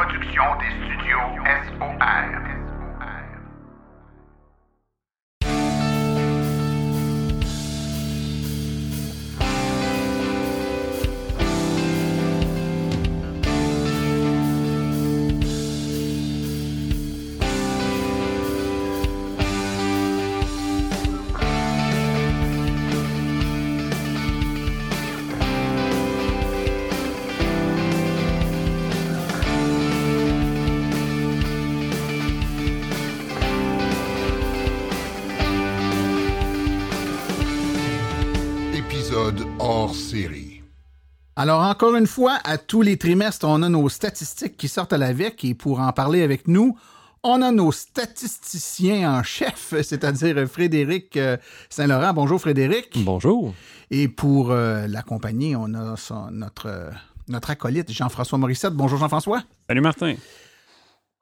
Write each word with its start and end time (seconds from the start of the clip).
production 0.00 0.44
des 0.60 0.86
studios 0.86 1.44
SOR. 1.78 2.69
Alors, 41.42 41.62
encore 41.62 41.94
une 41.96 42.06
fois, 42.06 42.38
à 42.44 42.58
tous 42.58 42.82
les 42.82 42.98
trimestres, 42.98 43.46
on 43.48 43.62
a 43.62 43.70
nos 43.70 43.88
statistiques 43.88 44.58
qui 44.58 44.68
sortent 44.68 44.92
à 44.92 44.98
la 44.98 45.14
VEC 45.14 45.42
et 45.46 45.54
pour 45.54 45.80
en 45.80 45.90
parler 45.90 46.22
avec 46.22 46.46
nous, 46.48 46.76
on 47.22 47.40
a 47.40 47.50
nos 47.50 47.72
statisticiens 47.72 49.10
en 49.10 49.22
chef, 49.22 49.72
c'est-à-dire 49.82 50.46
Frédéric 50.46 51.16
euh, 51.16 51.38
Saint-Laurent. 51.70 52.12
Bonjour 52.12 52.38
Frédéric. 52.38 52.90
Bonjour. 53.04 53.54
Et 53.90 54.06
pour 54.08 54.50
euh, 54.50 54.86
l'accompagner, 54.86 55.56
on 55.56 55.72
a 55.72 55.96
son- 55.96 56.30
notre, 56.30 56.66
euh, 56.66 56.90
notre 57.28 57.48
acolyte 57.48 57.90
Jean-François 57.90 58.36
Morissette. 58.36 58.74
Bonjour 58.74 58.98
Jean-François. 58.98 59.42
Salut 59.66 59.80
Martin. 59.80 60.16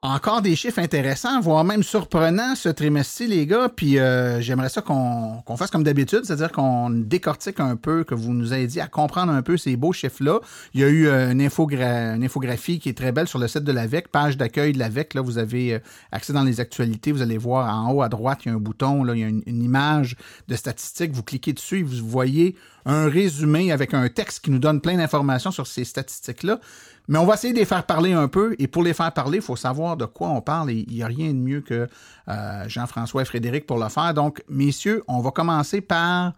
Encore 0.01 0.41
des 0.41 0.55
chiffres 0.55 0.79
intéressants, 0.79 1.41
voire 1.41 1.65
même 1.65 1.83
surprenants 1.83 2.55
ce 2.55 2.69
trimestre-ci, 2.69 3.27
les 3.27 3.45
gars. 3.45 3.67
Puis 3.67 3.99
euh, 3.99 4.39
j'aimerais 4.39 4.69
ça 4.69 4.81
qu'on 4.81 5.43
fasse 5.57 5.71
comme 5.71 5.83
d'habitude, 5.83 6.21
c'est-à-dire 6.23 6.53
qu'on 6.53 6.89
décortique 6.89 7.59
un 7.59 7.75
peu, 7.75 8.05
que 8.05 8.15
vous 8.15 8.33
nous 8.33 8.53
aidiez 8.53 8.81
à 8.81 8.87
comprendre 8.87 9.33
un 9.33 9.41
peu 9.41 9.57
ces 9.57 9.75
beaux 9.75 9.91
chiffres-là. 9.91 10.39
Il 10.73 10.79
y 10.79 10.85
a 10.85 10.87
eu 10.87 11.07
euh, 11.07 11.33
une 11.33 11.41
infographie 11.41 12.79
qui 12.79 12.87
est 12.87 12.97
très 12.97 13.11
belle 13.11 13.27
sur 13.27 13.39
le 13.39 13.49
site 13.49 13.65
de 13.65 13.73
l'AVEC, 13.73 14.07
page 14.07 14.37
d'accueil 14.37 14.71
de 14.71 14.79
l'AVEC. 14.79 15.15
Là, 15.15 15.21
vous 15.21 15.37
avez 15.37 15.73
euh, 15.73 15.79
accès 16.13 16.31
dans 16.31 16.43
les 16.43 16.61
actualités. 16.61 17.11
Vous 17.11 17.21
allez 17.21 17.37
voir 17.37 17.67
en 17.67 17.91
haut 17.91 18.01
à 18.01 18.07
droite, 18.07 18.39
il 18.45 18.49
y 18.49 18.51
a 18.53 18.55
un 18.55 18.57
bouton, 18.59 19.03
là, 19.03 19.15
il 19.15 19.19
y 19.19 19.25
a 19.25 19.27
une, 19.27 19.43
une 19.47 19.61
image 19.61 20.15
de 20.47 20.55
statistiques. 20.55 21.11
Vous 21.11 21.23
cliquez 21.23 21.51
dessus 21.51 21.79
et 21.79 21.83
vous 21.83 22.07
voyez 22.07 22.55
un 22.89 23.07
résumé 23.07 23.71
avec 23.71 23.93
un 23.93 24.09
texte 24.09 24.43
qui 24.43 24.51
nous 24.51 24.59
donne 24.59 24.81
plein 24.81 24.97
d'informations 24.97 25.51
sur 25.51 25.67
ces 25.67 25.85
statistiques-là. 25.85 26.59
Mais 27.07 27.17
on 27.19 27.25
va 27.25 27.35
essayer 27.35 27.53
de 27.53 27.59
les 27.59 27.65
faire 27.65 27.85
parler 27.85 28.13
un 28.13 28.27
peu. 28.27 28.55
Et 28.59 28.67
pour 28.67 28.83
les 28.83 28.93
faire 28.93 29.11
parler, 29.13 29.37
il 29.37 29.43
faut 29.43 29.55
savoir 29.55 29.95
de 29.95 30.05
quoi 30.05 30.29
on 30.29 30.41
parle. 30.41 30.71
Et 30.71 30.85
il 30.87 30.95
n'y 30.95 31.03
a 31.03 31.07
rien 31.07 31.29
de 31.29 31.39
mieux 31.39 31.61
que 31.61 31.87
euh, 32.27 32.63
Jean-François 32.67 33.21
et 33.21 33.25
Frédéric 33.25 33.65
pour 33.65 33.77
le 33.77 33.89
faire. 33.89 34.13
Donc, 34.13 34.43
messieurs, 34.49 35.03
on 35.07 35.19
va 35.19 35.31
commencer 35.31 35.81
par 35.81 36.33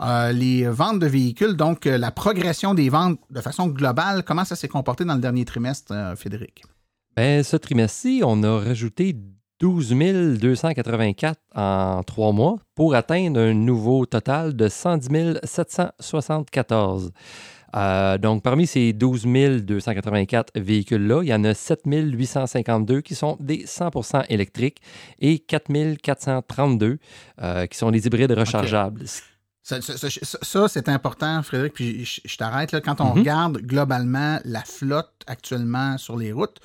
euh, 0.00 0.32
les 0.32 0.64
ventes 0.66 0.98
de 0.98 1.06
véhicules. 1.06 1.54
Donc, 1.54 1.86
euh, 1.86 1.98
la 1.98 2.10
progression 2.10 2.74
des 2.74 2.88
ventes 2.88 3.18
de 3.30 3.40
façon 3.40 3.68
globale. 3.68 4.24
Comment 4.24 4.44
ça 4.44 4.56
s'est 4.56 4.68
comporté 4.68 5.04
dans 5.04 5.14
le 5.14 5.20
dernier 5.20 5.44
trimestre, 5.44 5.94
Frédéric? 6.16 6.64
Ben, 7.16 7.42
ce 7.42 7.56
trimestre-ci, 7.56 8.22
on 8.24 8.42
a 8.42 8.58
rajouté 8.60 9.16
12 9.62 9.94
284 10.40 11.38
en 11.54 12.02
trois 12.02 12.32
mois 12.32 12.56
pour 12.74 12.96
atteindre 12.96 13.38
un 13.38 13.54
nouveau 13.54 14.06
total 14.06 14.56
de 14.56 14.66
110 14.68 15.38
774. 15.44 17.12
Euh, 17.74 18.18
donc, 18.18 18.42
parmi 18.42 18.66
ces 18.66 18.92
12 18.92 19.24
284 19.64 20.50
véhicules-là, 20.56 21.20
il 21.22 21.28
y 21.28 21.34
en 21.34 21.44
a 21.44 21.54
7 21.54 21.82
852 21.86 23.00
qui 23.02 23.14
sont 23.14 23.36
des 23.38 23.64
100% 23.64 24.24
électriques 24.28 24.78
et 25.20 25.38
4 25.38 25.96
432 26.02 26.98
euh, 27.40 27.66
qui 27.66 27.78
sont 27.78 27.92
des 27.92 28.04
hybrides 28.06 28.32
rechargeables. 28.32 29.04
Ça, 29.62 29.80
ça- 29.80 29.96
ça- 29.96 30.08
ça, 30.42 30.66
c'est 30.68 30.88
important, 30.88 31.40
Frédéric, 31.44 31.72
puis 31.74 32.04
je, 32.04 32.20
je 32.24 32.36
t'arrête. 32.36 32.72
là. 32.72 32.80
Quand 32.80 33.00
on 33.00 33.10
Mhm. 33.14 33.18
regarde 33.20 33.58
globalement 33.58 34.40
la 34.44 34.62
flotte 34.62 35.12
actuellement 35.28 35.96
sur 35.98 36.16
les 36.16 36.32
routes, 36.32 36.58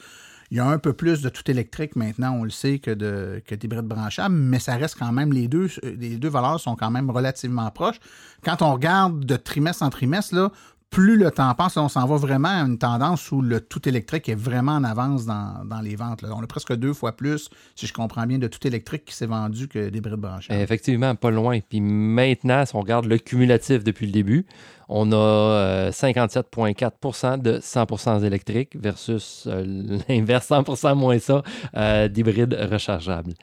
il 0.52 0.58
y 0.58 0.60
a 0.60 0.66
un 0.66 0.78
peu 0.78 0.94
plus 0.94 1.22
de 1.22 1.30
tout 1.30 1.50
électrique 1.50 1.96
maintenant, 1.96 2.34
on 2.34 2.44
le 2.44 2.50
sait, 2.50 2.80
que 2.80 2.92
de 2.92 3.42
que 3.46 3.56
d'hybrides 3.56 3.86
branchables, 3.86 4.36
mais 4.36 4.60
ça 4.60 4.76
reste 4.76 4.98
quand 4.98 5.12
même, 5.12 5.34
les 5.34 5.48
deux, 5.48 5.70
euh, 5.84 5.96
les 6.00 6.18
deux 6.18 6.30
valeurs 6.30 6.60
sont 6.60 6.76
quand 6.76 6.92
même 6.92 7.10
relativement 7.10 7.70
proches. 7.72 8.00
Quand 8.44 8.62
on 8.62 8.74
regarde 8.74 9.26
de 9.26 9.36
trimestre 9.36 9.84
en 9.84 9.90
trimestre, 9.90 10.52
plus 10.90 11.18
le 11.18 11.32
temps 11.32 11.54
passe, 11.54 11.78
on 11.78 11.90
s'en 11.90 12.06
va 12.06 12.16
vraiment 12.16 12.48
à 12.48 12.66
une 12.66 12.78
tendance 12.78 13.32
où 13.32 13.42
le 13.42 13.60
tout 13.60 13.88
électrique 13.88 14.30
est 14.30 14.36
vraiment 14.36 14.74
en 14.74 14.84
avance 14.84 15.26
dans, 15.26 15.82
les 15.84 15.96
ventes. 15.96 16.24
On 16.24 16.42
a 16.42 16.48
presque 16.48 16.74
deux 16.76 16.94
fois 16.94 17.12
plus, 17.12 17.50
si 17.76 17.88
je 17.88 17.94
comprends 17.94 18.26
bien, 18.26 18.38
de 18.38 18.48
tout 18.48 18.66
électrique 18.66 19.06
qui 19.06 19.14
s'est 19.14 19.26
vendu 19.26 19.68
que 19.68 19.90
d'hybrides 19.90 20.16
branchables. 20.16 20.60
Effectivement, 20.60 21.14
pas 21.16 21.32
loin. 21.32 21.60
Puis 21.60 21.82
maintenant, 21.82 22.66
si 22.66 22.76
on 22.76 22.80
regarde 22.80 23.06
le 23.06 23.18
cumulatif 23.18 23.84
depuis 23.84 24.06
le 24.06 24.14
début, 24.14 24.46
on 24.90 25.12
a 25.12 25.16
euh, 25.16 25.92
57,4% 25.92 27.42
de 27.42 27.60
100% 27.60 28.24
électriques 28.24 28.76
versus 28.80 29.46
euh, 29.48 29.64
l'inverse, 30.10 30.50
100% 30.50 30.96
moins 30.96 31.20
ça, 31.20 31.44
euh, 31.76 32.08
d'hybrides 32.08 32.58
rechargeables. 32.72 33.34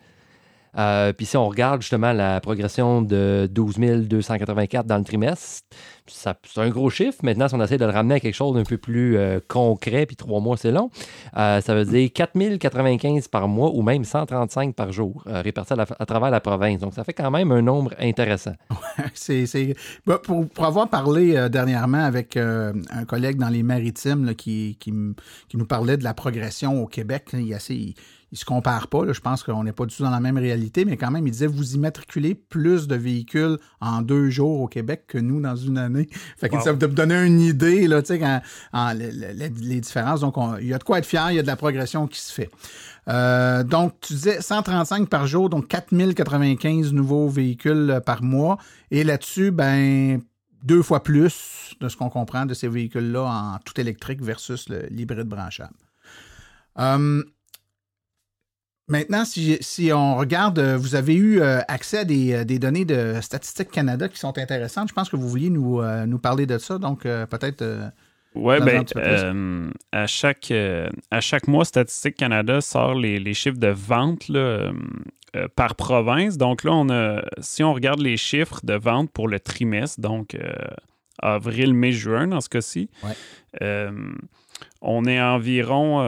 Euh, 0.76 1.12
puis 1.12 1.26
si 1.26 1.36
on 1.36 1.48
regarde 1.48 1.82
justement 1.82 2.12
la 2.12 2.40
progression 2.40 3.02
de 3.02 3.48
12 3.50 4.08
284 4.08 4.86
dans 4.86 4.98
le 4.98 5.04
trimestre, 5.04 5.62
c'est 6.06 6.34
un 6.56 6.68
gros 6.68 6.90
chiffre. 6.90 7.18
Maintenant, 7.22 7.48
si 7.48 7.54
on 7.54 7.62
essaie 7.62 7.78
de 7.78 7.84
le 7.84 7.90
ramener 7.90 8.16
à 8.16 8.20
quelque 8.20 8.34
chose 8.34 8.54
d'un 8.54 8.64
peu 8.64 8.76
plus 8.76 9.16
euh, 9.16 9.40
concret, 9.48 10.04
puis 10.06 10.16
trois 10.16 10.40
mois, 10.40 10.56
c'est 10.56 10.70
long, 10.70 10.90
euh, 11.36 11.60
ça 11.60 11.74
veut 11.74 11.84
dire 11.84 12.10
4095 12.12 13.28
par 13.28 13.48
mois 13.48 13.70
ou 13.74 13.82
même 13.82 14.04
135 14.04 14.74
par 14.74 14.92
jour, 14.92 15.22
répartis 15.26 15.74
à, 15.74 16.06
travers 16.06 16.30
la 16.30 16.40
province. 16.40 16.80
Donc, 16.80 16.94
ça 16.94 17.04
fait 17.04 17.14
quand 17.14 17.30
même 17.30 17.52
un 17.52 17.62
nombre 17.62 17.94
intéressant. 17.98 18.54
C'est, 19.14 19.46
c'est- 19.46 19.74
bah, 20.06 20.20
pour, 20.22 20.46
avoir 20.64 20.88
parlé 20.88 21.48
dernièrement 21.48 22.04
avec 22.04 22.36
un 22.36 23.04
collègue 23.06 23.36
dans 23.36 23.48
les 23.48 23.62
maritimes 23.62 24.34
qui, 24.34 24.76
nous 24.92 25.66
parlait 25.66 25.96
de 25.96 26.04
la 26.04 26.14
progression 26.14 26.82
au 26.82 26.86
Québec, 26.86 27.32
là, 27.32 27.38
il, 27.40 27.54
assez- 27.54 27.94
il 28.34 28.38
se 28.38 28.44
compare 28.44 28.88
pas. 28.88 29.04
là. 29.04 29.12
je 29.12 29.20
pense 29.20 29.44
qu'on 29.44 29.62
n'est 29.62 29.72
pas 29.72 29.86
du 29.86 29.94
tout 29.94 30.02
dans 30.02 30.10
la 30.10 30.18
même 30.18 30.36
réalité, 30.38 30.84
mais 30.84 30.96
quand 30.96 31.12
même, 31.12 31.24
il 31.24 31.30
disait 31.30 31.46
vous 31.46 31.74
immatriculez 31.76 32.34
plus 32.34 32.88
de 32.88 32.96
véhicules 32.96 33.58
en 33.80 34.02
deux 34.02 34.28
jours 34.28 34.60
au 34.60 34.66
Québec 34.66 35.04
que 35.06 35.18
nous 35.18 35.40
dans 35.40 35.54
une 35.54 35.78
année. 35.78 36.08
Fait 36.36 36.48
que 36.48 36.56
Wow. 36.56 36.62
ça 36.62 36.72
vous 36.72 36.78
donner 36.88 37.24
une 37.24 37.40
idée, 37.40 37.86
là, 37.86 38.02
quand- 38.02 38.42
en- 38.72 38.92
les, 38.92 39.12
les 39.12 39.80
différences. 39.80 40.20
Donc, 40.22 40.36
on- 40.36 40.56
il 40.56 40.66
y 40.66 40.74
a 40.74 40.78
de 40.78 40.82
quoi 40.84 40.98
être 40.98 41.06
fier, 41.06 41.30
il 41.30 41.36
y 41.36 41.38
a 41.38 41.42
de 41.42 41.46
la 41.46 41.54
progression 41.54 42.08
qui 42.08 42.20
se 42.20 42.32
fait. 42.32 42.50
Euh, 43.08 43.62
donc, 43.62 44.00
tu 44.00 44.14
disais 44.14 44.40
135 44.40 45.08
par 45.08 45.28
jour, 45.28 45.48
donc 45.48 45.68
4095 45.68 46.92
nouveaux 46.92 47.28
véhicules 47.28 47.90
euh, 47.90 48.00
par 48.00 48.20
mois. 48.22 48.58
Et 48.90 49.04
là-dessus, 49.04 49.52
ben, 49.52 50.20
deux 50.64 50.82
fois 50.82 51.02
plus 51.04 51.76
de 51.80 51.88
ce 51.88 51.96
qu'on 51.96 52.08
comprend 52.10 52.46
de 52.46 52.54
ces 52.54 52.66
véhicules-là 52.66 53.22
en 53.22 53.58
tout 53.64 53.80
électrique 53.80 54.22
versus 54.22 54.68
le- 54.68 54.86
l'hybride 54.90 55.28
branchable. 55.28 55.74
Euh, 56.80 57.22
maintenant, 58.88 59.24
si, 59.24 59.56
si 59.60 59.92
on 59.92 60.16
regarde, 60.16 60.58
euh, 60.58 60.76
vous 60.76 60.94
avez 60.94 61.14
eu 61.14 61.40
euh, 61.40 61.60
accès 61.68 61.98
à 61.98 62.04
des, 62.04 62.32
euh, 62.32 62.44
des 62.44 62.58
données 62.58 62.84
de 62.84 63.20
Statistique 63.20 63.70
Canada 63.70 64.08
qui 64.08 64.18
sont 64.18 64.36
intéressantes. 64.38 64.88
Je 64.88 64.94
pense 64.94 65.08
que 65.08 65.16
vous 65.16 65.28
vouliez 65.28 65.50
nous, 65.50 65.80
nous 66.06 66.18
parler 66.18 66.46
de 66.46 66.58
ça, 66.58 66.78
donc 66.78 67.02
peut-être. 67.02 67.62
un 67.62 67.90
ben, 68.60 68.84
euh, 68.96 69.70
à, 69.92 70.06
chaque, 70.06 70.50
euh, 70.50 70.88
à 71.10 71.20
chaque 71.20 71.46
mois, 71.48 71.64
Statistique 71.64 72.16
Canada 72.16 72.60
sort 72.60 72.94
les, 72.94 73.18
les 73.20 73.34
chiffres 73.34 73.58
de 73.58 73.68
vente 73.68 74.28
là, 74.28 74.38
euh, 75.36 75.48
par 75.56 75.76
province. 75.76 76.36
Donc 76.36 76.64
là, 76.64 76.72
on 76.72 76.88
a, 76.90 77.22
si 77.40 77.62
on 77.62 77.72
regarde 77.74 78.00
les 78.00 78.16
chiffres 78.16 78.60
de 78.64 78.74
vente 78.74 79.10
pour 79.12 79.28
le 79.28 79.40
trimestre, 79.40 80.00
donc 80.00 80.36
avril, 81.20 81.74
mai, 81.74 81.92
juin 81.92 82.26
dans 82.26 82.40
ce 82.40 82.48
cas-ci, 82.48 82.90
Ouais. 83.02 83.88
on 84.82 85.04
est 85.06 85.18
à 85.18 85.32
environ 85.32 86.02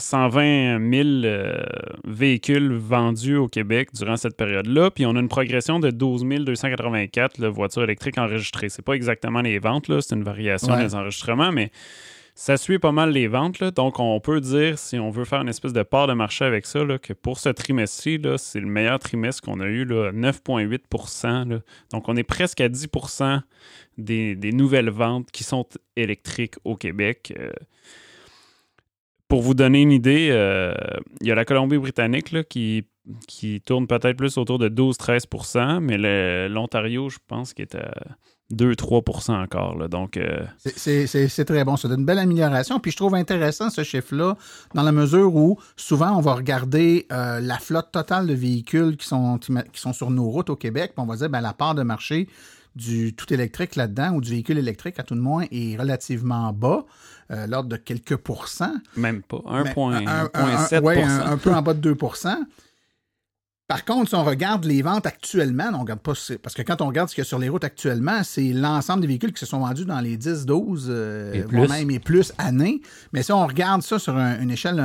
120 0.00 0.78
000 0.92 1.08
euh, 1.24 1.62
véhicules 2.04 2.72
vendus 2.72 3.36
au 3.36 3.48
Québec 3.48 3.90
durant 3.94 4.16
cette 4.16 4.36
période-là. 4.36 4.90
Puis 4.90 5.06
on 5.06 5.14
a 5.16 5.20
une 5.20 5.28
progression 5.28 5.78
de 5.78 5.90
12 5.90 6.24
284 6.44 7.38
là, 7.38 7.48
voitures 7.48 7.84
électriques 7.84 8.18
enregistrées. 8.18 8.68
C'est 8.68 8.84
pas 8.84 8.94
exactement 8.94 9.40
les 9.42 9.58
ventes, 9.58 9.88
là, 9.88 10.00
c'est 10.00 10.14
une 10.14 10.24
variation 10.24 10.74
Ouais. 10.74 10.84
des 10.84 10.94
enregistrements, 10.94 11.52
mais 11.52 11.70
ça 12.34 12.56
suit 12.56 12.78
pas 12.78 12.92
mal 12.92 13.10
les 13.10 13.28
ventes. 13.28 13.58
là. 13.60 13.70
Donc 13.70 13.98
on 14.00 14.18
peut 14.20 14.40
dire, 14.40 14.78
si 14.78 14.98
on 14.98 15.10
veut 15.10 15.24
faire 15.24 15.42
une 15.42 15.48
espèce 15.48 15.72
de 15.72 15.82
part 15.82 16.06
de 16.06 16.14
marché 16.14 16.44
avec 16.44 16.64
ça, 16.64 16.84
là, 16.84 16.98
que 16.98 17.12
pour 17.12 17.38
ce 17.38 17.48
trimestre-ci, 17.50 18.18
c'est 18.38 18.60
le 18.60 18.66
meilleur 18.66 18.98
trimestre 18.98 19.42
qu'on 19.42 19.60
a 19.60 19.66
eu, 19.66 19.84
là, 19.84 20.10
9,8 20.12 21.48
là. 21.50 21.58
Donc 21.92 22.08
on 22.08 22.16
est 22.16 22.22
presque 22.22 22.60
à 22.60 22.68
10 22.68 22.88
des, 23.98 24.34
des 24.36 24.52
nouvelles 24.52 24.90
ventes 24.90 25.30
qui 25.30 25.44
sont 25.44 25.66
électriques 25.96 26.54
au 26.64 26.76
Québec. 26.76 27.34
Euh, 27.38 27.50
pour 29.30 29.40
vous 29.40 29.54
donner 29.54 29.80
une 29.80 29.92
idée, 29.92 30.28
euh, 30.30 30.74
il 31.22 31.28
y 31.28 31.32
a 31.32 31.34
la 31.34 31.46
Colombie-Britannique 31.46 32.46
qui, 32.48 32.84
qui 33.26 33.60
tourne 33.62 33.86
peut-être 33.86 34.16
plus 34.16 34.36
autour 34.36 34.58
de 34.58 34.68
12-13% 34.68 35.80
mais 35.80 35.96
l'Ontario, 36.48 37.08
je 37.08 37.18
pense, 37.26 37.54
qui 37.54 37.62
est 37.62 37.74
à 37.74 37.90
2-3% 38.52 39.32
encore. 39.42 39.88
Donc, 39.88 40.16
euh, 40.16 40.42
C'est- 40.58 40.76
C'est 40.76 41.06
c'est- 41.06 41.28
c'est 41.28 41.44
très 41.44 41.64
bon. 41.64 41.76
Donne 41.82 42.00
une 42.00 42.04
belle 42.04 42.18
amélioration. 42.18 42.80
Puis 42.80 42.90
je 42.90 42.96
trouve 42.96 43.14
intéressant 43.14 43.70
ce 43.70 43.84
chiffre-là, 43.84 44.36
dans 44.74 44.82
la 44.82 44.90
mesure 44.92 45.34
où 45.34 45.58
souvent 45.76 46.16
on 46.16 46.20
va 46.20 46.34
regarder 46.34 47.06
euh, 47.12 47.38
la 47.40 47.58
flotte 47.58 47.92
totale 47.92 48.26
de 48.26 48.34
véhicules 48.34 48.96
qui 48.96 49.06
sont, 49.06 49.38
qui 49.38 49.80
sont 49.80 49.92
sur 49.92 50.10
nos 50.10 50.28
routes 50.28 50.50
au 50.50 50.56
Québec, 50.56 50.92
puis 50.96 51.02
on 51.02 51.06
va 51.06 51.16
dire 51.16 51.30
ben, 51.30 51.40
la 51.40 51.52
part 51.52 51.74
de 51.76 51.82
marché 51.84 52.26
du 52.76 53.14
tout 53.14 53.32
électrique 53.32 53.74
là-dedans, 53.76 54.12
ou 54.14 54.20
du 54.20 54.30
véhicule 54.30 54.58
électrique 54.58 54.98
à 54.98 55.02
tout 55.04 55.14
le 55.14 55.20
moins, 55.20 55.44
est 55.52 55.76
relativement 55.76 56.52
bas, 56.52 56.84
euh, 57.30 57.46
l'ordre 57.46 57.68
de 57.68 57.76
quelques 57.76 58.16
pourcents. 58.16 58.74
même 58.96 59.22
pas. 59.22 59.40
Mais 59.64 59.70
1,7 60.02 60.76
un- 60.78 60.82
ouais, 60.82 61.02
un, 61.02 61.32
un 61.32 61.36
peu 61.38 61.52
en 61.54 61.62
bas 61.62 61.74
de 61.74 61.80
2 61.80 61.94
Par 63.70 63.84
contre, 63.84 64.08
si 64.08 64.14
on 64.16 64.24
regarde 64.24 64.64
les 64.64 64.82
ventes 64.82 65.06
actuellement, 65.06 65.70
on 65.74 65.78
regarde 65.82 66.00
pas, 66.00 66.14
parce 66.42 66.54
que 66.56 66.62
quand 66.62 66.82
on 66.82 66.86
regarde 66.88 67.08
ce 67.08 67.14
qu'il 67.14 67.22
y 67.22 67.24
a 67.24 67.28
sur 67.28 67.38
les 67.38 67.48
routes 67.48 67.62
actuellement, 67.62 68.24
c'est 68.24 68.52
l'ensemble 68.52 69.02
des 69.02 69.06
véhicules 69.06 69.32
qui 69.32 69.38
se 69.38 69.46
sont 69.46 69.60
vendus 69.60 69.84
dans 69.84 70.00
les 70.00 70.16
10, 70.16 70.44
12, 70.44 70.88
euh, 70.90 71.30
voire 71.48 71.68
même 71.78 71.90
et 71.92 72.00
plus 72.00 72.32
années. 72.38 72.80
Mais 73.12 73.22
si 73.22 73.30
on 73.30 73.46
regarde 73.46 73.82
ça 73.82 74.00
sur 74.00 74.16
un- 74.16 74.40
une 74.40 74.50
échelle 74.50 74.80
un, 74.80 74.82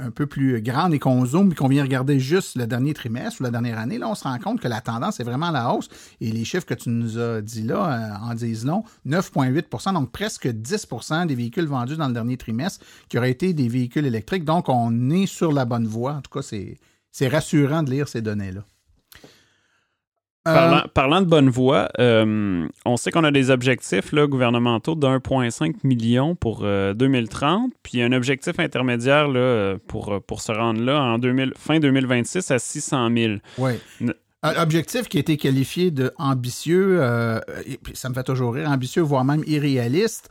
un- 0.00 0.06
un 0.06 0.10
peu 0.10 0.24
plus 0.26 0.62
grande 0.62 0.94
et 0.94 0.98
qu'on 0.98 1.26
zoome 1.26 1.52
et 1.52 1.54
qu'on 1.54 1.68
vient 1.68 1.82
regarder 1.82 2.18
juste 2.18 2.56
le 2.56 2.66
dernier 2.66 2.94
trimestre 2.94 3.40
ou 3.42 3.44
la 3.44 3.50
dernière 3.50 3.78
année, 3.78 3.98
là, 3.98 4.08
on 4.08 4.14
se 4.14 4.24
rend 4.24 4.38
compte 4.38 4.60
que 4.60 4.68
la 4.68 4.80
tendance 4.80 5.20
est 5.20 5.24
vraiment 5.24 5.48
à 5.48 5.52
la 5.52 5.74
hausse. 5.74 5.90
Et 6.22 6.32
les 6.32 6.44
chiffres 6.46 6.64
que 6.64 6.72
tu 6.72 6.88
nous 6.88 7.18
as 7.18 7.42
dit 7.42 7.64
là 7.64 8.14
euh, 8.24 8.30
en 8.30 8.34
disent 8.34 8.64
long, 8.64 8.82
9,8% 9.06 9.92
donc 9.92 10.10
presque 10.10 10.46
10% 10.46 11.26
des 11.26 11.34
véhicules 11.34 11.66
vendus 11.66 11.98
dans 11.98 12.08
le 12.08 12.14
dernier 12.14 12.38
trimestre 12.38 12.82
qui 13.10 13.18
auraient 13.18 13.30
été 13.30 13.52
des 13.52 13.68
véhicules 13.68 14.06
électriques. 14.06 14.46
Donc, 14.46 14.70
on 14.70 15.10
est 15.10 15.26
sur 15.26 15.52
la 15.52 15.66
bonne 15.66 15.86
voie. 15.86 16.14
En 16.14 16.20
tout 16.22 16.30
cas, 16.32 16.40
c'est 16.42 16.78
c'est 17.18 17.28
rassurant 17.28 17.82
de 17.82 17.90
lire 17.90 18.08
ces 18.08 18.20
données-là. 18.20 18.60
Euh, 20.46 20.54
Parlant, 20.54 20.82
parlant 20.94 21.20
de 21.22 21.26
bonne 21.26 21.48
voie, 21.48 21.88
euh, 21.98 22.68
on 22.84 22.96
sait 22.98 23.10
qu'on 23.10 23.24
a 23.24 23.30
des 23.32 23.50
objectifs 23.50 24.12
là, 24.12 24.26
gouvernementaux 24.26 24.94
de 24.94 25.06
1,5 25.06 25.76
million 25.82 26.36
pour 26.36 26.60
euh, 26.62 26.92
2030, 26.94 27.72
puis 27.82 28.00
un 28.02 28.12
objectif 28.12 28.60
intermédiaire 28.60 29.26
là, 29.28 29.40
euh, 29.40 29.78
pour, 29.88 30.12
euh, 30.12 30.20
pour 30.20 30.40
se 30.42 30.52
rendre 30.52 30.80
là 30.82 31.00
en 31.02 31.18
2000 31.18 31.54
fin 31.56 31.80
2026 31.80 32.50
à 32.52 32.58
600 32.58 33.08
000. 33.16 33.32
Oui. 33.58 33.72
Ne- 34.00 34.12
Un 34.42 34.62
objectif 34.62 35.08
qui 35.08 35.16
a 35.16 35.20
été 35.20 35.36
qualifié 35.38 35.90
de 35.90 36.12
ambitieux, 36.18 36.98
euh, 37.00 37.40
et 37.66 37.80
ça 37.94 38.08
me 38.10 38.14
fait 38.14 38.22
toujours 38.22 38.54
rire, 38.54 38.70
ambitieux, 38.70 39.02
voire 39.02 39.24
même 39.24 39.42
irréaliste, 39.48 40.28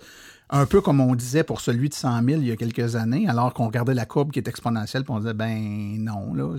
un 0.50 0.66
peu 0.66 0.82
comme 0.82 1.00
on 1.00 1.16
disait 1.16 1.44
pour 1.44 1.62
celui 1.62 1.90
de 1.90 1.94
100 1.94 2.24
000 2.24 2.42
il 2.42 2.48
y 2.48 2.52
a 2.52 2.56
quelques 2.56 2.96
années, 2.96 3.28
alors 3.28 3.54
qu'on 3.54 3.66
regardait 3.66 3.94
la 3.94 4.06
courbe 4.06 4.32
qui 4.32 4.40
est 4.40 4.48
exponentielle, 4.48 5.04
puis 5.04 5.14
on 5.14 5.20
disait, 5.20 5.34
ben 5.34 5.98
non, 6.00 6.34
là. 6.34 6.56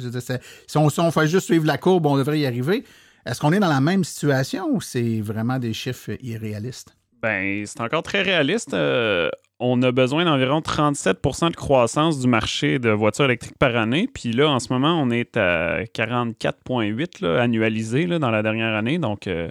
Si, 0.67 0.79
on, 0.79 1.11
fait 1.11 1.27
juste 1.27 1.47
suivre 1.47 1.67
la 1.67 1.79
courbe, 1.79 2.07
on 2.07 2.17
devrait 2.17 2.41
y 2.41 2.47
arriver. 2.47 2.85
Est-ce 3.25 3.41
qu'on 3.41 3.53
est 3.53 3.61
dans 3.61 3.69
la 3.69 3.81
même 3.81 4.05
situation 4.05 4.69
ou 4.71 4.81
c'est 4.81 5.21
vraiment 5.21 5.59
des 5.59 5.73
chiffres 5.73 6.13
irréalistes? 6.23 6.97
Ben, 7.23 7.65
c'est 7.67 7.81
encore 7.81 8.03
très 8.03 8.23
réaliste. 8.23 8.75
Euh, 8.75 9.31
on 9.59 9.83
a 9.83 9.91
besoin 9.91 10.25
d'environ 10.25 10.61
37% 10.61 11.51
de 11.51 11.57
croissance 11.57 12.21
du 12.21 12.29
marché 12.29 12.79
de 12.79 12.91
voitures 12.91 13.25
électriques 13.25 13.59
par 13.59 13.75
année. 13.75 14.09
Puis 14.13 14.33
là, 14.33 14.51
en 14.51 14.61
ce 14.61 14.73
moment, 14.73 15.01
on 15.01 15.11
est 15.11 15.37
à 15.37 15.83
44,8 15.85 17.23
là, 17.23 17.43
annualisé 17.43 18.07
dans 18.07 18.31
la 18.31 18.43
dernière 18.43 18.75
année. 18.75 18.99
Donc, 18.99 19.27
euh, 19.27 19.49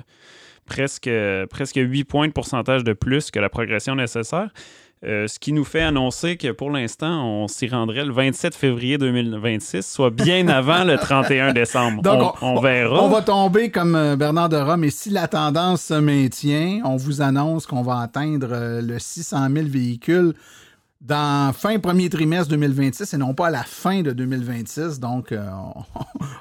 presque, 0.65 1.09
presque 1.49 1.77
8 1.77 2.03
points 2.03 2.27
de 2.27 2.33
pourcentage 2.33 2.83
de 2.83 2.93
plus 2.93 3.31
que 3.31 3.39
la 3.39 3.49
progression 3.49 3.95
nécessaire. 3.95 4.49
Euh, 5.05 5.27
ce 5.27 5.37
qui 5.37 5.51
nous 5.51 5.65
fait 5.65 5.81
annoncer 5.81 6.35
que 6.35 6.51
pour 6.51 6.71
l'instant, 6.71 7.27
on 7.27 7.47
s'y 7.47 7.67
rendrait 7.67 8.05
le 8.05 8.11
27 8.11 8.55
février 8.55 8.97
2026, 8.97 9.85
soit 9.85 10.09
bien 10.09 10.47
avant 10.47 10.83
le 10.83 10.97
31 10.97 11.53
décembre. 11.53 12.01
Donc, 12.01 12.41
on, 12.41 12.55
on 12.55 12.59
verra. 12.59 13.03
On 13.03 13.09
va 13.09 13.21
tomber 13.21 13.69
comme 13.69 13.95
euh, 13.95 14.15
Bernard 14.15 14.49
de 14.49 14.57
Rome 14.57 14.83
et 14.83 14.89
si 14.89 15.11
la 15.11 15.27
tendance 15.27 15.83
se 15.83 15.93
maintient, 15.93 16.81
on 16.85 16.95
vous 16.95 17.21
annonce 17.21 17.67
qu'on 17.67 17.83
va 17.83 17.99
atteindre 17.99 18.47
euh, 18.51 18.81
le 18.81 18.97
600 18.97 19.47
000 19.53 19.67
véhicules 19.67 20.33
dans 21.07 21.53
fin 21.53 21.77
premier 21.77 22.09
trimestre 22.09 22.49
2026 22.49 23.13
et 23.13 23.17
non 23.17 23.35
pas 23.35 23.47
à 23.47 23.49
la 23.51 23.63
fin 23.63 24.01
de 24.01 24.11
2026. 24.11 24.99
Donc, 24.99 25.31
euh, 25.31 25.47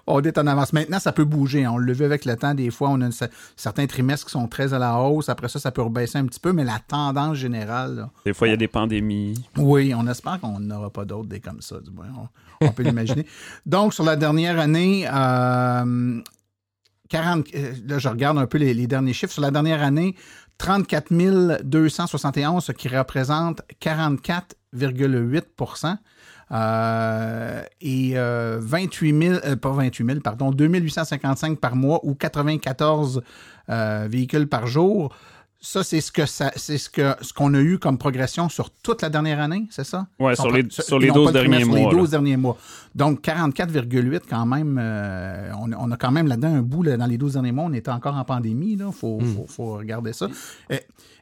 on, 0.06 0.14
on 0.16 0.22
est 0.22 0.38
en 0.38 0.46
avance. 0.46 0.72
Maintenant, 0.72 0.98
ça 0.98 1.12
peut 1.12 1.24
bouger. 1.24 1.64
hein. 1.66 1.72
On 1.74 1.76
le 1.76 1.92
vu 1.92 2.04
avec 2.04 2.24
le 2.24 2.34
temps. 2.36 2.54
Des 2.54 2.70
fois, 2.70 2.88
on 2.90 3.00
a 3.02 3.06
une- 3.06 3.12
certains 3.56 3.86
trimestres 3.86 4.24
qui 4.26 4.32
sont 4.32 4.48
très 4.48 4.72
à 4.72 4.78
la 4.78 4.96
hausse. 4.98 5.28
Après 5.28 5.48
ça, 5.48 5.58
ça 5.58 5.70
peut 5.70 5.82
rebaisser 5.82 6.16
un 6.18 6.24
petit 6.24 6.40
peu, 6.40 6.52
mais 6.52 6.64
la 6.64 6.78
tendance 6.86 7.36
générale, 7.36 7.94
là, 7.96 8.10
Des 8.24 8.32
fois, 8.32 8.48
il 8.48 8.52
y 8.52 8.54
a 8.54 8.56
des 8.56 8.68
pandémies. 8.68 9.34
oui, 9.58 9.92
on 9.94 10.06
espère 10.08 10.40
qu'on 10.40 10.58
n'aura 10.60 10.88
pas 10.90 11.04
d'autres 11.04 11.28
des 11.28 11.40
comme 11.40 11.60
ça, 11.60 11.76
du 11.80 11.90
moins. 11.90 12.06
On, 12.62 12.66
on 12.68 12.72
peut 12.72 12.84
l'imaginer. 12.84 13.26
Donc, 13.66 13.92
sur 13.92 14.04
la 14.04 14.16
dernière 14.16 14.58
année, 14.58 15.06
euh, 15.12 16.20
40, 17.10 17.46
euh, 17.54 17.74
là, 17.86 17.98
je 17.98 18.08
regarde 18.08 18.38
un 18.38 18.46
peu 18.46 18.58
les, 18.58 18.72
les 18.72 18.86
derniers 18.86 19.12
chiffres. 19.12 19.32
Sur 19.32 19.42
la 19.42 19.50
dernière 19.50 19.82
année, 19.82 20.16
34 20.58 21.62
271, 21.62 22.64
ce 22.64 22.72
qui 22.72 22.88
représente 22.88 23.62
44,8 23.80 25.42
euh, 26.52 27.62
et 27.80 28.12
euh, 28.16 28.58
28 28.60 29.22
000, 29.22 29.34
euh, 29.44 29.56
pas 29.56 29.70
28 29.70 30.06
000, 30.06 30.20
pardon, 30.20 30.50
2855 30.50 31.58
par 31.58 31.74
mois 31.74 32.00
ou 32.04 32.14
94 32.14 33.22
euh, 33.70 34.06
véhicules 34.10 34.48
par 34.48 34.66
jour. 34.66 35.14
Ça, 35.66 35.82
c'est 35.82 36.02
ce 36.02 36.12
que 36.12 36.26
ça, 36.26 36.52
c'est 36.56 36.76
ce 36.76 36.90
que 36.90 37.14
ce 37.22 37.32
qu'on 37.32 37.54
a 37.54 37.60
eu 37.60 37.78
comme 37.78 37.96
progression 37.96 38.50
sur 38.50 38.68
toute 38.70 39.00
la 39.00 39.08
dernière 39.08 39.40
année, 39.40 39.66
c'est 39.70 39.82
ça? 39.84 40.06
Son 40.36 40.42
sur 40.42 40.52
les, 40.52 40.64
sur 40.68 40.98
les 40.98 41.08
non, 41.08 41.14
12 41.14 41.32
pas 41.32 41.42
le 41.42 41.48
derniers 41.48 41.64
mois. 41.64 41.78
Les 41.78 41.84
là. 41.86 41.90
12 41.90 42.10
derniers 42.10 42.36
mois. 42.36 42.58
Donc, 42.94 43.22
44,8 43.24 44.20
quand 44.28 44.44
même. 44.44 44.78
euh, 44.78 45.50
on, 45.58 45.72
on 45.72 45.90
a 45.90 45.96
quand 45.96 46.10
même 46.10 46.26
là-dedans 46.28 46.54
un 46.54 46.60
bout 46.62 46.82
là, 46.82 46.96
dans 46.98 47.06
les 47.06 47.16
12 47.16 47.32
derniers 47.32 47.52
mois. 47.52 47.64
On 47.64 47.72
était 47.72 47.90
encore 47.90 48.14
en 48.16 48.24
pandémie. 48.24 48.72
Il 48.78 48.92
faut, 48.92 49.18
Hmm. 49.20 49.34
faut, 49.36 49.46
faut 49.48 49.72
regarder 49.78 50.12
ça. 50.12 50.28
Euh, 50.70 50.76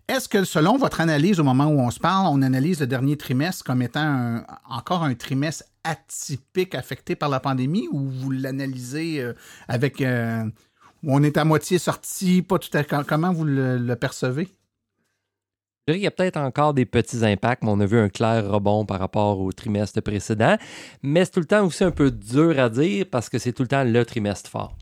Est-ce 0.09 0.29
que, 0.29 0.43
selon 0.43 0.77
votre 0.77 1.01
analyse 1.01 1.39
au 1.39 1.45
moment 1.45 1.67
où 1.67 1.79
on 1.79 1.91
se 1.93 2.01
parle, 2.01 2.27
on 2.27 2.43
analyse 2.43 2.81
le 2.81 2.89
dernier 2.89 3.17
trimestre 3.17 3.63
comme 3.65 3.81
étant 3.81 4.01
un- 4.03 4.45
encore 4.69 5.05
un 5.05 5.15
trimestre 5.15 5.63
atypique 5.85 6.75
affecté 6.75 7.15
par 7.15 7.29
la 7.29 7.39
pandémie 7.39 7.87
ou 7.93 8.01
vous 8.09 8.31
l'analysez 8.33 9.21
euh, 9.21 9.33
avec... 9.69 10.03
on 11.07 11.23
est 11.23 11.37
à 11.37 11.45
moitié 11.45 11.79
sorti, 11.79 12.43
pas 12.43 12.59
tout 12.59 12.77
à 12.77 12.85
Comment 12.85 13.33
vous 13.33 13.45
le, 13.45 13.79
le 13.79 13.97
percevez? 13.97 14.49
Je 15.89 15.95
dirais 15.95 16.05
y 16.05 16.07
a 16.07 16.13
peut-être 16.13 16.37
encore 16.37 16.75
des 16.75 16.87
petits 16.87 17.25
impacts, 17.25 17.65
mais 17.65 17.71
on 17.71 17.81
a 17.81 17.87
vu 17.87 17.99
un 17.99 18.09
clair 18.09 18.49
rebond 18.49 18.87
par 18.87 19.01
rapport 19.01 19.41
au 19.41 19.51
trimestre 19.51 20.01
précédent. 20.01 20.57
Mais 21.03 21.25
c'est 21.25 21.33
tout 21.33 21.41
le 21.41 21.47
temps 21.47 21.67
aussi 21.67 21.83
un 21.83 21.91
peu 21.91 22.13
dur 22.13 22.57
à 22.61 22.69
dire 22.69 23.07
parce 23.11 23.29
que 23.29 23.39
c'est 23.39 23.53
tout 23.53 23.63
le 23.63 23.69
temps 23.69 23.83
le 23.83 24.05
trimestre 24.05 24.49
fort. 24.49 24.77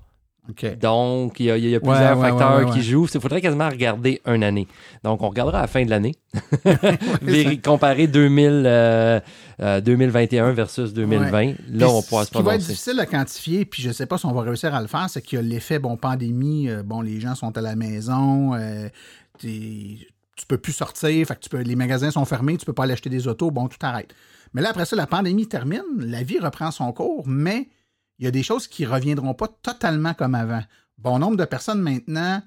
Donc, 0.80 1.38
il 1.40 1.46
y 1.46 1.50
a, 1.50 1.56
il 1.56 1.68
y 1.68 1.74
a 1.74 1.80
plusieurs 1.80 2.18
ouais, 2.18 2.28
facteurs 2.28 2.58
ouais, 2.58 2.64
ouais, 2.64 2.70
qui 2.72 2.82
jouent. 2.82 3.06
Il 3.12 3.20
faudrait 3.20 3.40
quasiment 3.40 3.68
regarder 3.68 4.20
une 4.26 4.42
année. 4.42 4.66
Donc, 5.04 5.22
on 5.22 5.28
regardera 5.28 5.58
à 5.58 5.62
la 5.62 5.66
fin 5.66 5.84
de 5.84 5.90
l'année. 5.90 6.14
Comparer 7.64 8.06
2000, 8.06 8.64
euh, 8.66 9.20
euh, 9.60 9.80
2021 9.80 10.52
versus 10.52 10.92
2020. 10.92 11.46
Là, 11.46 11.54
Puis 11.54 11.84
on 11.84 12.02
pourra 12.02 12.24
se 12.24 12.32
Ce 12.32 12.36
qui 12.36 12.42
va 12.42 12.54
être 12.56 12.66
difficile 12.66 12.98
à 13.00 13.06
quantifier, 13.06 13.64
puis 13.64 13.82
je 13.82 13.88
ne 13.88 13.92
sais 13.92 14.06
pas 14.06 14.18
si 14.18 14.26
on 14.26 14.32
va 14.32 14.42
réussir 14.42 14.74
à 14.74 14.80
le 14.80 14.88
faire, 14.88 15.08
c'est 15.08 15.22
qu'il 15.22 15.36
y 15.36 15.38
a 15.38 15.42
l'effet, 15.42 15.78
bon, 15.78 15.96
pandémie, 15.96 16.68
euh, 16.68 16.82
bon, 16.82 17.00
les 17.00 17.20
gens 17.20 17.34
sont 17.34 17.56
à 17.56 17.60
la 17.60 17.76
maison, 17.76 18.52
tu 19.38 20.46
peux 20.48 20.58
plus 20.58 20.72
sortir, 20.72 21.26
fait 21.26 21.34
que 21.34 21.40
tu 21.40 21.50
peux, 21.50 21.60
les 21.60 21.76
magasins 21.76 22.10
sont 22.10 22.24
fermés, 22.24 22.56
tu 22.56 22.64
peux 22.64 22.72
pas 22.72 22.84
aller 22.84 22.94
acheter 22.94 23.10
des 23.10 23.28
autos, 23.28 23.50
bon, 23.50 23.68
tout 23.68 23.78
arrête. 23.82 24.14
Mais 24.54 24.62
là, 24.62 24.70
après 24.70 24.84
ça, 24.84 24.96
la 24.96 25.06
pandémie 25.06 25.46
termine, 25.46 25.82
la 25.98 26.22
vie 26.22 26.38
reprend 26.38 26.70
son 26.70 26.92
cours, 26.92 27.24
mais 27.26 27.68
il 28.20 28.24
y 28.24 28.26
a 28.28 28.30
des 28.30 28.42
choses 28.42 28.68
qui 28.68 28.86
reviendront 28.86 29.34
pas 29.34 29.48
totalement 29.48 30.14
comme 30.14 30.34
avant. 30.34 30.62
Bon 30.98 31.18
nombre 31.18 31.38
de 31.38 31.46
personnes 31.46 31.80
maintenant, 31.80 32.42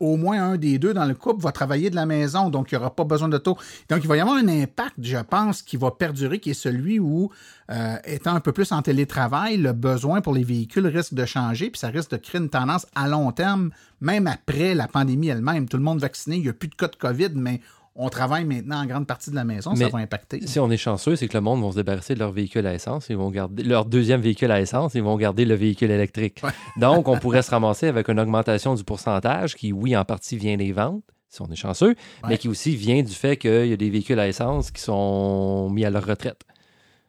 au 0.00 0.16
moins 0.16 0.42
un 0.42 0.56
des 0.56 0.78
deux 0.78 0.92
dans 0.92 1.06
le 1.06 1.14
couple 1.14 1.42
va 1.42 1.52
travailler 1.52 1.88
de 1.88 1.94
la 1.94 2.04
maison, 2.04 2.50
donc 2.50 2.70
il 2.70 2.74
n'y 2.74 2.80
aura 2.80 2.94
pas 2.94 3.04
besoin 3.04 3.28
d'auto. 3.28 3.56
Donc 3.88 4.00
il 4.02 4.08
va 4.08 4.16
y 4.16 4.20
avoir 4.20 4.36
un 4.36 4.48
impact, 4.48 4.96
je 5.00 5.16
pense, 5.18 5.62
qui 5.62 5.76
va 5.76 5.92
perdurer, 5.92 6.40
qui 6.40 6.50
est 6.50 6.54
celui 6.54 6.98
où, 6.98 7.30
euh, 7.70 7.96
étant 8.04 8.34
un 8.34 8.40
peu 8.40 8.52
plus 8.52 8.70
en 8.72 8.82
télétravail, 8.82 9.56
le 9.56 9.72
besoin 9.72 10.20
pour 10.20 10.34
les 10.34 10.44
véhicules 10.44 10.86
risque 10.86 11.14
de 11.14 11.24
changer, 11.24 11.70
puis 11.70 11.78
ça 11.78 11.88
risque 11.88 12.10
de 12.10 12.16
créer 12.16 12.40
une 12.40 12.50
tendance 12.50 12.86
à 12.94 13.08
long 13.08 13.32
terme, 13.32 13.70
même 14.00 14.26
après 14.26 14.74
la 14.74 14.88
pandémie 14.88 15.28
elle-même. 15.28 15.68
Tout 15.68 15.78
le 15.78 15.84
monde 15.84 16.00
vacciné, 16.00 16.36
il 16.36 16.42
n'y 16.42 16.48
a 16.48 16.52
plus 16.52 16.68
de 16.68 16.74
cas 16.74 16.88
de 16.88 16.96
COVID, 16.96 17.30
mais 17.34 17.60
on 18.02 18.08
travaille 18.08 18.44
maintenant 18.44 18.80
en 18.82 18.86
grande 18.86 19.06
partie 19.06 19.30
de 19.30 19.34
la 19.36 19.44
maison, 19.44 19.74
ça 19.74 19.88
va 19.88 19.98
impacter. 19.98 20.46
Si 20.46 20.58
on 20.58 20.70
est 20.70 20.76
chanceux, 20.78 21.16
c'est 21.16 21.28
que 21.28 21.36
le 21.36 21.42
monde 21.42 21.62
va 21.62 21.70
se 21.70 21.76
débarrasser 21.76 22.14
de 22.14 22.18
leur 22.18 22.32
véhicule 22.32 22.66
à 22.66 22.72
essence. 22.74 23.08
Ils 23.10 23.16
vont 23.16 23.30
garder 23.30 23.62
leur 23.62 23.84
deuxième 23.84 24.20
véhicule 24.22 24.50
à 24.50 24.60
essence. 24.60 24.94
Ils 24.94 25.02
vont 25.02 25.16
garder 25.16 25.44
le 25.44 25.54
véhicule 25.54 25.90
électrique. 25.90 26.42
Donc, 26.78 27.08
on 27.08 27.18
pourrait 27.18 27.42
se 27.42 27.50
ramasser 27.50 27.88
avec 27.88 28.08
une 28.08 28.18
augmentation 28.18 28.74
du 28.74 28.84
pourcentage 28.84 29.54
qui, 29.54 29.72
oui, 29.72 29.94
en 29.96 30.04
partie 30.06 30.36
vient 30.38 30.56
des 30.56 30.72
ventes, 30.72 31.02
si 31.28 31.42
on 31.42 31.46
est 31.52 31.56
chanceux, 31.56 31.90
Ouais. 32.24 32.30
mais 32.30 32.38
qui 32.38 32.48
aussi 32.48 32.74
vient 32.74 33.02
du 33.02 33.12
fait 33.12 33.36
qu'il 33.36 33.66
y 33.66 33.72
a 33.72 33.76
des 33.76 33.90
véhicules 33.90 34.18
à 34.18 34.26
essence 34.26 34.70
qui 34.70 34.80
sont 34.82 35.68
mis 35.70 35.84
à 35.84 35.90
leur 35.90 36.06
retraite. 36.06 36.40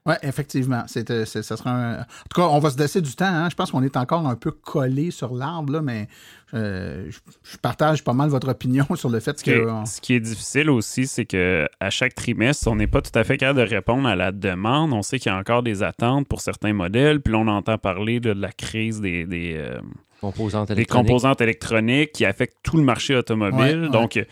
Oui, 0.07 0.15
effectivement. 0.23 0.83
C'est, 0.87 1.11
euh, 1.11 1.25
c'est- 1.25 1.43
ça 1.43 1.55
sera 1.57 1.69
un- 1.71 1.99
En 1.99 2.03
tout 2.29 2.41
cas, 2.41 2.47
on 2.47 2.57
va 2.57 2.71
se 2.71 2.77
laisser 2.79 3.01
du 3.01 3.13
temps. 3.13 3.25
hein. 3.25 3.49
Je 3.51 3.55
pense 3.55 3.69
qu'on 3.69 3.83
est 3.83 3.95
encore 3.97 4.27
un 4.27 4.35
peu 4.35 4.49
collé 4.49 5.11
sur 5.11 5.33
l'arbre, 5.35 5.73
là, 5.73 5.81
mais 5.83 6.07
euh, 6.55 7.05
je, 7.09 7.19
je 7.43 7.57
partage 7.57 8.03
pas 8.03 8.13
mal 8.13 8.29
votre 8.29 8.49
opinion 8.49 8.85
sur 8.95 9.09
le 9.09 9.19
fait 9.19 9.41
que. 9.43 9.67
ce 9.85 10.01
qui 10.01 10.15
est 10.15 10.19
difficile 10.19 10.71
aussi, 10.71 11.05
c'est 11.05 11.25
que 11.25 11.67
à 11.79 11.91
chaque 11.91 12.15
trimestre, 12.15 12.67
on 12.67 12.75
n'est 12.75 12.87
pas 12.87 13.01
tout 13.03 13.11
à 13.13 13.23
fait 13.23 13.37
capable 13.37 13.59
de 13.59 13.75
répondre 13.75 14.07
à 14.07 14.15
la 14.15 14.31
demande. 14.31 14.91
On 14.91 15.03
sait 15.03 15.19
qu'il 15.19 15.31
y 15.31 15.35
a 15.35 15.37
encore 15.37 15.61
des 15.61 15.83
attentes 15.83 16.27
pour 16.27 16.41
certains 16.41 16.73
modèles. 16.73 17.21
Puis 17.21 17.31
là, 17.33 17.39
on 17.39 17.47
entend 17.47 17.77
parler 17.77 18.15
là, 18.19 18.33
de 18.33 18.41
la 18.41 18.51
crise 18.51 19.01
des, 19.01 19.25
des, 19.27 19.53
euh, 19.55 19.79
Composantes 20.19 20.67
des 20.69 20.73
électroniques. 20.73 21.07
composantes 21.09 21.41
électroniques 21.41 22.11
qui 22.11 22.25
affectent 22.25 22.57
tout 22.63 22.77
le 22.77 22.83
marché 22.83 23.15
automobile. 23.15 23.59
Ouais, 23.81 23.85
ouais. 23.85 23.89
Donc, 23.89 24.17
euh, 24.17 24.23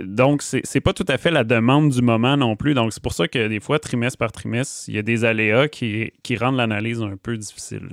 donc 0.00 0.42
c'est 0.42 0.80
pas 0.80 0.92
tout 0.92 1.04
à 1.08 1.18
fait 1.18 1.30
la 1.30 1.44
demande 1.44 1.90
du 1.90 2.02
moment 2.02 2.36
non 2.36 2.56
plus. 2.56 2.74
Donc, 2.74 2.92
c'est 2.92 3.02
pour 3.02 3.12
ça 3.12 3.28
que 3.28 3.48
des 3.48 3.60
fois, 3.60 3.78
trimestre 3.78 4.18
par 4.18 4.32
trimestre, 4.32 4.88
il 4.88 4.94
y 4.94 4.98
a 4.98 5.02
des 5.02 5.24
aléas 5.24 5.68
qui, 5.68 6.12
qui 6.22 6.36
rendent 6.36 6.56
l'analyse 6.56 7.02
un 7.02 7.16
peu 7.16 7.36
difficile. 7.36 7.88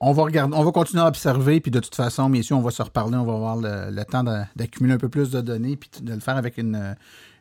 On 0.00 0.12
va 0.12 0.24
regarder, 0.24 0.54
on 0.56 0.64
va 0.64 0.72
continuer 0.72 1.02
à 1.02 1.06
observer, 1.06 1.60
puis 1.60 1.70
de 1.70 1.80
toute 1.80 1.94
façon, 1.94 2.28
messieurs, 2.28 2.56
on 2.56 2.60
va 2.60 2.70
se 2.70 2.82
reparler, 2.82 3.16
on 3.16 3.24
va 3.24 3.32
avoir 3.32 3.56
le, 3.56 3.90
le 3.90 4.04
temps 4.04 4.24
d'accumuler 4.54 4.94
un 4.94 4.98
peu 4.98 5.08
plus 5.08 5.30
de 5.30 5.40
données, 5.40 5.76
puis 5.76 5.90
de 6.02 6.12
le 6.12 6.20
faire 6.20 6.36
avec 6.36 6.58
une, 6.58 6.94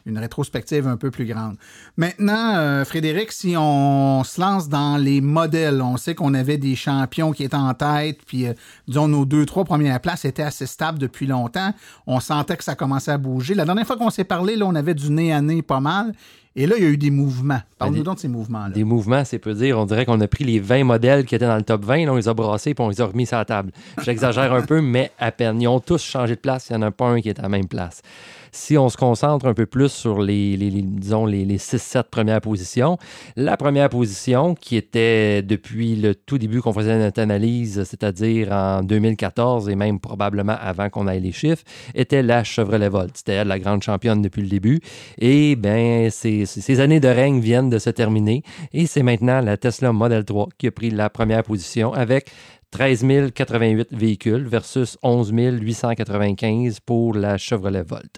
une 0.06 0.18
rétrospective 0.18 0.88
un 0.88 0.98
peu 0.98 1.12
plus 1.12 1.26
grande. 1.26 1.56
Maintenant, 1.98 2.56
euh, 2.56 2.86
Frédéric, 2.86 3.32
si 3.32 3.56
on 3.58 4.24
se 4.24 4.40
lance 4.40 4.70
dans 4.70 4.98
les 4.98 5.22
modèles, 5.22 5.82
on 5.82 5.98
sait 5.98 6.16
qu'on 6.16 6.34
avait 6.34 6.58
des 6.58 6.76
champions 6.76 7.32
qui 7.32 7.44
étaient 7.44 7.56
en 7.56 7.74
tête, 7.74 8.20
puis 8.26 8.48
euh, 8.48 8.54
disons 8.88 9.08
nos 9.08 9.26
deux, 9.26 9.46
trois 9.46 9.64
premières 9.64 10.00
places 10.00 10.26
étaient 10.26 10.44
assez 10.44 10.66
stables 10.66 11.00
depuis 11.00 11.26
longtemps. 11.26 11.74
On 12.08 12.20
sentait 12.20 12.58
que 12.58 12.64
ça 12.64 12.76
commençait 12.76 13.12
à 13.12 13.18
bouger. 13.18 13.54
La 13.54 13.66
dernière 13.66 13.88
fois 13.88 13.98
qu'on 13.98 14.10
s'est 14.10 14.24
parlé, 14.24 14.56
là, 14.56 14.66
on 14.66 14.76
avait 14.76 14.94
du 14.94 15.10
nez 15.10 15.32
à 15.32 15.42
nez 15.42 15.62
pas 15.62 15.80
mal. 15.80 16.14
Et 16.56 16.68
là, 16.68 16.76
il 16.78 16.84
y 16.84 16.86
a 16.86 16.90
eu 16.90 16.98
des 16.98 17.10
mouvements. 17.10 17.60
Parle-nous 17.80 18.04
donc 18.04 18.16
de 18.16 18.20
ces 18.20 18.28
mouvements-là. 18.28 18.70
Des 18.70 18.84
mouvements, 18.84 19.26
c'est 19.26 19.40
peu 19.40 19.54
dire. 19.56 19.80
On 19.80 19.86
dirait 19.86 20.06
qu'on 20.06 20.22
a 20.22 20.28
pris 20.28 20.44
les 20.44 20.60
20 20.60 20.84
modèles 20.84 21.26
qui 21.26 21.34
étaient 21.34 21.48
dans 21.48 21.56
le 21.56 21.64
top 21.64 21.84
20, 21.84 22.06
là, 22.06 22.14
on 22.14 22.16
les 22.16 22.28
a 22.28 22.34
brassés 22.34 22.76
puis 22.76 22.86
on 22.86 22.90
les 22.90 23.02
a 23.02 23.06
remis 23.06 23.26
sur 23.26 23.38
la 23.38 23.46
table. 23.46 23.72
J'exagère 24.04 24.54
un 24.54 24.62
peu, 24.62 24.80
mais 24.82 25.12
à 25.18 25.32
peine. 25.32 25.60
Ils 25.62 25.68
ont 25.68 25.80
tous 25.80 26.04
changé 26.04 26.36
de 26.36 26.40
place. 26.40 26.70
Il 26.70 26.78
n'y 26.78 26.84
en 26.84 26.88
a 26.88 26.92
pas 26.92 27.08
un 27.08 27.22
qui 27.22 27.30
est 27.30 27.40
à 27.40 27.44
la 27.44 27.50
même 27.50 27.68
place. 27.68 28.04
Si 28.56 28.78
on 28.78 28.88
se 28.88 28.98
concentre 28.98 29.48
un 29.48 29.56
peu 29.56 29.66
plus 29.66 29.90
sur 29.90 30.22
les, 30.22 30.56
les- 30.56 30.70
disons, 30.84 31.26
les, 31.26 31.44
les 31.44 31.58
6-7 31.58 32.04
premières 32.04 32.40
positions, 32.40 32.98
la 33.36 33.58
première 33.58 33.90
position 33.90 34.54
qui 34.54 34.76
était 34.76 35.42
depuis 35.42 35.96
le 35.96 36.14
tout 36.14 36.38
début 36.38 36.62
qu'on 36.62 36.72
faisait 36.72 37.00
notre 37.00 37.20
analyse, 37.20 37.84
c'est-à-dire 37.84 38.52
en 38.52 38.84
2014 38.84 39.70
et 39.70 39.76
même 39.76 40.00
probablement 40.00 40.56
avant 40.62 40.90
qu'on 40.92 41.08
aille 41.08 41.22
les 41.22 41.32
chiffres, 41.32 41.64
était 41.96 42.22
la 42.22 42.44
Chevrolet 42.44 42.90
Volt. 42.90 43.18
C'était 43.18 43.44
la 43.44 43.58
grande 43.58 43.82
championne 43.82 44.22
depuis 44.22 44.44
le 44.44 44.50
début. 44.50 44.80
Et 45.18 45.56
bien, 45.56 46.10
ces, 46.12 46.46
ces 46.46 46.80
années 46.80 47.00
de 47.00 47.08
règne 47.08 47.40
viennent 47.40 47.72
de 47.72 47.80
se 47.80 47.90
terminer. 47.90 48.44
Et 48.72 48.86
c'est 48.86 49.04
maintenant 49.04 49.42
la 49.42 49.58
Tesla 49.58 49.92
Model 49.92 50.26
3 50.26 50.50
qui 50.60 50.68
a 50.68 50.72
pris 50.72 50.92
la 50.92 51.10
première 51.10 51.42
position 51.44 51.92
avec 51.92 52.30
13 52.74 53.06
088 53.36 53.90
véhicules 53.92 54.48
versus 54.48 54.98
11 55.04 55.32
895 55.32 56.80
pour 56.80 57.14
la 57.14 57.38
Chevrolet 57.38 57.84
Volt. 57.84 58.18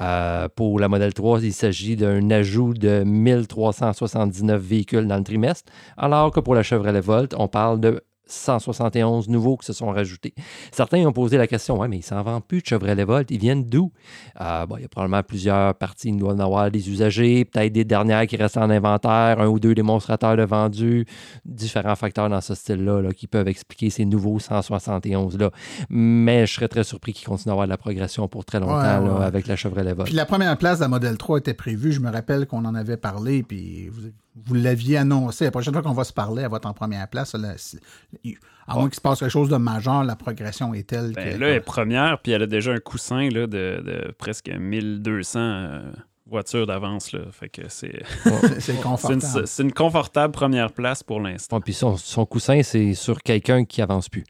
Euh, 0.00 0.48
pour 0.56 0.80
la 0.80 0.88
Model 0.88 1.14
3, 1.14 1.44
il 1.44 1.52
s'agit 1.52 1.94
d'un 1.94 2.28
ajout 2.32 2.74
de 2.74 3.04
1379 3.04 4.60
véhicules 4.60 5.06
dans 5.06 5.16
le 5.16 5.22
trimestre, 5.22 5.72
alors 5.96 6.32
que 6.32 6.40
pour 6.40 6.56
la 6.56 6.64
Chevrolet 6.64 7.00
Volt, 7.00 7.36
on 7.38 7.46
parle 7.46 7.78
de 7.78 8.02
171 8.26 9.28
nouveaux 9.28 9.56
qui 9.56 9.66
se 9.66 9.72
sont 9.72 9.86
rajoutés. 9.86 10.34
Certains 10.72 11.04
ont 11.06 11.12
posé 11.12 11.36
la 11.38 11.46
question, 11.46 11.78
ouais, 11.78 11.88
mais 11.88 11.98
ils 11.98 12.02
s'en 12.02 12.22
vendent 12.22 12.44
plus 12.44 12.60
de 12.60 12.66
Chevrolet 12.66 13.04
Volt, 13.04 13.30
ils 13.30 13.38
viennent 13.38 13.64
d'où? 13.64 13.92
Euh, 14.40 14.66
bon, 14.66 14.76
il 14.78 14.82
y 14.82 14.84
a 14.84 14.88
probablement 14.88 15.22
plusieurs 15.22 15.74
parties, 15.74 16.08
il 16.08 16.16
doit 16.18 16.32
en 16.32 16.38
avoir 16.38 16.70
des 16.70 16.90
usagers, 16.90 17.44
peut-être 17.44 17.72
des 17.72 17.84
dernières 17.84 18.26
qui 18.26 18.36
restent 18.36 18.56
en 18.56 18.70
inventaire, 18.70 19.40
un 19.40 19.46
ou 19.46 19.58
deux 19.60 19.74
démonstrateurs 19.74 20.36
de 20.36 20.42
vendus, 20.42 21.06
différents 21.44 21.96
facteurs 21.96 22.28
dans 22.28 22.40
ce 22.40 22.54
style-là 22.54 23.00
là, 23.02 23.12
qui 23.12 23.26
peuvent 23.26 23.48
expliquer 23.48 23.90
ces 23.90 24.04
nouveaux 24.04 24.38
171-là. 24.38 25.50
Mais 25.88 26.46
je 26.46 26.54
serais 26.54 26.68
très 26.68 26.84
surpris 26.84 27.12
qu'ils 27.12 27.26
continuent 27.28 27.50
à 27.50 27.54
avoir 27.54 27.66
de 27.66 27.70
la 27.70 27.76
progression 27.78 28.28
pour 28.28 28.44
très 28.44 28.60
longtemps 28.60 28.76
Ouais, 28.76 28.82
là, 29.08 29.18
ouais. 29.18 29.24
avec 29.24 29.46
la 29.46 29.56
Chevrolet 29.56 29.92
Volt. 29.94 30.06
Puis 30.06 30.14
la 30.16 30.26
première 30.26 30.56
place 30.58 30.78
de 30.78 30.84
la 30.84 30.88
Model 30.88 31.16
3 31.16 31.38
était 31.38 31.54
prévue. 31.54 31.92
Je 31.92 32.00
me 32.00 32.10
rappelle 32.10 32.46
qu'on 32.46 32.64
en 32.64 32.74
avait 32.74 32.96
parlé, 32.96 33.42
puis 33.42 33.88
vous, 33.88 34.02
vous 34.44 34.54
l'aviez 34.54 34.98
annoncé. 34.98 35.44
La 35.46 35.50
prochaine 35.50 35.72
fois 35.72 35.82
qu'on 35.82 35.92
va 35.92 36.04
se 36.04 36.12
parler, 36.12 36.42
elle 36.42 36.50
va 36.50 36.58
être 36.58 36.66
en 36.66 36.74
première 36.74 37.08
place. 37.08 37.34
Là, 37.34 37.54
à 38.66 38.74
moins 38.74 38.84
qu'il 38.88 38.94
se 38.96 39.00
passe 39.00 39.20
quelque 39.20 39.30
chose 39.30 39.48
de 39.48 39.56
majeur, 39.56 40.04
la 40.04 40.16
progression 40.16 40.74
est 40.74 40.86
telle 40.88 41.12
Ben, 41.12 41.34
que... 41.34 41.40
là, 41.40 41.48
elle 41.48 41.54
est 41.56 41.60
première, 41.60 42.18
puis 42.20 42.32
elle 42.32 42.42
a 42.42 42.46
déjà 42.46 42.72
un 42.72 42.78
coussin 42.78 43.28
là, 43.30 43.46
de, 43.46 43.82
de 43.84 44.12
presque 44.18 44.48
1200 44.50 45.38
euh, 45.40 45.92
voitures 46.26 46.66
d'avance. 46.66 47.12
là. 47.12 47.20
Fait 47.32 47.48
que 47.48 47.62
c'est 47.68 48.02
c'est- 48.24 48.48
c'est 48.48 48.60
c'est 48.60 48.72
une, 48.74 48.80
confortable. 48.82 49.46
c'est 49.46 49.62
une 49.62 49.72
confortable 49.72 50.32
première 50.32 50.72
place 50.72 51.02
pour 51.02 51.20
l'instant. 51.20 51.56
Ouais, 51.56 51.62
puis 51.64 51.74
son, 51.74 51.96
son 51.96 52.26
coussin, 52.26 52.62
c'est 52.62 52.94
sur 52.94 53.22
quelqu'un 53.22 53.64
qui 53.64 53.80
avance 53.82 54.08
plus. 54.08 54.24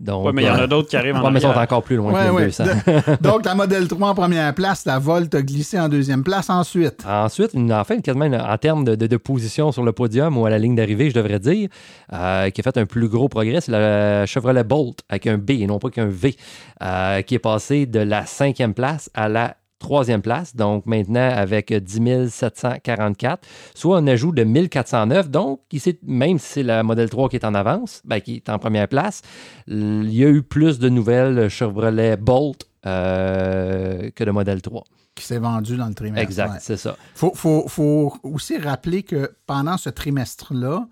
Donc, 0.00 0.24
Ouais, 0.24 0.32
mais 0.32 0.42
il 0.42 0.46
y 0.46 0.50
en 0.50 0.54
euh, 0.58 0.64
a 0.64 0.66
d'autres 0.66 0.88
qui 0.88 0.96
arrivent 0.96 1.14
en 1.16 1.22
ouais, 1.24 1.30
mais 1.30 1.40
ils 1.40 1.42
sont 1.42 1.48
encore 1.48 1.82
plus 1.82 1.96
loin 1.96 2.12
Ouais, 2.12 2.26
que 2.28 2.30
ouais. 2.32 2.40
1200. 2.46 2.64
De- 2.64 3.16
Donc, 3.22 3.44
la 3.44 3.54
Model 3.54 3.86
3 3.86 4.08
en 4.08 4.14
première 4.14 4.54
place, 4.54 4.86
la 4.86 4.98
Volt 4.98 5.34
a 5.34 5.42
glissé 5.42 5.78
en 5.78 5.88
deuxième 5.90 6.24
place 6.24 6.48
ensuite. 6.48 7.04
Ensuite, 7.06 7.50
une, 7.52 7.70
en 7.72 7.84
fait, 7.84 8.00
quasiment 8.00 8.24
une- 8.24 8.34
en 8.36 8.56
termes 8.56 8.84
de, 8.84 8.94
de- 8.94 9.06
de 9.06 9.16
position 9.18 9.72
sur 9.72 9.82
le 9.84 9.92
podium 9.92 10.38
ou 10.38 10.46
à 10.46 10.50
la 10.50 10.58
ligne 10.58 10.74
d'arrivée, 10.74 11.10
je 11.10 11.14
devrais 11.14 11.38
dire, 11.38 11.68
euh, 12.14 12.48
qui 12.50 12.60
a 12.60 12.64
fait 12.64 12.78
un 12.78 12.86
plus 12.86 13.08
gros 13.08 13.28
progrès, 13.28 13.60
c'est 13.60 13.72
la 13.72 14.24
Chevrolet 14.24 14.64
Bolt 14.64 15.00
avec 15.10 15.26
un 15.26 15.36
B 15.36 15.50
et 15.50 15.66
non 15.66 15.78
pas 15.78 15.90
qu'un 15.90 16.06
V, 16.06 16.34
euh, 16.82 17.20
qui 17.22 17.34
est 17.34 17.38
passé 17.38 17.84
de 17.84 18.00
la 18.00 18.24
cinquième 18.24 18.72
place 18.72 19.10
à 19.12 19.28
la 19.28 19.54
troisième 19.80 20.22
place, 20.22 20.54
donc 20.54 20.86
maintenant 20.86 21.28
avec 21.34 21.72
10 21.72 22.28
744, 22.30 23.44
soit 23.74 23.98
un 23.98 24.06
ajout 24.06 24.30
de 24.30 24.44
1409. 24.44 25.28
Donc, 25.30 25.60
ici, 25.72 25.98
même 26.04 26.38
si 26.38 26.46
c'est 26.46 26.62
la 26.62 26.84
Model 26.84 27.10
3 27.10 27.28
qui 27.28 27.36
est 27.36 27.44
en 27.44 27.54
avance, 27.54 28.00
ben, 28.04 28.20
qui 28.20 28.36
est 28.36 28.48
en 28.48 28.58
première 28.60 28.86
place, 28.86 29.22
il 29.66 30.14
y 30.14 30.24
a 30.24 30.28
eu 30.28 30.42
plus 30.42 30.78
de 30.78 30.88
nouvelles 30.88 31.48
Chevrolet 31.48 32.16
Bolt 32.16 32.66
euh, 32.86 34.10
que 34.14 34.24
de 34.24 34.30
Model 34.30 34.62
3. 34.62 34.84
qui 35.14 35.24
s'est 35.24 35.38
vendu 35.38 35.76
dans 35.76 35.88
le 35.88 35.94
trimestre. 35.94 36.22
Exact, 36.22 36.52
Ouais. 36.52 36.58
c'est 36.60 36.76
ça. 36.76 36.96
faut, 37.14 37.32
faut, 37.34 37.66
faut 37.68 38.14
aussi 38.22 38.56
rappeler 38.58 39.02
que 39.02 39.32
pendant 39.46 39.76
ce 39.76 39.90
trimestre-là, 39.90 40.86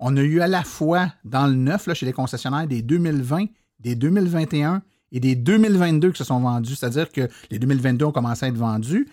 on 0.00 0.16
a 0.16 0.20
eu 0.22 0.40
à 0.40 0.46
la 0.48 0.62
fois 0.64 1.12
dans 1.24 1.46
le 1.46 1.54
neuf, 1.54 1.86
là, 1.86 1.94
chez 1.94 2.04
les 2.06 2.12
concessionnaires, 2.12 2.66
des 2.66 2.82
2020, 2.82 3.44
des 3.80 3.94
2021 3.94 4.82
et 5.12 5.20
des 5.20 5.34
2022 5.34 6.12
qui 6.12 6.18
se 6.18 6.24
sont 6.24 6.40
vendus. 6.40 6.74
C'est-à-dire 6.76 7.10
que 7.10 7.28
les 7.50 7.58
2022 7.58 8.04
ont 8.06 8.12
commencé 8.12 8.46
à 8.46 8.48
être 8.48 8.56
vendus. 8.56 9.08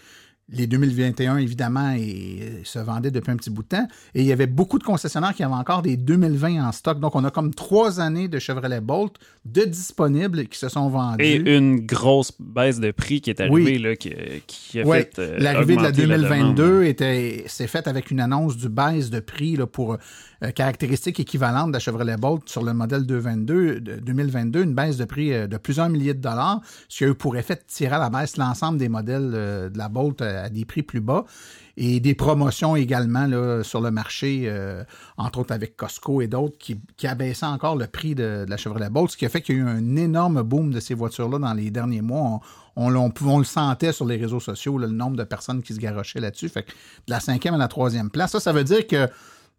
Les 0.49 0.65
2021, 0.65 1.39
évidemment, 1.39 1.91
et, 1.91 2.61
se 2.63 2.79
vendaient 2.79 3.11
depuis 3.11 3.31
un 3.31 3.35
petit 3.35 3.49
bout 3.49 3.63
de 3.63 3.67
temps. 3.67 3.85
Et 4.15 4.21
il 4.21 4.25
y 4.25 4.31
avait 4.31 4.47
beaucoup 4.47 4.79
de 4.79 4.83
concessionnaires 4.85 5.33
qui 5.35 5.43
avaient 5.43 5.53
encore 5.53 5.81
des 5.81 5.97
2020 5.97 6.65
en 6.65 6.71
stock. 6.71 7.01
Donc, 7.01 7.15
on 7.17 7.25
a 7.25 7.31
comme 7.31 7.53
trois 7.53 7.99
années 7.99 8.29
de 8.29 8.39
Chevrolet 8.39 8.79
Bolt 8.79 9.15
de 9.43 9.63
disponibles 9.65 10.45
qui 10.47 10.57
se 10.57 10.69
sont 10.69 10.87
vendus. 10.87 11.21
Et 11.21 11.35
une 11.57 11.81
grosse 11.85 12.31
baisse 12.39 12.79
de 12.79 12.91
prix 12.91 13.19
qui 13.19 13.29
est 13.29 13.41
arrivée, 13.41 13.55
Oui. 13.73 13.77
là, 13.77 13.97
qui, 13.97 14.13
qui 14.47 14.79
a 14.79 14.85
fait. 14.85 15.19
euh, 15.19 15.37
L'arrivée 15.37 15.75
de 15.75 15.81
la 15.81 15.89
augmenter 15.89 16.01
2022 16.07 16.63
demande. 16.63 16.83
était 16.85 17.43
s'est 17.47 17.67
faite 17.67 17.89
avec 17.89 18.09
une 18.09 18.21
annonce 18.21 18.55
du 18.55 18.69
baisse 18.69 19.09
de 19.09 19.19
prix 19.19 19.57
là, 19.57 19.67
pour 19.67 19.97
euh, 20.43 20.51
caractéristiques 20.51 21.19
équivalentes 21.19 21.69
de 21.69 21.73
la 21.73 21.79
Chevrolet 21.79 22.15
Bolt 22.15 22.47
sur 22.47 22.63
le 22.63 22.71
modèle 22.71 23.07
222, 23.07 23.79
de 23.79 23.95
2022, 23.95 24.63
une 24.63 24.75
baisse 24.75 24.97
de 24.97 25.05
prix 25.05 25.33
euh, 25.33 25.47
de 25.47 25.57
plusieurs 25.57 25.89
milliers 25.89 26.13
de 26.13 26.21
dollars, 26.21 26.61
ce 26.89 26.97
qui 26.99 27.03
a 27.05 27.07
eu 27.07 27.15
pour 27.15 27.37
effet 27.37 27.55
de 27.55 27.63
tirer 27.65 27.95
à 27.95 27.97
la 27.97 28.11
baisse 28.11 28.37
l'ensemble 28.37 28.77
des 28.77 28.87
modèles 28.87 29.31
euh, 29.33 29.69
de 29.69 29.77
la 29.79 29.89
Bolt 29.89 30.21
à 30.21 30.49
des 30.49 30.65
prix 30.65 30.83
plus 30.83 31.01
bas. 31.01 31.25
Et 31.79 31.99
des 31.99 32.15
promotions 32.15 32.75
également 32.75 33.29
sur 33.61 33.81
le 33.81 33.91
marché, 33.91 34.51
entre 35.15 35.41
autres 35.41 35.53
avec 35.53 35.77
Costco 35.77 36.21
et 36.21 36.27
d'autres, 36.27 36.57
qui, 36.57 36.79
qui 36.97 37.05
abaissaient 37.05 37.45
encore 37.45 37.75
le 37.75 37.85
prix 37.85 38.15
de, 38.15 38.47
la 38.49 38.57
Chevrolet 38.57 38.89
Bolt, 38.89 39.11
ce 39.11 39.17
qui 39.17 39.27
a 39.27 39.29
fait 39.29 39.43
qu'il 39.43 39.57
y 39.57 39.59
a 39.59 39.61
eu 39.61 39.67
un 39.67 39.95
énorme 39.95 40.41
boom 40.41 40.71
de 40.71 40.79
ces 40.79 40.95
voitures-là 40.95 41.37
dans 41.37 41.53
les 41.53 41.69
derniers 41.69 42.01
mois. 42.01 42.39
On, 42.75 42.89
le 42.89 43.43
sentait 43.43 43.91
sur 43.91 44.07
les 44.07 44.17
réseaux 44.17 44.39
sociaux, 44.39 44.79
le 44.79 44.87
nombre 44.87 45.17
de 45.17 45.23
personnes 45.23 45.61
qui 45.61 45.75
se 45.75 45.79
garochaient 45.79 46.19
là-dessus. 46.19 46.49
Fait 46.49 46.63
que 46.63 46.71
de 46.71 47.11
la 47.11 47.19
cinquième 47.19 47.53
à 47.53 47.57
la 47.59 47.67
troisième 47.67 48.09
place, 48.09 48.31
ça, 48.31 48.39
ça 48.39 48.53
veut 48.53 48.63
dire 48.63 48.87
que 48.87 49.07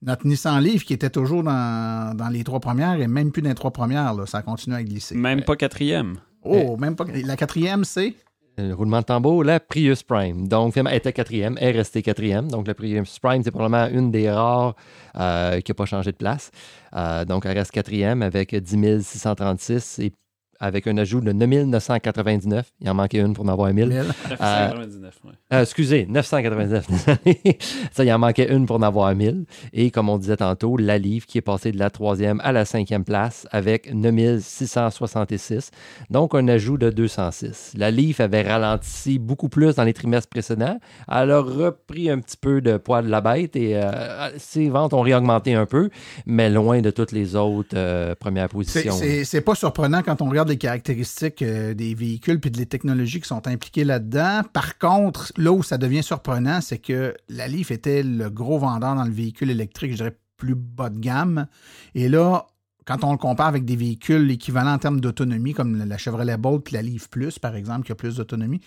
notre 0.02 0.26
Nissan 0.26 0.60
Leaf, 0.60 0.84
qui 0.84 0.92
était 0.92 1.10
toujours 1.10 1.42
dans, 1.42 2.16
dans 2.16 2.28
les 2.28 2.44
trois 2.44 2.60
premières, 2.60 3.00
et 3.00 3.08
même 3.08 3.32
plus 3.32 3.42
dans 3.42 3.48
les 3.48 3.54
trois 3.54 3.72
premières, 3.72 4.14
là, 4.14 4.26
ça 4.26 4.42
continue 4.42 4.76
à 4.76 4.82
glisser. 4.82 5.14
Même 5.14 5.42
pas 5.42 5.56
quatrième. 5.56 6.18
Oh, 6.42 6.76
même 6.76 6.96
pas. 6.96 7.04
La 7.24 7.36
quatrième, 7.36 7.84
c'est? 7.84 8.14
Le 8.56 8.74
roulement 8.74 9.00
de 9.00 9.04
tambour, 9.04 9.44
la 9.44 9.60
Prius 9.60 10.02
Prime. 10.02 10.48
Donc, 10.48 10.72
finalement, 10.72 10.90
elle 10.90 10.96
était 10.96 11.12
quatrième, 11.12 11.56
elle 11.60 11.76
est 11.76 11.78
restée 11.78 12.02
quatrième. 12.02 12.50
Donc, 12.50 12.66
la 12.66 12.74
Prius 12.74 13.18
Prime, 13.20 13.42
c'est 13.44 13.52
probablement 13.52 13.86
une 13.86 14.10
des 14.10 14.28
rares 14.30 14.74
euh, 15.16 15.60
qui 15.60 15.70
n'a 15.70 15.74
pas 15.76 15.84
changé 15.84 16.10
de 16.10 16.16
place. 16.16 16.50
Euh, 16.94 17.24
donc, 17.24 17.46
elle 17.46 17.56
reste 17.56 17.70
quatrième 17.70 18.20
avec 18.20 18.54
10 18.54 19.04
636 19.04 20.00
et 20.00 20.12
avec 20.60 20.86
un 20.86 20.96
ajout 20.98 21.20
de 21.20 21.32
9 21.32 21.48
999. 21.66 22.72
Il 22.80 22.90
en 22.90 22.94
manquait 22.94 23.18
une 23.18 23.34
pour 23.34 23.44
en 23.44 23.48
avoir 23.48 23.72
1000. 23.72 23.88
Mille. 23.88 24.04
999, 24.30 25.20
ouais. 25.24 25.32
Euh, 25.52 25.62
excusez, 25.62 26.06
999. 26.08 26.86
désolé. 26.88 27.58
Ça, 27.92 28.04
il 28.04 28.12
en 28.12 28.18
manquait 28.18 28.52
une 28.52 28.66
pour 28.66 28.76
en 28.76 28.82
avoir 28.82 29.14
1000. 29.14 29.44
Et 29.72 29.90
comme 29.90 30.08
on 30.08 30.18
disait 30.18 30.36
tantôt, 30.36 30.76
la 30.76 30.98
Livre 30.98 31.26
qui 31.26 31.38
est 31.38 31.42
passée 31.42 31.72
de 31.72 31.78
la 31.78 31.90
troisième 31.90 32.40
à 32.42 32.52
la 32.52 32.64
cinquième 32.64 33.04
place 33.04 33.46
avec 33.50 33.92
9666. 33.92 35.70
Donc, 36.10 36.34
un 36.34 36.48
ajout 36.48 36.78
de 36.78 36.90
206. 36.90 37.72
La 37.76 37.90
Leaf 37.90 38.20
avait 38.20 38.42
ralenti 38.42 39.18
beaucoup 39.18 39.48
plus 39.48 39.76
dans 39.76 39.84
les 39.84 39.94
trimestres 39.94 40.28
précédents. 40.28 40.78
Elle 41.08 41.30
a 41.30 41.40
repris 41.40 42.10
un 42.10 42.18
petit 42.18 42.36
peu 42.36 42.60
de 42.60 42.76
poids 42.76 43.02
de 43.02 43.08
la 43.08 43.20
bête 43.20 43.56
et 43.56 43.76
euh, 43.76 44.30
ses 44.38 44.68
ventes 44.68 44.92
ont 44.92 45.02
réaugmenté 45.02 45.54
un 45.54 45.66
peu, 45.66 45.90
mais 46.26 46.50
loin 46.50 46.80
de 46.80 46.90
toutes 46.90 47.12
les 47.12 47.36
autres 47.36 47.74
euh, 47.74 48.14
premières 48.14 48.48
positions. 48.48 48.92
C'est 48.92 49.24
c'est 49.24 49.40
pas 49.40 49.54
surprenant 49.54 50.02
quand 50.02 50.22
on 50.22 50.28
regarde 50.28 50.47
les 50.48 50.58
caractéristiques 50.58 51.42
euh, 51.42 51.74
des 51.74 51.94
véhicules 51.94 52.40
puis 52.40 52.50
de 52.50 52.58
les 52.58 52.66
technologies 52.66 53.20
qui 53.20 53.28
sont 53.28 53.46
impliquées 53.46 53.84
là-dedans. 53.84 54.42
Par 54.52 54.78
contre, 54.78 55.32
là 55.36 55.52
où 55.52 55.62
ça 55.62 55.78
devient 55.78 56.02
surprenant, 56.02 56.60
c'est 56.60 56.78
que 56.78 57.14
la 57.28 57.48
Leaf 57.48 57.70
était 57.70 58.02
le 58.02 58.30
gros 58.30 58.58
vendeur 58.58 58.94
dans 58.94 59.04
le 59.04 59.12
véhicule 59.12 59.50
électrique, 59.50 59.92
je 59.92 59.96
dirais 59.96 60.18
plus 60.36 60.54
bas 60.54 60.88
de 60.88 60.98
gamme. 60.98 61.46
Et 61.94 62.08
là, 62.08 62.46
quand 62.86 63.04
on 63.04 63.12
le 63.12 63.18
compare 63.18 63.48
avec 63.48 63.64
des 63.64 63.76
véhicules 63.76 64.30
équivalents 64.30 64.72
en 64.72 64.78
termes 64.78 65.00
d'autonomie, 65.00 65.52
comme 65.52 65.84
la 65.84 65.98
Chevrolet 65.98 66.36
Bolt 66.36 66.64
puis 66.64 66.74
la 66.74 66.82
Leaf 66.82 67.08
Plus, 67.10 67.38
par 67.38 67.54
exemple, 67.54 67.84
qui 67.84 67.92
a 67.92 67.94
plus 67.94 68.16
d'autonomie, 68.16 68.60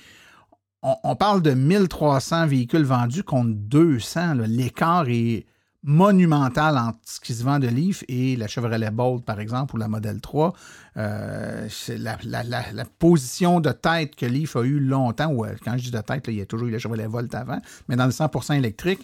on, 0.84 0.96
on 1.04 1.16
parle 1.16 1.42
de 1.42 1.52
1300 1.52 2.48
véhicules 2.48 2.84
vendus 2.84 3.24
contre 3.24 3.52
200. 3.52 4.36
là. 4.36 4.48
L'écart 4.48 5.08
est 5.10 5.46
monumental 5.84 6.78
entre 6.78 7.00
ce 7.06 7.20
qui 7.20 7.34
se 7.34 7.44
vend 7.44 7.60
de 7.60 7.68
Leaf 7.68 8.04
et 8.08 8.36
la 8.36 8.48
Chevrolet 8.48 8.92
Bolt, 8.92 9.24
par 9.26 9.40
exemple, 9.40 9.76
ou 9.76 9.78
la 9.78 9.88
Model 9.88 10.22
3. 10.22 10.54
Euh, 10.98 11.68
c'est 11.70 11.98
la, 11.98 12.18
la- 12.24 12.44
la- 12.44 12.72
la 12.74 12.86
position 12.86 13.60
de 13.60 13.72
tête 13.72 14.16
que 14.16 14.26
Leaf 14.26 14.56
a 14.56 14.62
eu 14.64 14.80
longtemps, 14.80 15.32
ou 15.32 15.46
euh, 15.46 15.56
quand 15.64 15.78
je 15.78 15.84
dis 15.84 15.92
de 15.92 16.02
tête, 16.02 16.28
là, 16.28 16.34
il 16.34 16.38
y 16.38 16.42
a 16.42 16.46
toujours 16.46 16.68
eu 16.68 16.72
la 16.72 16.80
Chevrolet 16.80 17.08
Volt 17.08 17.34
avant, 17.34 17.60
mais 17.88 17.96
dans 17.96 18.06
le 18.06 18.12
100% 18.12 18.56
électrique, 18.58 19.00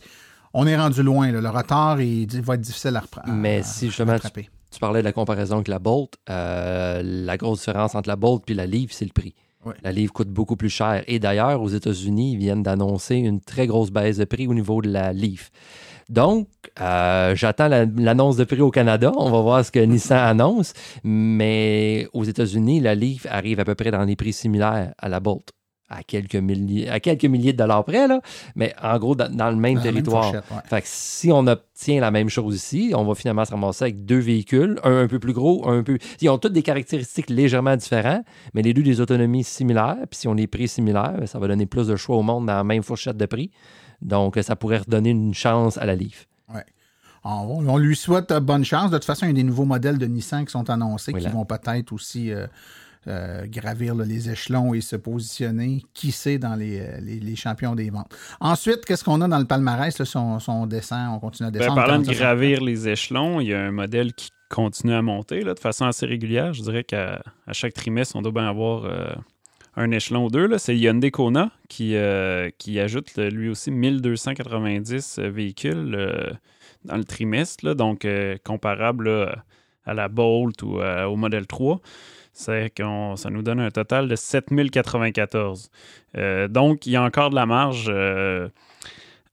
on 0.53 0.65
est 0.67 0.77
rendu 0.77 1.03
loin. 1.03 1.31
là. 1.31 1.41
Le 1.41 1.49
retard 1.49 1.99
est- 1.99 2.33
va 2.41 2.55
être 2.55 2.61
difficile 2.61 2.95
à 2.95 3.01
reprendre. 3.01 3.27
Mais 3.33 3.63
si 3.63 3.87
justement 3.87 4.17
tu, 4.19 4.79
parlais 4.79 4.99
de 4.99 5.05
la 5.05 5.13
comparaison 5.13 5.55
avec 5.55 5.67
la 5.69 5.79
Bolt, 5.79 6.13
euh, 6.29 7.01
la 7.03 7.37
grosse 7.37 7.59
différence 7.59 7.95
entre 7.95 8.07
la 8.09 8.15
Bolt 8.15 8.43
et 8.49 8.53
la 8.53 8.65
Leaf, 8.67 8.91
c'est 8.91 9.05
le 9.05 9.11
prix. 9.13 9.33
La 9.83 9.91
Leaf 9.91 10.11
coûte 10.11 10.29
beaucoup 10.29 10.55
plus 10.55 10.69
cher. 10.69 11.03
Et 11.07 11.19
d'ailleurs, 11.19 11.61
aux 11.61 11.67
États-Unis, 11.67 12.33
ils 12.33 12.37
viennent 12.37 12.63
d'annoncer 12.63 13.15
une 13.15 13.41
très 13.41 13.67
grosse 13.67 13.91
baisse 13.91 14.15
de 14.17 14.23
prix 14.23 14.47
au 14.47 14.53
niveau 14.53 14.81
de 14.81 14.89
la 14.89 15.11
Leaf. 15.11 15.51
Donc, 16.09 16.47
euh, 16.79 17.35
j'attends 17.35 17.67
la- 17.67 17.85
l'annonce 17.85 18.37
de 18.37 18.43
prix 18.43 18.61
au 18.61 18.71
Canada. 18.71 19.11
On 19.17 19.29
va 19.29 19.41
voir 19.41 19.65
ce 19.65 19.71
que 19.71 19.79
Nissan 19.79 20.17
annonce. 20.19 20.73
Mais 21.03 22.07
aux 22.13 22.23
États-Unis, 22.23 22.79
la 22.79 22.95
Leaf 22.95 23.25
arrive 23.29 23.59
à 23.59 23.65
peu 23.65 23.75
près 23.75 23.91
dans 23.91 24.05
des 24.05 24.15
prix 24.15 24.33
similaires 24.33 24.93
à 24.97 25.09
la 25.09 25.19
Bolt. 25.19 25.49
À 25.89 26.03
quelques 26.03 26.35
milliers, 26.35 26.89
à 26.89 26.99
quelques 26.99 27.23
milliers 27.23 27.53
de 27.53 27.57
dollars 27.59 27.85
près, 27.85 28.09
là. 28.09 28.19
Mais 28.57 28.73
en 28.83 28.97
gros, 28.99 29.15
dans, 29.15 29.33
dans 29.33 29.49
le 29.49 29.55
même 29.55 29.75
Dans 29.75 29.79
la 29.79 29.85
même 29.85 29.93
territoire. 30.03 30.33
ouais. 30.33 30.41
Fait 30.65 30.81
que 30.81 30.87
si 30.89 31.31
on 31.31 31.47
obtient 31.47 32.01
la 32.01 32.11
même 32.11 32.27
chose 32.27 32.55
ici, 32.57 32.91
on 32.93 33.05
va 33.05 33.15
finalement 33.15 33.45
se 33.45 33.51
ramasser 33.51 33.85
avec 33.85 34.03
deux 34.03 34.19
véhicules, 34.19 34.77
un 34.83 35.03
un 35.03 35.07
peu 35.07 35.17
plus 35.17 35.31
gros, 35.31 35.65
un 35.69 35.83
peu. 35.83 35.97
Ils 36.19 36.27
ont 36.29 36.37
toutes 36.39 36.51
des 36.51 36.61
caractéristiques 36.61 37.29
légèrement 37.29 37.77
différentes, 37.77 38.23
mais 38.53 38.63
les 38.63 38.73
deux 38.73 38.83
des 38.83 38.99
autonomies 38.99 39.45
similaires. 39.45 39.95
Puis 40.11 40.19
si 40.19 40.27
on 40.27 40.33
les 40.33 40.47
prix 40.47 40.67
similaires, 40.67 41.15
ben, 41.19 41.25
ça 41.25 41.39
va 41.39 41.47
donner 41.47 41.65
plus 41.67 41.87
de 41.87 41.95
choix 41.95 42.17
au 42.17 42.21
monde 42.21 42.47
dans 42.47 42.55
la 42.57 42.63
même 42.65 42.83
fourchette 42.83 43.15
de 43.15 43.25
prix. 43.25 43.49
Donc, 44.01 44.37
ça 44.41 44.55
pourrait 44.55 44.79
redonner 44.79 45.09
une 45.11 45.33
chance 45.33 45.77
à 45.77 45.85
la 45.85 45.95
Leaf. 45.95 46.27
On, 47.23 47.67
on 47.67 47.77
lui 47.77 47.95
souhaite 47.95 48.31
euh, 48.31 48.39
bonne 48.39 48.63
chance. 48.63 48.89
De 48.91 48.95
toute 48.97 49.03
façon, 49.05 49.25
il 49.25 49.29
y 49.29 49.31
a 49.31 49.35
des 49.35 49.43
nouveaux 49.43 49.65
modèles 49.65 49.97
de 49.97 50.05
Nissan 50.05 50.45
qui 50.45 50.51
sont 50.51 50.69
annoncés 50.69 51.11
qui 51.13 51.27
vont 51.27 51.43
peut-être 51.45 51.91
aussi 51.91 52.31
euh, 52.31 52.47
euh, 53.07 53.45
gravir 53.47 53.95
là, 53.95 54.05
les 54.05 54.29
échelons 54.29 54.73
et 54.73 54.79
se 54.79 54.95
positionner, 54.95 55.83
qui 55.93 56.11
sait, 56.11 56.37
dans 56.37 56.55
les, 56.55 56.87
les- 57.01 57.19
les 57.19 57.35
champions 57.35 57.75
des 57.75 57.89
ventes. 57.89 58.15
Ensuite, 58.39 58.85
qu'est-ce 58.85 59.03
qu'on 59.03 59.19
a 59.21 59.27
dans 59.27 59.39
le 59.39 59.45
palmarès? 59.45 59.97
Là, 59.99 60.05
si, 60.05 60.15
on, 60.15 60.39
si 60.39 60.49
on 60.49 60.67
descend, 60.67 61.15
on 61.15 61.19
continue 61.19 61.47
à 61.47 61.51
Ben, 61.51 61.59
descendre. 61.59 61.75
parlant 61.81 61.99
de 61.99 62.11
gravir 62.13 62.61
les 62.61 62.87
échelons, 62.87 63.41
il 63.41 63.47
y 63.47 63.53
a 63.53 63.59
un 63.61 63.71
modèle 63.71 64.13
qui 64.13 64.29
continue 64.49 64.93
à 64.93 65.01
monter 65.01 65.41
là, 65.41 65.53
de 65.53 65.59
façon 65.59 65.85
assez 65.85 66.05
régulière. 66.05 66.53
Je 66.53 66.61
dirais 66.61 66.85
qu'à 66.85 67.21
à 67.45 67.51
chaque 67.51 67.73
trimestre, 67.73 68.15
on 68.15 68.21
doit 68.21 68.31
bien 68.31 68.47
avoir 68.47 68.85
euh, 68.85 69.07
un 69.77 69.91
échelon 69.91 70.25
ou 70.25 70.29
deux. 70.29 70.57
C'est 70.57 70.77
Hyundai 70.77 71.11
Kona 71.11 71.51
qui, 71.69 71.95
euh, 71.95 72.49
ajoute 72.77 73.15
là, 73.15 73.29
lui 73.29 73.47
aussi 73.47 73.71
1290 73.71 75.19
véhicules 75.19 75.95
euh, 75.95 76.31
dans 76.83 76.97
le 76.97 77.05
trimestre, 77.05 77.73
donc 77.75 78.03
euh, 78.03 78.37
comparable 78.43 79.07
à 79.87 79.93
la 79.93 80.09
Bolt 80.09 80.61
ou 80.61 80.79
euh, 80.79 81.05
au 81.05 81.15
modèle 81.15 81.47
3. 81.47 81.79
C'est 82.33 82.71
qu'on 82.75 83.15
ça 83.15 83.31
nous 83.31 83.41
donne 83.41 83.59
un 83.59 83.71
total 83.71 84.07
de 84.07 84.15
7094. 84.15 85.71
Euh, 86.17 86.47
donc, 86.47 86.85
il 86.85 86.91
y 86.91 86.95
a 86.95 87.03
encore 87.03 87.31
de 87.31 87.35
la 87.35 87.47
marge 87.47 87.87
euh, 87.89 88.47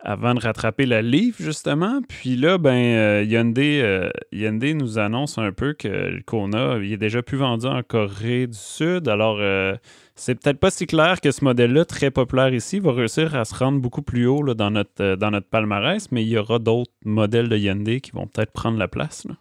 avant 0.00 0.34
de 0.34 0.40
rattraper 0.40 0.86
la 0.86 1.02
Leaf, 1.02 1.42
justement. 1.42 2.00
Puis 2.08 2.36
là, 2.36 2.56
ben, 2.56 2.70
euh, 2.70 3.24
Hyundai, 3.24 3.82
euh, 3.82 4.74
nous 4.74 4.98
annonce 4.98 5.36
un 5.36 5.52
peu 5.52 5.74
que 5.74 5.88
le 5.88 6.22
Kona, 6.22 6.78
il 6.78 6.92
est 6.92 6.98
déjà 6.98 7.22
plus 7.22 7.36
vendu 7.36 7.66
en 7.66 7.82
Corée 7.82 8.46
du 8.46 8.56
Sud. 8.56 9.08
Alors, 9.08 9.36
euh, 9.38 9.74
c'est 10.16 10.34
peut-être 10.36 10.58
pas 10.58 10.70
si 10.70 10.86
clair 10.86 11.20
que 11.20 11.30
ce 11.30 11.44
modèle-là, 11.44 11.84
très 11.84 12.10
populaire 12.10 12.52
ici, 12.54 12.78
va 12.78 12.92
réussir 12.92 13.34
à 13.34 13.44
se 13.44 13.54
rendre 13.54 13.80
beaucoup 13.80 14.02
plus 14.02 14.26
haut 14.26 14.42
là, 14.42 14.54
dans, 14.54 14.70
notre, 14.70 15.02
euh, 15.02 15.16
dans 15.16 15.30
notre 15.30 15.48
palmarès, 15.48 16.10
mais 16.12 16.22
il 16.22 16.28
y 16.28 16.38
aura 16.38 16.58
d'autres 16.58 16.92
modèles 17.04 17.48
de 17.48 17.56
Hyundai 17.56 18.00
qui 18.00 18.12
vont 18.12 18.26
peut-être 18.26 18.52
prendre 18.52 18.78
la 18.78 18.88
place. 18.88 19.24
là. 19.24 19.34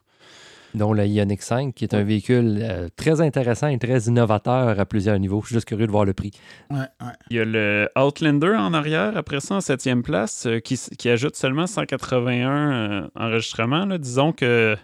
dont 0.74 0.94
la 0.94 1.06
Ioniq 1.06 1.42
5, 1.44 1.76
qui 1.76 1.84
est 1.86 1.94
un 1.94 2.02
véhicule 2.04 2.60
euh, 2.62 2.90
très 2.96 3.22
intéressant 3.22 3.68
et 3.68 3.78
très 3.78 4.00
innovateur 4.06 4.80
à 4.80 4.86
plusieurs 4.86 5.20
niveaux. 5.20 5.42
Je 5.42 5.48
suis 5.48 5.56
juste 5.56 5.68
curieux 5.68 5.86
de 5.86 5.92
voir 5.92 6.06
le 6.06 6.14
prix. 6.14 6.32
Ouais, 6.72 6.78
ouais. 6.80 7.14
Il 7.30 7.38
y 7.38 7.40
a 7.40 7.46
le 7.46 7.90
Outlander 7.96 8.56
en 8.58 8.74
arrière, 8.74 9.16
après 9.16 9.40
ça, 9.40 9.56
en 9.56 9.62
septième 9.62 10.02
place, 10.02 10.48
euh, 10.48 10.60
qui, 10.60 10.80
qui 10.98 11.10
ajoute 11.10 11.36
seulement 11.36 11.68
181 11.68 12.50
euh, 12.50 13.08
enregistrements. 13.16 13.86
là. 13.86 14.00
Disons 14.00 14.32
que 14.32 14.76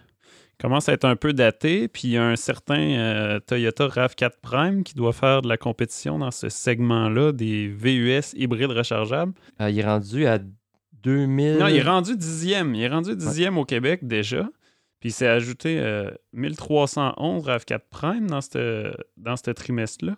commence 0.60 0.88
à 0.88 0.92
être 0.92 1.06
un 1.06 1.16
peu 1.16 1.32
daté. 1.32 1.88
Puis 1.88 2.02
il 2.04 2.10
y 2.12 2.16
a 2.16 2.24
un 2.24 2.36
certain 2.36 2.80
euh, 2.80 3.40
Toyota 3.40 3.86
RAV4 3.88 4.32
Prime 4.42 4.84
qui 4.84 4.94
doit 4.94 5.12
faire 5.12 5.42
de 5.42 5.48
la 5.48 5.56
compétition 5.56 6.18
dans 6.18 6.30
ce 6.30 6.48
segment-là 6.48 7.32
des 7.32 7.68
VUS 7.68 8.34
hybrides 8.34 8.70
rechargeables. 8.70 9.32
Euh, 9.60 9.70
il 9.70 9.78
est 9.78 9.84
rendu 9.84 10.26
à 10.26 10.38
2000. 11.02 11.58
Non, 11.58 11.66
il 11.68 11.76
est 11.76 11.82
rendu 11.82 12.16
dixième. 12.16 12.74
Il 12.74 12.82
est 12.82 12.88
rendu 12.88 13.16
dixième 13.16 13.56
au 13.58 13.64
Québec 13.64 14.06
déjà. 14.06 14.48
Puis 15.00 15.08
il 15.08 15.12
s'est 15.12 15.26
ajouté 15.26 15.78
euh, 15.80 16.10
1311 16.34 17.46
RAV4 17.46 17.80
Prime 17.90 18.26
dans 18.28 18.42
ce 18.42 18.92
dans 19.16 19.36
ce 19.36 19.50
trimestre-là. 19.50 20.16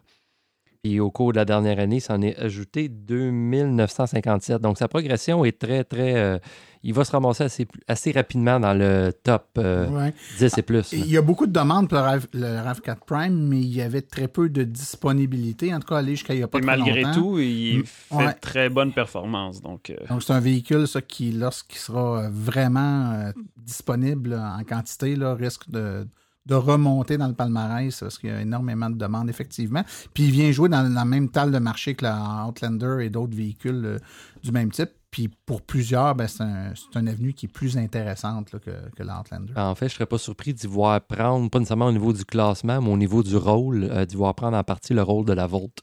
Puis 0.83 0.99
au 0.99 1.12
cours 1.12 1.31
de 1.33 1.37
la 1.37 1.45
dernière 1.45 1.79
année, 1.79 2.01
ça 2.01 2.14
en 2.14 2.23
est 2.23 2.37
ajouté 2.40 2.88
2957. 2.88 4.61
Donc 4.61 4.79
sa 4.79 4.88
progression 4.88 5.45
est 5.45 5.57
très, 5.57 5.85
très. 5.85 6.16
euh, 6.16 6.38
il 6.83 6.92
va 6.92 7.05
se 7.05 7.12
ramasser 7.12 7.45
assez, 7.45 7.68
assez 7.87 8.11
rapidement 8.11 8.59
dans 8.59 8.75
le 8.75 9.12
top 9.23 9.45
euh, 9.59 9.87
Ouais. 9.90 10.12
10 10.40 10.59
et 10.59 10.62
plus. 10.62 10.92
Là. 10.92 10.99
Il 10.99 11.09
y 11.09 11.16
a 11.16 11.23
beaucoup 11.23 11.47
de 11.47 11.53
demandes 11.53 11.88
pour 11.88 11.99
le, 11.99 12.03
RAV, 12.03 12.27
le 12.33 12.47
RAV4 12.47 12.97
Prime, 13.07 13.47
mais 13.47 13.61
il 13.61 13.73
y 13.73 13.81
avait 13.81 14.03
très 14.03 14.27
peu 14.27 14.49
de 14.49 14.64
disponibilité. 14.64 15.73
En 15.73 15.79
tout 15.79 15.87
cas, 15.87 15.99
aller 15.99 16.16
jusqu'à 16.16 16.35
il 16.35 16.38
n'y 16.38 16.42
a 16.42 16.49
pas 16.49 16.59
Et 16.59 16.62
malgré 16.62 17.03
longtemps. 17.03 17.14
tout, 17.21 17.38
il 17.38 17.79
Mm. 17.79 17.85
fait 17.85 18.16
Ouais. 18.16 18.33
très 18.40 18.68
bonne 18.68 18.92
performance. 18.92 19.62
Donc, 19.62 19.90
euh, 19.90 19.95
Donc, 20.09 20.25
c'est 20.25 20.33
un 20.33 20.40
véhicule, 20.40 20.88
ça, 20.88 21.01
qui, 21.01 21.31
lorsqu'il 21.31 21.79
sera 21.79 22.25
euh, 22.25 22.29
vraiment 22.33 23.12
euh, 23.12 23.31
disponible 23.57 24.35
en 24.35 24.64
quantité, 24.64 25.14
là, 25.14 25.35
risque 25.37 25.71
de, 25.71 26.09
de 26.46 26.55
remonter 26.55 27.18
dans 27.18 27.28
le 27.28 27.35
palmarès 27.35 27.98
parce 28.00 28.18
qu'il 28.18 28.31
y 28.31 28.33
a 28.33 28.40
énormément 28.40 28.90
de 28.90 28.96
demandes, 28.96 29.28
effectivement. 29.31 29.83
Puis, 30.12 30.24
il 30.24 30.31
vient 30.33 30.50
jouer 30.50 30.68
dans 30.68 30.83
la 30.92 31.05
même 31.05 31.28
talle 31.28 31.52
de 31.52 31.59
marché 31.59 31.94
que 31.94 32.05
la 32.05 32.46
Outlander 32.48 32.98
et 33.00 33.11
d'autres 33.11 33.37
véhicules 33.37 33.83
euh, 33.85 33.98
du 34.42 34.50
même 34.50 34.70
type. 34.72 34.90
Puis, 35.12 35.28
pour 35.46 35.62
plusieurs, 35.62 36.14
ben, 36.14 36.26
c'est 36.26 36.42
un, 36.42 36.72
une 36.96 37.09
avenue 37.09 37.33
qui 37.35 37.46
est 37.46 37.48
plus 37.48 37.76
intéressante 37.76 38.50
que, 38.50 38.70
que 38.96 39.02
l'Outlander. 39.02 39.52
En 39.57 39.74
fait, 39.74 39.88
je 39.88 39.94
serais 39.94 40.07
pas 40.07 40.18
surpris 40.18 40.55
d'y 40.55 40.66
voir 40.66 41.00
prendre, 41.02 41.48
pas 41.50 41.59
nécessairement 41.59 41.87
au 41.87 41.92
niveau 41.92 42.12
du 42.12 42.24
classement, 42.24 42.81
mais 42.81 42.90
au 42.90 42.96
niveau 42.96 43.22
du 43.22 43.37
rôle, 43.37 43.85
euh, 43.90 44.05
d'y 44.07 44.16
voir 44.16 44.35
prendre 44.35 44.57
en 44.57 44.64
partie 44.64 44.94
le 44.94 45.02
rôle 45.02 45.26
de 45.26 45.35
la 45.35 45.46
Volt. 45.46 45.78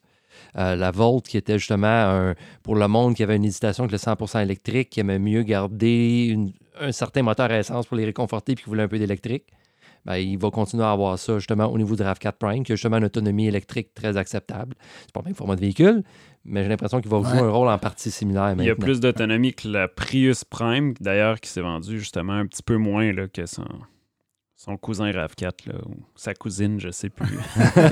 Euh, 0.58 0.76
la 0.76 0.92
Volt, 0.92 1.26
qui 1.28 1.38
était 1.38 1.60
justement 1.60 1.88
un- 1.88 2.34
pour 2.64 2.76
le 2.76 2.88
monde 2.88 3.14
qui 3.16 3.24
avait 3.24 3.36
une 3.36 3.46
hésitation 3.46 3.84
avec 3.84 3.92
le 3.92 3.98
100% 3.98 4.40
électrique, 4.42 4.90
qui 4.90 5.00
aimait 5.00 5.20
mieux 5.20 5.44
garder 5.44 6.36
un 6.82 6.92
certain 6.92 7.22
moteur 7.24 7.52
à 7.52 7.60
essence 7.60 7.86
pour 7.88 7.98
les 7.98 8.06
réconforter 8.06 8.56
puis 8.56 8.64
qui 8.64 8.70
voulait 8.70 8.84
un 8.84 8.88
peu 8.88 8.98
d'électrique, 9.00 9.46
ben, 10.06 10.16
il 10.18 10.38
va 10.38 10.50
continuer 10.52 10.84
à 10.84 10.92
avoir 10.92 11.18
ça 11.20 11.38
justement 11.40 11.66
au 11.66 11.78
niveau 11.78 11.96
du 11.96 12.04
RAV4 12.04 12.34
Prime, 12.40 12.64
qui 12.64 12.72
a 12.72 12.76
justement 12.76 12.98
une 12.98 13.06
autonomie 13.06 13.48
électrique 13.48 13.94
très 13.94 14.18
acceptable. 14.18 14.76
C'est 15.02 15.12
pas 15.14 15.22
le 15.22 15.26
même 15.26 15.36
format 15.36 15.56
de 15.56 15.62
véhicule, 15.62 16.04
mais 16.46 16.64
j'ai 16.64 16.70
l'impression 16.70 17.02
qu'il 17.02 17.12
va 17.12 17.22
jouer 17.22 17.40
Ouais. 17.42 17.48
un 17.48 17.52
rôle 17.52 17.68
en 17.68 17.78
partie 17.78 18.12
similaire 18.12 18.56
il 18.58 18.66
y 18.66 18.70
a 18.70 18.76
plus 18.76 19.00
d'autonomie 19.00 19.54
que 19.54 19.68
la 19.68 19.88
Prius 19.88 20.44
Prime, 20.44 20.94
d'ailleurs, 21.00 21.40
qui 21.40 21.50
s'est 21.50 21.62
vendue 21.62 22.00
justement 22.00 22.34
un 22.34 22.46
petit 22.46 22.64
peu 22.64 22.78
moins 22.78 23.12
là, 23.12 23.28
que 23.28 23.46
son, 23.46 23.66
son 24.60 24.76
cousin 24.76 25.10
RAV4, 25.10 25.68
là, 25.68 25.76
ou 25.86 26.04
sa 26.18 26.34
cousine, 26.34 26.82
je 26.82 26.92
sais 26.92 27.08
plus. 27.08 27.40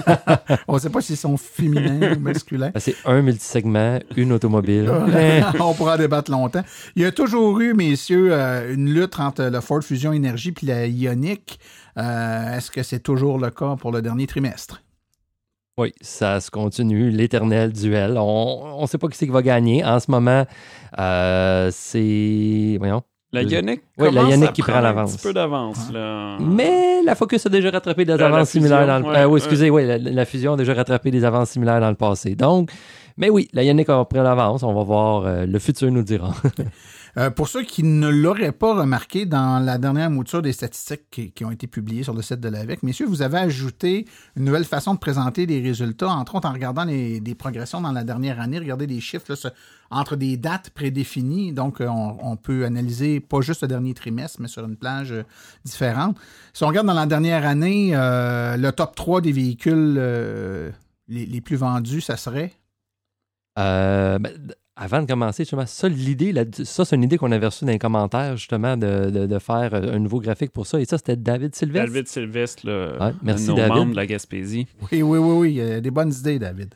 On 0.68 0.74
ne 0.74 0.80
sait 0.80 0.90
pas 0.90 1.00
s'ils 1.00 1.16
sont 1.16 1.38
féminins 1.38 2.18
ou 2.18 2.20
masculins. 2.20 2.72
Ben, 2.74 2.80
C'est 2.82 2.96
un 3.06 3.22
multisegment, 3.22 4.00
une 4.18 4.34
automobile. 4.34 4.92
On 5.62 5.74
pourra 5.74 5.94
en 5.94 5.98
débattre 5.98 6.30
longtemps. 6.30 6.64
Il 6.98 7.04
y 7.04 7.06
a 7.06 7.14
toujours 7.14 7.58
eu, 7.62 7.74
messieurs, 7.74 8.34
euh, 8.34 8.74
une 8.74 8.94
lutte 8.94 9.18
entre 9.18 9.44
le 9.44 9.62
Ford 9.62 9.82
Fusion 9.82 10.12
Energy 10.12 10.54
et 10.62 10.66
la 10.66 10.88
Ioniq. 10.88 11.58
Euh, 11.98 12.58
Est-ce 12.58 12.70
que 12.70 12.84
c'est 12.84 13.00
toujours 13.00 13.40
le 13.40 13.50
cas 13.50 13.78
pour 13.78 13.94
le 13.94 14.02
dernier 14.02 14.28
trimestre? 14.28 14.84
Oui, 15.78 15.94
ça 16.02 16.42
se 16.42 16.52
continue, 16.52 17.12
l'éternel 17.12 17.72
duel. 17.72 18.18
On 18.18 18.82
ne 18.82 18.88
sait 18.88 18.98
pas 18.98 19.08
qui 19.08 19.18
c'est 19.18 19.26
qui 19.26 19.32
va 19.32 19.42
gagner. 19.42 19.86
En 19.86 20.02
ce 20.02 20.12
moment, 20.12 20.46
euh, 21.00 21.70
c'est. 21.72 22.76
Voyons. 22.78 23.04
La 23.44 23.78
Oui, 23.98 24.14
Ioniq 24.14 24.44
la 24.44 24.50
à 24.50 24.52
qui 24.52 24.62
prend 24.62 24.80
l'avance. 24.82 25.14
Un 25.14 25.18
petit 25.18 25.24
peu 25.28 25.34
d'avance. 25.34 25.92
là. 25.94 26.38
Mais 26.40 27.02
la 27.04 27.16
Focus 27.16 27.46
a 27.46 27.50
déjà 27.50 27.70
rattrapé 27.72 28.06
des 28.06 28.12
La- 28.12 28.18
la 28.18 28.26
avances 28.36 28.52
fusion, 28.52 28.68
similaires 28.68 28.88
dans 28.88 29.00
le 29.00 29.06
ouais, 29.14 29.18
euh, 29.20 29.26
oui, 29.26 29.32
ouais. 29.34 29.38
excusez, 29.40 29.70
oui, 29.70 29.86
la, 29.86 29.98
la 29.98 30.26
fusion 30.26 30.54
a 30.54 30.58
déjà 30.58 30.74
rattrapé 30.74 31.12
des 31.12 31.24
avances 31.24 31.52
similaires 31.52 31.80
dans 31.80 31.90
le 31.90 31.96
passé. 31.96 32.36
Donc, 32.36 32.72
Mais 33.18 33.30
oui, 33.32 33.48
la 33.54 33.64
Yannick 33.64 33.90
a 33.90 34.06
pris 34.06 34.20
l'avance. 34.20 34.62
On 34.64 34.74
va 34.74 34.84
voir. 34.84 35.24
euh, 35.26 35.46
le 35.48 35.60
futur 35.60 35.92
nous 35.92 36.04
dira. 36.04 36.32
Euh, 37.18 37.32
pour 37.32 37.48
ceux 37.48 37.64
qui 37.64 37.82
ne 37.82 38.10
l'auraient 38.10 38.52
pas 38.52 38.76
remarqué 38.76 39.26
dans 39.26 39.60
la 39.60 39.80
dernière 39.80 40.12
mouture 40.12 40.44
des 40.44 40.54
statistiques 40.54 41.34
qui, 41.34 41.46
ont 41.46 41.50
été 41.50 41.66
publiées 41.66 42.04
sur 42.04 42.14
le 42.14 42.22
site 42.22 42.40
de 42.40 42.48
l'AVEC, 42.48 42.84
messieurs, 42.84 43.08
vous 43.08 43.24
avez 43.24 43.40
ajouté 43.40 44.06
une 44.36 44.46
nouvelle 44.46 44.66
façon 44.66 44.94
de 44.94 45.00
présenter 45.00 45.48
des 45.48 45.60
résultats, 45.60 46.10
entre 46.10 46.36
autres 46.36 46.48
en 46.48 46.54
regardant 46.54 46.84
les, 46.84 47.20
des 47.20 47.34
progressions 47.34 47.82
dans 47.82 47.92
la 47.92 48.04
dernière 48.04 48.40
année, 48.40 48.60
regardez 48.60 48.86
des 48.86 49.00
chiffres 49.00 49.34
entre 49.90 50.16
des 50.16 50.38
dates 50.38 50.70
prédéfinies. 50.70 51.54
Donc, 51.54 51.82
euh, 51.82 51.88
on, 51.88 52.36
peut 52.36 52.66
analyser 52.66 53.20
pas 53.20 53.42
juste 53.42 53.64
le 53.64 53.68
dernier 53.68 53.96
trimestre, 53.96 54.40
mais 54.40 54.48
sur 54.48 54.64
une 54.64 54.76
plage 54.76 55.12
euh, 55.12 55.24
différente. 55.66 56.18
Si 56.54 56.64
on 56.64 56.68
regarde 56.68 56.86
dans 56.86 56.94
la 56.94 57.08
dernière 57.08 57.48
année, 57.48 57.94
le 57.94 58.70
top 58.72 58.96
3 58.96 59.22
des 59.22 59.32
véhicules 59.32 59.96
les, 61.08 61.26
les 61.26 61.42
plus 61.42 61.56
vendus, 61.56 62.02
ça 62.02 62.18
serait? 62.18 62.54
Euh, 63.58 64.20
ben, 64.20 64.34
avant 64.80 65.02
de 65.02 65.08
commencer, 65.08 65.44
justement, 65.44 65.66
ça, 65.66 65.90
l'idée, 65.90 66.34
ça, 66.64 66.86
c'est 66.86 66.96
une 66.96 67.04
idée 67.04 67.18
qu'on 67.18 67.32
avait 67.32 67.48
reçue 67.48 67.66
dans 67.66 67.72
les 67.72 67.80
commentaires, 67.80 68.38
justement, 68.38 68.78
de, 68.78 69.10
de- 69.10 69.26
de 69.26 69.40
faire 69.40 69.74
euh, 69.74 69.96
un 69.96 70.00
nouveau 70.00 70.20
graphique 70.22 70.52
pour 70.52 70.68
ça. 70.68 70.80
Et 70.80 70.86
ça, 70.86 70.98
c'était 70.98 71.16
David 71.16 71.56
Sylvestre. 71.56 71.92
David 71.92 72.08
Sylvestre, 72.08 72.68
là, 72.68 73.08
Ouais, 73.08 73.14
merci, 73.24 73.48
nos 73.48 73.56
David. 73.56 73.74
membres 73.74 73.92
de 73.92 73.96
la 73.96 74.06
Gaspésie. 74.06 74.68
Oui, 74.92 75.02
oui, 75.02 75.18
oui, 75.18 75.38
oui. 75.38 75.60
euh, 75.60 75.82
des 75.82 75.90
bonnes 75.92 76.14
idées, 76.14 76.38
David. 76.40 76.74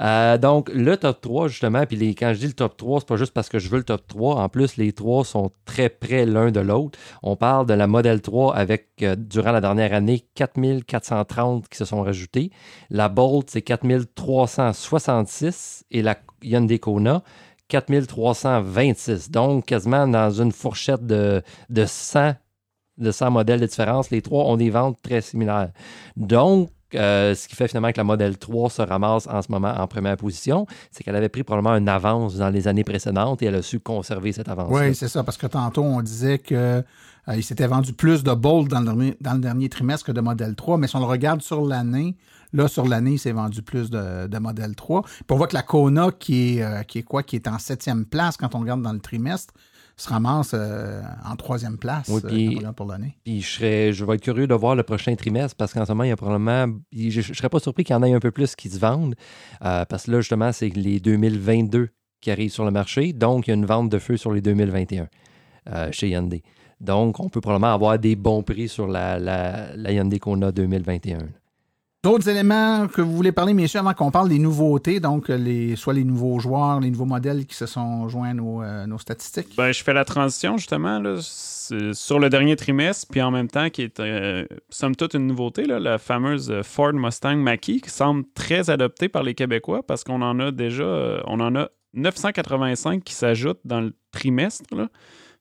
Euh, 0.00 0.38
donc, 0.38 0.70
le 0.72 0.96
top 0.96 1.20
3, 1.20 1.48
justement, 1.48 1.84
puis 1.86 1.96
les, 1.96 2.14
quand 2.14 2.32
je 2.34 2.38
dis 2.38 2.46
le 2.46 2.52
top 2.52 2.76
3, 2.76 3.00
c'est 3.00 3.08
pas 3.08 3.16
juste 3.16 3.32
parce 3.32 3.48
que 3.48 3.58
je 3.58 3.68
veux 3.68 3.78
le 3.78 3.84
top 3.84 4.06
3. 4.06 4.36
En 4.36 4.48
plus, 4.48 4.76
les 4.76 4.92
trois 4.92 5.24
sont 5.24 5.50
très 5.64 5.88
près 5.88 6.26
l'un 6.26 6.50
de 6.52 6.60
l'autre. 6.60 6.98
On 7.22 7.36
parle 7.36 7.66
de 7.66 7.74
la 7.74 7.86
Model 7.86 8.20
3 8.22 8.54
avec, 8.54 8.88
euh, 9.02 9.16
durant 9.16 9.52
la 9.52 9.60
dernière 9.60 9.92
année, 9.92 10.24
4430 10.34 11.68
qui 11.68 11.76
se 11.76 11.84
sont 11.84 12.02
rajoutés. 12.02 12.50
La 12.90 13.08
Bolt, 13.08 13.50
c'est 13.50 13.62
4366 13.62 15.84
et 15.90 16.02
la 16.02 16.16
Hyundai 16.42 16.78
Kona, 16.78 17.22
4326. 17.68 19.30
Donc, 19.30 19.66
quasiment 19.66 20.06
dans 20.06 20.30
une 20.30 20.52
fourchette 20.52 21.06
de, 21.06 21.42
de 21.68 21.84
100 21.86 22.34
de 22.98 23.10
100 23.10 23.30
modèles 23.30 23.60
de 23.60 23.66
différence. 23.66 24.10
Les 24.10 24.22
trois 24.22 24.44
ont 24.44 24.56
des 24.56 24.70
ventes 24.70 24.98
très 25.02 25.22
similaires. 25.22 25.70
Donc, 26.16 26.70
euh, 26.94 27.34
ce 27.34 27.46
qui 27.46 27.54
fait 27.54 27.68
finalement 27.68 27.92
que 27.92 27.98
la 27.98 28.04
Model 28.04 28.36
3 28.36 28.70
se 28.70 28.82
ramasse 28.82 29.26
en 29.28 29.42
ce 29.42 29.50
moment 29.50 29.72
en 29.76 29.86
première 29.86 30.16
position, 30.16 30.66
c'est 30.90 31.04
qu'elle 31.04 31.16
avait 31.16 31.28
pris 31.28 31.44
probablement 31.44 31.76
une 31.76 31.88
avance 31.88 32.36
dans 32.36 32.50
les 32.50 32.66
années 32.66 32.84
précédentes 32.84 33.42
et 33.42 33.46
elle 33.46 33.54
a 33.54 33.62
su 33.62 33.80
conserver 33.80 34.32
cette 34.32 34.48
avance. 34.48 34.70
Oui, 34.70 34.94
c'est 34.94 35.08
ça, 35.08 35.22
parce 35.22 35.36
que 35.36 35.46
tantôt, 35.46 35.82
on 35.82 36.02
disait 36.02 36.38
que 36.38 36.54
euh, 36.54 36.82
il 37.36 37.44
s'était 37.44 37.66
vendu 37.66 37.92
plus 37.92 38.24
de 38.24 38.32
Bolt 38.32 38.68
dans 38.68 38.80
le, 38.80 39.14
dernier, 39.20 39.68
trimestre 39.68 40.06
que 40.06 40.12
de 40.12 40.20
Model 40.20 40.56
3, 40.56 40.78
mais 40.78 40.88
si 40.88 40.96
on 40.96 41.00
le 41.00 41.06
regarde 41.06 41.42
sur 41.42 41.64
l'année, 41.64 42.16
là, 42.52 42.68
sur 42.68 42.86
l'année, 42.86 43.12
il 43.12 43.18
s'est 43.18 43.32
vendu 43.32 43.62
plus 43.62 43.90
de, 43.90 44.26
de 44.26 44.38
Model 44.38 44.74
3. 44.74 45.02
Puis 45.02 45.12
on 45.30 45.36
voit 45.36 45.46
que 45.46 45.54
la 45.54 45.62
Kona, 45.62 46.10
qui 46.12 46.58
est, 46.58 46.62
euh, 46.62 46.82
qui 46.82 46.98
est 46.98 47.02
quoi, 47.02 47.22
qui 47.22 47.36
est 47.36 47.48
en 47.48 47.58
septième 47.58 48.04
place 48.04 48.36
quand 48.36 48.54
on 48.54 48.60
regarde 48.60 48.82
dans 48.82 48.92
le 48.92 49.00
trimestre, 49.00 49.54
se 50.00 50.08
ramasse 50.08 50.52
euh, 50.54 51.02
en 51.24 51.36
troisième 51.36 51.76
place 51.76 52.08
Oui, 52.08 52.58
euh, 52.64 52.72
pour 52.72 52.86
l'année. 52.86 53.16
Puis 53.24 53.40
je, 53.40 53.48
serais, 53.48 53.92
je 53.92 54.04
vais 54.04 54.14
être 54.14 54.22
curieux 54.22 54.46
de 54.46 54.54
voir 54.54 54.74
le 54.74 54.82
prochain 54.82 55.14
trimestre 55.14 55.56
parce 55.56 55.72
qu'en 55.72 55.84
ce 55.84 55.92
moment, 55.92 56.04
il 56.04 56.08
y 56.08 56.12
a 56.12 56.16
probablement. 56.16 56.66
Je 56.92 57.18
ne 57.18 57.34
serais 57.34 57.48
pas 57.48 57.60
surpris 57.60 57.84
qu'il 57.84 57.94
y 57.94 57.96
en 57.96 58.02
ait 58.02 58.12
un 58.12 58.20
peu 58.20 58.30
plus 58.30 58.56
qui 58.56 58.68
se 58.68 58.78
vendent 58.78 59.14
euh, 59.64 59.84
parce 59.84 60.04
que 60.04 60.12
là, 60.12 60.20
justement, 60.20 60.52
c'est 60.52 60.68
les 60.70 61.00
2022 61.00 61.90
qui 62.20 62.30
arrivent 62.30 62.52
sur 62.52 62.64
le 62.64 62.70
marché. 62.70 63.12
Donc, 63.12 63.46
il 63.46 63.50
y 63.50 63.52
a 63.52 63.56
une 63.56 63.66
vente 63.66 63.90
de 63.90 63.98
feu 63.98 64.16
sur 64.16 64.32
les 64.32 64.40
2021 64.40 65.08
euh, 65.68 65.88
chez 65.92 66.08
Hyundai. 66.08 66.42
Donc, 66.80 67.20
on 67.20 67.28
peut 67.28 67.42
probablement 67.42 67.74
avoir 67.74 67.98
des 67.98 68.16
bons 68.16 68.42
prix 68.42 68.68
sur 68.68 68.86
la, 68.86 69.18
la, 69.18 69.76
la 69.76 69.92
Hyundai 69.92 70.18
Kona 70.18 70.50
2021. 70.50 71.18
D'autres 72.02 72.30
éléments 72.30 72.88
que 72.88 73.02
vous 73.02 73.14
voulez 73.14 73.30
parler, 73.30 73.52
messieurs, 73.52 73.80
avant 73.80 73.92
qu'on 73.92 74.10
parle 74.10 74.30
des 74.30 74.38
nouveautés, 74.38 75.00
donc 75.00 75.28
euh, 75.28 75.36
les, 75.36 75.76
soit 75.76 75.92
les 75.92 76.04
nouveaux 76.04 76.38
joueurs, 76.38 76.80
les 76.80 76.90
nouveaux 76.90 77.04
modèles 77.04 77.44
qui 77.44 77.54
se 77.54 77.66
sont 77.66 78.08
joints 78.08 78.30
à 78.30 78.32
nos, 78.32 78.62
euh, 78.62 78.86
nos 78.86 78.96
statistiques? 78.96 79.54
Ben, 79.54 79.70
je 79.70 79.84
fais 79.84 79.92
la 79.92 80.06
transition 80.06 80.56
justement 80.56 80.98
là, 80.98 81.18
sur 81.20 82.18
le 82.18 82.30
dernier 82.30 82.56
trimestre, 82.56 83.06
puis 83.10 83.20
en 83.20 83.30
même 83.30 83.48
temps 83.48 83.68
qui 83.68 83.82
est 83.82 84.00
euh, 84.00 84.46
somme 84.70 84.96
toute 84.96 85.12
une 85.12 85.26
nouveauté, 85.26 85.66
là, 85.66 85.78
la 85.78 85.98
fameuse 85.98 86.62
Ford 86.62 86.94
Mustang 86.94 87.36
Mach-E 87.36 87.80
qui 87.80 87.90
semble 87.90 88.24
très 88.32 88.70
adoptée 88.70 89.10
par 89.10 89.22
les 89.22 89.34
Québécois 89.34 89.82
parce 89.86 90.02
qu'on 90.02 90.22
en 90.22 90.40
a 90.40 90.52
déjà, 90.52 91.20
on 91.26 91.38
en 91.38 91.54
a 91.54 91.68
985 91.92 93.04
qui 93.04 93.12
s'ajoutent 93.12 93.60
dans 93.66 93.82
le 93.82 93.92
trimestre. 94.10 94.64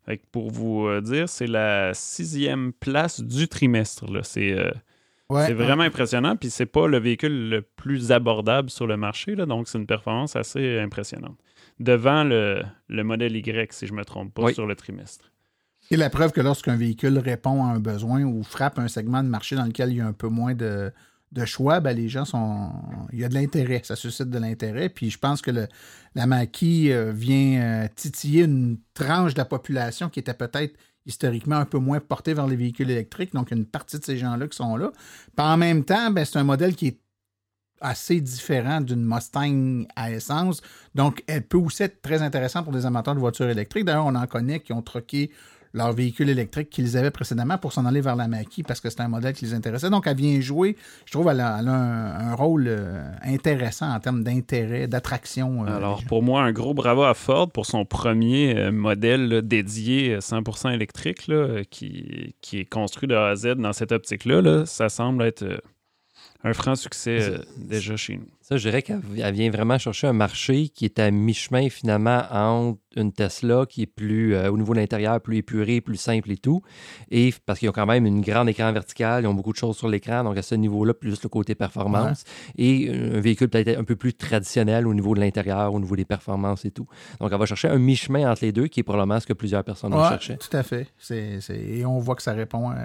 Fait 0.06 0.18
que 0.18 0.24
pour 0.30 0.52
vous 0.52 0.90
dire, 1.00 1.30
c'est 1.30 1.48
la 1.48 1.94
sixième 1.94 2.74
place 2.74 3.22
du 3.22 3.48
trimestre. 3.48 4.04
C'est 4.24 4.58
Ouais, 5.30 5.46
c'est 5.46 5.54
vraiment 5.54 5.84
impressionnant, 5.84 6.36
puis 6.36 6.50
c'est 6.50 6.66
pas 6.66 6.88
le 6.88 6.98
véhicule 6.98 7.50
le 7.50 7.62
plus 7.62 8.12
abordable 8.12 8.70
sur 8.70 8.88
le 8.88 8.98
marché, 8.98 9.36
là, 9.36 9.46
donc 9.46 9.68
c'est 9.68 9.78
une 9.78 9.86
performance 9.86 10.36
assez 10.36 10.80
impressionnante. 10.80 11.38
Devant 11.80 12.24
le, 12.24 12.64
le 12.88 13.04
modèle 13.04 13.36
Y, 13.36 13.72
si 13.72 13.86
je 13.86 13.94
me 13.94 14.04
trompe 14.04 14.34
pas, 14.34 14.44
Oui. 14.46 14.54
sur 14.54 14.66
le 14.66 14.76
trimestre. 14.76 15.32
Et 15.92 15.98
la 15.98 16.10
preuve 16.10 16.32
que 16.32 16.42
lorsqu'un 16.42 16.76
véhicule 16.76 17.18
répond 17.20 17.64
à 17.64 17.70
un 17.70 17.80
besoin 17.80 18.24
ou 18.24 18.44
frappe 18.44 18.80
un 18.80 18.88
segment 18.88 19.24
de 19.24 19.30
marché 19.30 19.56
dans 19.56 19.66
lequel 19.66 19.92
il 19.92 19.98
y 19.98 20.02
a 20.02 20.06
un 20.06 20.14
peu 20.14 20.28
moins 20.28 20.54
de, 20.54 20.92
de 21.32 21.46
choix, 21.46 21.80
ben 21.80 21.96
les 21.96 22.10
gens 22.10 22.26
sont. 22.26 22.72
Il 23.12 23.20
y 23.20 23.24
a 23.24 23.30
de 23.30 23.34
l'intérêt, 23.34 23.82
ça 23.84 23.96
suscite 23.96 24.30
de 24.30 24.38
l'intérêt. 24.38 24.90
Puis 24.90 25.10
je 25.10 25.18
pense 25.18 25.42
que 25.42 25.50
le, 25.52 25.68
la 26.16 26.28
maquille 26.28 26.92
euh, 26.92 27.12
vient 27.12 27.62
euh, 27.62 27.88
titiller 27.96 28.44
une 28.44 28.78
tranche 28.94 29.34
de 29.34 29.40
la 29.40 29.46
population 29.46 30.10
qui 30.10 30.20
était 30.20 30.34
peut-être 30.36 30.76
historiquement 31.06 31.56
un 31.56 31.66
peu 31.66 31.80
moins 31.80 32.00
portée 32.00 32.34
vers 32.34 32.48
les 32.48 32.56
véhicules 32.56 32.90
électriques. 32.90 33.34
Donc, 33.34 33.52
une 33.52 33.66
partie 33.66 34.00
de 34.00 34.04
ces 34.04 34.18
gens-là 34.18 34.48
qui 34.48 34.58
sont 34.58 34.76
là. 34.78 34.92
Puis 35.36 35.46
en 35.46 35.58
même 35.58 35.84
temps, 35.84 36.12
ben, 36.12 36.26
c'est 36.26 36.38
un 36.38 36.44
modèle 36.44 36.76
qui 36.76 36.88
est 36.88 37.00
assez 37.82 38.20
différent 38.20 38.82
d'une 38.82 39.04
Mustang 39.06 39.86
à 39.96 40.12
essence. 40.12 40.62
Donc, 40.96 41.24
elle 41.28 41.44
peut 41.44 41.58
aussi 41.58 41.84
être 41.84 42.02
très 42.02 42.22
intéressante 42.22 42.66
pour 42.66 42.74
des 42.74 42.86
amateurs 42.86 43.16
de 43.16 43.20
voitures 43.20 43.50
électriques. 43.50 43.86
D'ailleurs, 43.86 44.06
on 44.06 44.16
en 44.16 44.28
connaît 44.28 44.60
qui 44.60 44.74
ont 44.74 44.82
troqué 44.82 45.32
leur 45.74 45.94
véhicule 45.94 46.30
électrique 46.30 46.70
qu'ils 46.70 46.98
avaient 46.98 47.12
précédemment 47.12 47.58
pour 47.58 47.74
s'en 47.74 47.86
aller 47.86 48.02
vers 48.02 48.16
la 48.16 48.28
Mach-E 48.28 48.64
parce 48.68 48.80
que 48.82 48.90
c'était 48.90 49.04
un 49.04 49.08
modèle 49.08 49.34
qui 49.34 49.46
les 49.46 49.54
intéressait. 49.54 49.90
Donc, 49.90 50.08
elle 50.08 50.18
vient 50.18 50.40
jouer, 50.42 50.76
je 51.06 51.12
trouve, 51.12 51.28
elle 51.30 51.40
a, 51.42 51.58
elle 51.60 51.68
a 51.68 51.74
un, 51.74 52.32
un 52.32 52.36
rôle 52.36 52.66
euh, 52.68 53.04
intéressant 53.24 53.92
en 53.94 54.00
termes 54.00 54.24
d'intérêt, 54.24 54.88
d'attraction. 54.88 55.66
euh, 55.66 55.76
Alors, 55.78 56.04
pour 56.06 56.24
moi, 56.24 56.42
un 56.44 56.52
gros 56.52 56.74
bravo 56.74 57.04
à 57.04 57.14
Ford 57.14 57.52
pour 57.52 57.66
son 57.66 57.86
premier 57.86 58.58
euh, 58.58 58.72
modèle 58.72 59.28
là, 59.28 59.42
dédié 59.42 60.16
euh, 60.16 60.20
100% 60.20 60.74
électrique 60.74 61.28
là, 61.28 61.62
qui, 61.70 62.36
qui 62.42 62.60
est 62.60 62.66
construit 62.66 63.08
de 63.08 63.16
A 63.16 63.28
à 63.28 63.36
Z 63.36 63.56
dans 63.58 63.74
cette 63.74 63.92
optique-là. 63.92 64.42
là. 64.42 64.66
Ça 64.66 64.90
semble 64.90 65.24
être 65.24 65.46
un 66.44 66.54
franc 66.54 66.76
succès 66.76 67.20
euh, 67.22 67.38
déjà 67.58 67.98
chez 67.98 68.16
nous. 68.18 68.28
Ça, 68.42 68.58
je 68.58 68.68
dirais 68.68 68.82
qu'elle 68.82 69.02
elle 69.18 69.34
vient 69.34 69.52
vraiment 69.52 69.78
chercher 69.78 70.08
un 70.08 70.14
marché 70.14 70.70
qui 70.70 70.86
est 70.86 70.98
à 70.98 71.12
mi-chemin 71.12 71.70
finalement 71.70 72.24
entre 72.32 72.80
une 72.96 73.12
Tesla 73.12 73.66
qui 73.68 73.84
est 73.84 73.86
plus, 73.86 74.34
euh, 74.34 74.50
au 74.50 74.58
niveau 74.58 74.74
de 74.74 74.80
l'intérieur, 74.80 75.20
plus 75.22 75.38
épurée, 75.38 75.82
plus 75.82 75.98
simple 75.98 76.32
et 76.32 76.38
tout. 76.38 76.62
Et 77.12 77.34
parce 77.46 77.60
qu'ils 77.60 77.70
ont 77.70 77.74
quand 77.74 77.86
même 77.86 78.06
une 78.06 78.22
grande 78.22 78.50
écran 78.50 78.72
vertical, 78.72 79.24
ils 79.24 79.28
ont 79.28 79.34
beaucoup 79.34 79.52
de 79.52 79.58
choses 79.58 79.78
sur 79.78 79.88
l'écran, 79.90 80.24
donc 80.24 80.38
à 80.38 80.42
ce 80.42 80.56
niveau-là, 80.56 80.94
plus 80.94 81.22
le 81.22 81.30
côté 81.30 81.54
performance. 81.56 82.24
Et 82.58 82.90
un 82.90 83.20
véhicule 83.20 83.50
peut-être 83.50 83.78
un 83.78 83.84
peu 83.84 83.96
plus 83.98 84.14
traditionnel 84.14 84.88
au 84.88 84.94
niveau 84.94 85.14
de 85.14 85.20
l'intérieur, 85.20 85.74
au 85.74 85.80
niveau 85.80 85.96
des 85.96 86.06
performances 86.06 86.66
et 86.66 86.72
tout. 86.72 86.88
Donc, 87.20 87.32
elle 87.32 87.38
va 87.38 87.46
chercher 87.46 87.68
un 87.68 87.78
mi-chemin 87.78 88.32
entre 88.32 88.44
les 88.46 88.52
deux, 88.52 88.68
qui 88.68 88.80
est 88.80 88.84
probablement 88.84 89.20
ce 89.20 89.28
que 89.28 89.34
plusieurs 89.34 89.64
personnes 89.64 89.94
Ouais, 89.94 90.02
recherchaient. 90.04 90.38
tout 90.38 90.56
à 90.58 90.64
fait. 90.64 90.88
Et 91.52 91.86
on 91.86 92.00
voit 92.00 92.16
que 92.16 92.24
ça 92.24 92.34
répond 92.34 92.72
euh, 92.72 92.76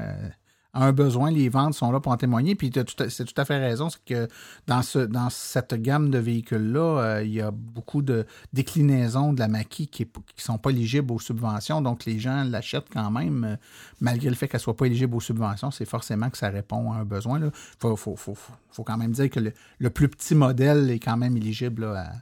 un 0.75 0.93
besoin. 0.93 1.31
Les 1.31 1.49
ventes 1.49 1.75
sont 1.75 1.91
là 1.93 2.01
pour 2.01 2.13
en 2.13 2.17
témoigner. 2.17 2.55
Puis 2.55 2.71
c'est 3.09 3.25
tout 3.25 3.41
à 3.41 3.45
fait 3.45 3.59
raison. 3.59 3.89
C'est 3.91 4.05
que 4.05 4.29
dans, 4.67 4.83
ce, 4.83 4.99
dans 4.99 5.31
cette 5.31 5.75
gamme 5.75 6.11
de 6.11 6.19
véhicules-là, 6.19 6.81
euh, 7.01 7.23
il 7.25 7.33
y 7.33 7.41
a 7.41 7.51
beaucoup 7.51 8.03
de 8.03 8.27
déclinaisons 8.53 9.33
de 9.33 9.41
la 9.41 9.49
maquille 9.49 9.89
qui 9.89 10.03
ne 10.05 10.09
sont 10.37 10.59
pas 10.59 10.71
éligibles 10.71 11.13
aux 11.13 11.21
subventions. 11.21 11.81
Donc, 11.81 12.05
les 12.05 12.19
gens 12.19 12.45
l'achètent 12.45 12.89
quand 12.93 13.11
même, 13.11 13.45
euh, 13.45 13.57
malgré 14.01 14.29
le 14.29 14.35
fait 14.35 14.49
qu'elle 14.49 14.59
ne 14.59 14.63
soit 14.63 14.77
pas 14.77 14.87
éligible 14.87 15.15
aux 15.15 15.21
subventions. 15.21 15.71
C'est 15.71 15.85
forcément 15.85 16.31
que 16.31 16.39
ça 16.39 16.49
répond 16.51 16.93
à 16.93 16.97
un 16.97 17.05
besoin. 17.05 17.41
Il 17.41 17.51
faut, 17.79 17.97
faut, 17.97 18.17
faut, 18.17 18.35
faut- 18.35 18.53
faut 18.71 18.85
quand 18.85 18.97
même 18.99 19.13
dire 19.13 19.31
que 19.31 19.41
le, 19.41 19.53
le 19.79 19.91
plus 19.91 20.09
petit 20.09 20.35
modèle 20.35 20.91
est 20.91 20.99
quand 20.99 21.17
même 21.17 21.37
éligible 21.37 21.83
là, 21.83 22.01
à 22.01 22.13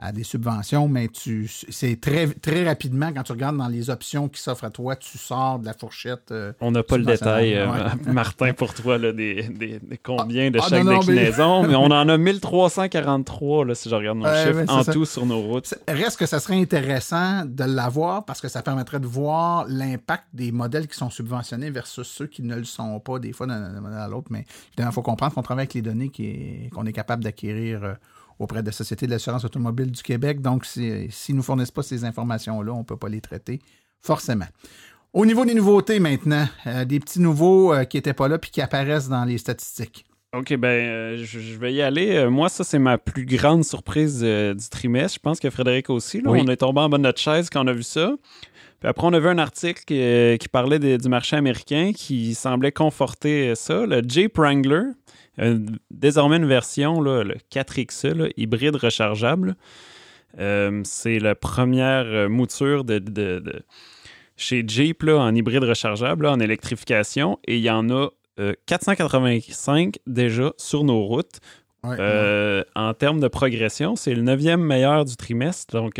à 0.00 0.12
des 0.12 0.22
subventions, 0.22 0.86
mais 0.86 1.08
tu 1.08 1.48
c'est 1.48 2.00
très, 2.00 2.28
très 2.28 2.64
rapidement, 2.64 3.10
quand 3.12 3.24
tu 3.24 3.32
regardes 3.32 3.56
dans 3.56 3.66
les 3.66 3.90
options 3.90 4.28
qui 4.28 4.40
s'offrent 4.40 4.62
à 4.64 4.70
toi, 4.70 4.94
tu 4.94 5.18
sors 5.18 5.58
de 5.58 5.66
la 5.66 5.74
fourchette. 5.74 6.30
euh, 6.30 6.52
On 6.60 6.70
n'a 6.70 6.84
pas 6.84 6.98
le 6.98 7.04
détail, 7.04 7.54
euh, 7.54 7.66
ouais. 7.68 7.80
Martin, 8.12 8.52
pour 8.52 8.74
toi, 8.74 8.96
là, 8.96 9.12
des, 9.12 9.42
des- 9.48 9.80
des 9.80 9.98
combien 9.98 10.52
de 10.52 10.60
Ah, 10.62 10.66
chaque 10.68 10.84
non, 10.84 10.92
mais- 10.92 10.98
déclinaison, 11.00 11.66
mais... 11.66 11.74
on 11.74 11.86
en 11.86 12.08
a 12.08 12.16
1343, 12.82 13.64
là, 13.64 13.74
si 13.74 13.88
je 13.88 13.94
regarde 13.96 14.18
nos 14.18 14.24
Ouais, 14.24 14.44
chiffres, 14.46 14.60
c'est 14.66 14.70
en 14.70 14.82
ça. 14.84 14.92
tout 14.92 15.04
sur 15.04 15.26
nos 15.26 15.40
routes. 15.40 15.74
reste 15.88 16.18
que 16.18 16.26
ça 16.26 16.38
serait 16.38 16.60
intéressant 16.60 17.44
de 17.44 17.64
l'avoir 17.64 18.24
parce 18.24 18.40
que 18.40 18.48
ça 18.48 18.62
permettrait 18.62 19.00
de 19.00 19.06
voir 19.06 19.66
l'impact 19.68 20.24
des 20.32 20.52
modèles 20.52 20.86
qui 20.86 20.96
sont 20.96 21.10
subventionnés 21.10 21.70
versus 21.70 22.06
ceux 22.06 22.26
qui 22.28 22.42
ne 22.42 22.54
le 22.54 22.64
sont 22.64 23.00
pas, 23.00 23.18
des 23.18 23.32
fois 23.32 23.46
d'un 23.46 23.80
modèle 23.80 23.98
à 23.98 24.06
l'autre. 24.08 24.28
Mais 24.30 24.44
évidemment, 24.68 24.90
il 24.90 24.94
faut 24.94 25.02
comprendre 25.02 25.34
qu'on 25.34 25.42
travaille 25.42 25.62
avec 25.64 25.74
les 25.74 25.82
données 25.82 26.12
est- 26.20 26.70
qu'on 26.72 26.86
est 26.86 26.92
capable 26.92 27.24
d'acquérir 27.24 27.82
euh, 27.84 27.94
auprès 28.38 28.60
de 28.62 28.66
la 28.66 28.72
Société 28.72 29.06
de 29.06 29.10
l'assurance 29.12 29.44
automobile 29.44 29.90
du 29.90 30.02
Québec. 30.02 30.40
Donc, 30.40 30.64
si- 30.64 31.08
s'ils 31.10 31.34
ne 31.34 31.38
nous 31.38 31.42
fournissent 31.42 31.70
pas 31.70 31.82
ces 31.82 32.04
informations-là, 32.04 32.72
on 32.72 32.78
ne 32.78 32.84
peut 32.84 32.96
pas 32.96 33.08
les 33.08 33.20
traiter, 33.20 33.60
forcément. 34.00 34.46
Au 35.12 35.24
niveau 35.26 35.44
des 35.44 35.54
nouveautés 35.54 36.00
maintenant, 36.00 36.46
euh, 36.66 36.84
des 36.84 37.00
petits 37.00 37.20
nouveaux 37.20 37.72
euh, 37.72 37.84
qui 37.84 37.96
n'étaient 37.96 38.12
pas 38.12 38.28
là 38.28 38.38
puis 38.38 38.50
qui 38.50 38.60
apparaissent 38.60 39.08
dans 39.08 39.24
les 39.24 39.38
statistiques. 39.38 40.04
OK, 40.36 40.54
ben, 40.56 40.68
euh, 40.68 41.16
je, 41.24 41.40
je 41.40 41.56
vais 41.58 41.72
y 41.72 41.80
aller. 41.80 42.26
Moi, 42.28 42.50
ça, 42.50 42.62
c'est 42.62 42.78
ma 42.78 42.98
plus 42.98 43.24
grande 43.24 43.64
surprise 43.64 44.20
euh, 44.22 44.52
du 44.52 44.68
trimestre. 44.68 45.14
Je 45.14 45.20
pense 45.20 45.40
que 45.40 45.48
Frédéric 45.48 45.88
aussi. 45.88 46.20
là. 46.20 46.30
Oui. 46.30 46.42
On 46.44 46.48
est 46.50 46.58
tombé 46.58 46.80
en 46.82 46.88
bas 46.90 46.98
de 46.98 47.02
notre 47.04 47.18
chaise 47.20 47.48
quand 47.48 47.64
on 47.64 47.66
a 47.68 47.72
vu 47.72 47.82
ça. 47.82 48.12
Puis 48.80 48.88
après, 48.88 49.06
on 49.06 49.12
a 49.14 49.18
vu 49.18 49.26
un 49.28 49.38
article 49.38 49.82
qui, 49.86 50.38
qui 50.38 50.48
parlait 50.48 50.78
de- 50.78 50.98
du 50.98 51.08
marché 51.08 51.34
américain 51.34 51.92
qui 51.96 52.34
semblait 52.34 52.70
conforter 52.72 53.54
ça. 53.56 53.86
Le 53.86 54.02
Jeep 54.06 54.36
Wrangler, 54.36 54.82
euh, 55.40 55.58
désormais 55.90 56.36
une 56.36 56.46
version, 56.46 57.00
là, 57.00 57.22
le 57.24 57.36
4XE, 57.52 58.14
là, 58.14 58.28
hybride 58.36 58.76
rechargeable. 58.76 59.56
Euh, 60.38 60.82
c'est 60.84 61.18
la 61.18 61.34
première 61.34 62.04
euh, 62.06 62.28
mouture 62.28 62.84
de, 62.84 62.98
de- 62.98 63.38
de- 63.40 63.62
chez 64.36 64.62
Jeep 64.66 65.02
là, 65.02 65.16
en 65.18 65.34
hybride 65.34 65.64
rechargeable, 65.64 66.24
là, 66.24 66.32
en 66.32 66.40
électrification. 66.40 67.38
Et 67.46 67.56
il 67.56 67.62
y 67.62 67.70
en 67.70 67.88
a 67.90 68.08
euh, 68.38 68.52
485 68.66 69.98
déjà 70.06 70.52
sur 70.58 70.84
nos 70.84 71.02
routes. 71.04 71.40
Ouais, 71.84 71.96
Euh, 71.98 72.62
En 72.74 72.92
termes 72.94 73.20
de 73.20 73.28
progression, 73.28 73.96
c'est 73.96 74.14
le 74.14 74.22
neuvième 74.22 74.60
meilleur 74.60 75.04
du 75.04 75.16
trimestre. 75.16 75.74
Donc, 75.74 75.98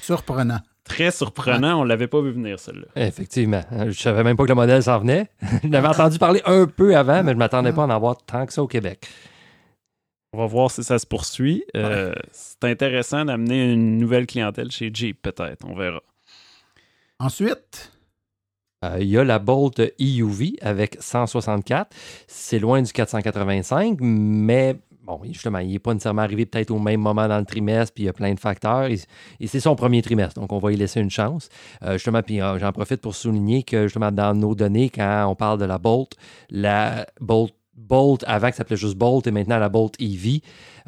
Surprenant. 0.00 0.58
Très 0.86 1.10
surprenant. 1.10 1.80
On 1.80 1.84
ne 1.84 1.88
l'avait 1.88 2.06
pas 2.06 2.20
vu 2.20 2.30
venir, 2.32 2.58
celle-là. 2.58 2.86
Effectivement. 3.06 3.62
Je 3.88 3.92
savais 3.98 4.22
même 4.24 4.36
pas 4.36 4.44
que 4.44 4.48
le 4.48 4.54
modèle 4.54 4.82
s'en 4.82 4.98
venait. 4.98 5.28
Je 5.62 5.68
l'avais 5.68 5.88
entendu 5.88 6.18
parler 6.18 6.40
un 6.46 6.66
peu 6.66 6.96
avant, 6.96 7.22
mais 7.22 7.32
je 7.32 7.36
m'attendais 7.36 7.72
pas 7.72 7.82
à 7.82 7.86
en 7.86 7.90
avoir 7.90 8.16
tant 8.24 8.46
que 8.46 8.52
ça 8.52 8.62
au 8.62 8.66
Québec. 8.66 9.06
On 10.32 10.38
va 10.38 10.46
voir 10.46 10.70
si 10.70 10.82
ça 10.84 10.98
se 10.98 11.06
poursuit. 11.06 11.64
Euh, 11.76 12.12
C'est 12.32 12.64
intéressant 12.64 13.24
d'amener 13.24 13.72
une 13.72 13.98
nouvelle 13.98 14.26
clientèle 14.26 14.70
chez 14.70 14.90
Jeep, 14.92 15.20
peut-être. 15.22 15.64
On 15.66 15.74
verra. 15.74 16.02
Ensuite, 17.18 17.92
Euh, 18.84 18.98
Il 19.00 19.08
y 19.08 19.16
a 19.16 19.24
la 19.24 19.38
Bolt 19.38 19.80
EUV 19.98 20.56
avec 20.60 20.98
164. 21.00 21.90
C'est 22.26 22.58
loin 22.58 22.82
du 22.82 22.92
485, 22.92 23.96
mais 24.00 24.76
bon, 25.06 25.20
justement, 25.24 25.58
il 25.60 25.70
n'est 25.70 25.78
pas 25.78 25.94
nécessairement 25.94 26.22
arrivé 26.22 26.44
peut-être 26.44 26.70
au 26.70 26.78
même 26.78 27.00
moment 27.00 27.28
dans 27.28 27.38
le 27.38 27.44
trimestre, 27.44 27.94
puis 27.94 28.04
il 28.04 28.06
y 28.06 28.10
a 28.10 28.12
plein 28.12 28.34
de 28.34 28.40
facteurs. 28.40 28.86
Et, 28.86 28.98
c'est 29.46 29.60
son 29.60 29.76
premier 29.76 30.02
trimestre, 30.02 30.40
donc 30.40 30.52
on 30.52 30.58
va 30.58 30.72
y 30.72 30.76
laisser 30.76 31.00
une 31.00 31.10
chance. 31.10 31.48
Euh, 31.82 31.94
justement, 31.94 32.22
puis 32.22 32.40
euh, 32.40 32.58
j'en 32.58 32.72
profite 32.72 33.00
pour 33.00 33.14
souligner 33.14 33.62
que 33.62 33.84
justement, 33.84 34.10
dans 34.10 34.34
nos 34.34 34.54
données, 34.54 34.90
quand 34.90 35.26
on 35.28 35.34
parle 35.34 35.58
de 35.58 35.64
la 35.64 35.78
Bolt, 35.78 36.12
la 36.50 37.06
Bolt 37.20 37.54
Bolt, 37.76 38.24
avant 38.26 38.48
que 38.48 38.54
ça 38.54 38.58
s'appelait 38.58 38.76
juste 38.76 38.96
Bolt, 38.96 39.26
et 39.26 39.30
maintenant 39.30 39.58
la 39.58 39.68
Bolt 39.68 39.94
EV, 40.00 40.40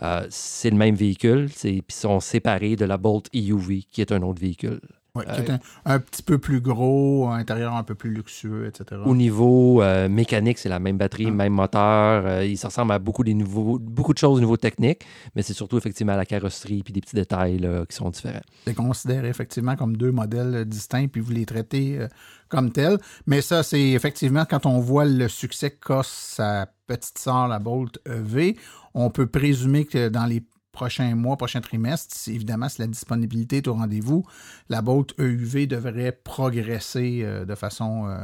euh, 0.03 0.27
c'est 0.31 0.71
le 0.71 0.77
même 0.77 0.95
véhicule, 0.95 1.49
puis 1.51 1.83
ils 1.87 1.95
sont 1.95 2.19
séparés 2.19 2.77
de 2.77 2.87
la 2.87 2.97
Bolt 2.97 3.29
EUV, 3.35 3.83
qui 3.91 4.01
est 4.01 4.11
un 4.11 4.23
autre 4.23 4.41
véhicule. 4.41 4.81
Ouais, 5.19 5.25
qui 5.35 5.41
est 5.43 5.51
un, 5.51 5.59
un 5.85 5.99
petit 5.99 6.23
peu 6.23 6.39
plus 6.39 6.61
gros, 6.61 7.29
un 7.29 7.37
intérieur 7.39 7.75
un 7.75 7.83
peu 7.83 7.95
plus 7.95 8.11
luxueux, 8.11 8.67
etc. 8.67 9.01
Au 9.05 9.15
niveau 9.15 9.83
euh, 9.83 10.09
mécanique, 10.09 10.59
c'est 10.59 10.69
la 10.69 10.79
même 10.79 10.97
batterie, 10.99 11.27
Ah. 11.29 11.31
même 11.31 11.53
moteur. 11.53 12.25
euh, 12.27 12.45
il 12.45 12.57
se 12.57 12.67
ressemble 12.67 12.93
à 12.93 12.99
beaucoup, 12.99 13.25
des 13.25 13.35
nouveaux, 13.35 13.79
beaucoup 13.79 14.13
de 14.15 14.19
choses 14.19 14.39
au 14.39 14.41
niveau 14.41 14.57
technique, 14.57 15.05
mais 15.35 15.43
c'est 15.43 15.53
surtout 15.55 15.77
effectivement 15.79 16.17
la 16.17 16.25
carrosserie 16.27 16.83
puis 16.83 16.93
des 16.93 17.01
petits 17.01 17.17
détails 17.17 17.59
là, 17.59 17.85
qui 17.87 17.97
sont 17.97 18.11
différents. 18.11 18.41
C'est 18.67 18.75
considéré 18.75 19.29
effectivement 19.29 19.77
comme 19.77 19.97
deux 19.97 20.13
modèles 20.13 20.55
euh, 20.55 20.65
distincts, 20.65 21.09
puis 21.09 21.21
vous 21.21 21.33
les 21.33 21.47
traitez 21.47 21.99
euh, 22.01 22.09
comme 22.49 22.73
tels. 22.73 22.99
Mais 23.27 23.41
ça, 23.43 23.63
c'est 23.63 23.91
effectivement 23.91 24.45
quand 24.49 24.65
on 24.67 24.79
voit 24.81 25.05
le 25.05 25.29
succès 25.29 25.71
qu'a 25.71 26.01
sa 26.03 26.67
petite 26.87 27.19
sœur, 27.19 27.49
la 27.49 27.59
Bolt 27.59 27.99
EV, 28.07 28.57
on 28.95 29.11
peut 29.11 29.27
présumer 29.27 29.85
que 29.85 30.09
dans 30.09 30.25
les 30.27 30.43
prochains 30.79 31.15
mois, 31.15 31.37
prochains 31.37 31.61
trimestres, 31.61 32.15
si- 32.17 32.35
évidemment, 32.35 32.69
si 32.69 32.81
la 32.81 32.87
disponibilité 32.87 33.57
est 33.59 33.69
au 33.69 33.75
rendez-vous, 33.75 34.25
la 34.69 34.81
Bolt 34.81 35.13
EUV 35.19 35.67
devrait 35.67 36.13
progresser 36.13 37.21
euh, 37.25 37.45
de 37.45 37.55
façon 37.55 38.07
euh, 38.07 38.17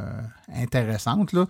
intéressante. 0.54 1.32
Là. 1.32 1.46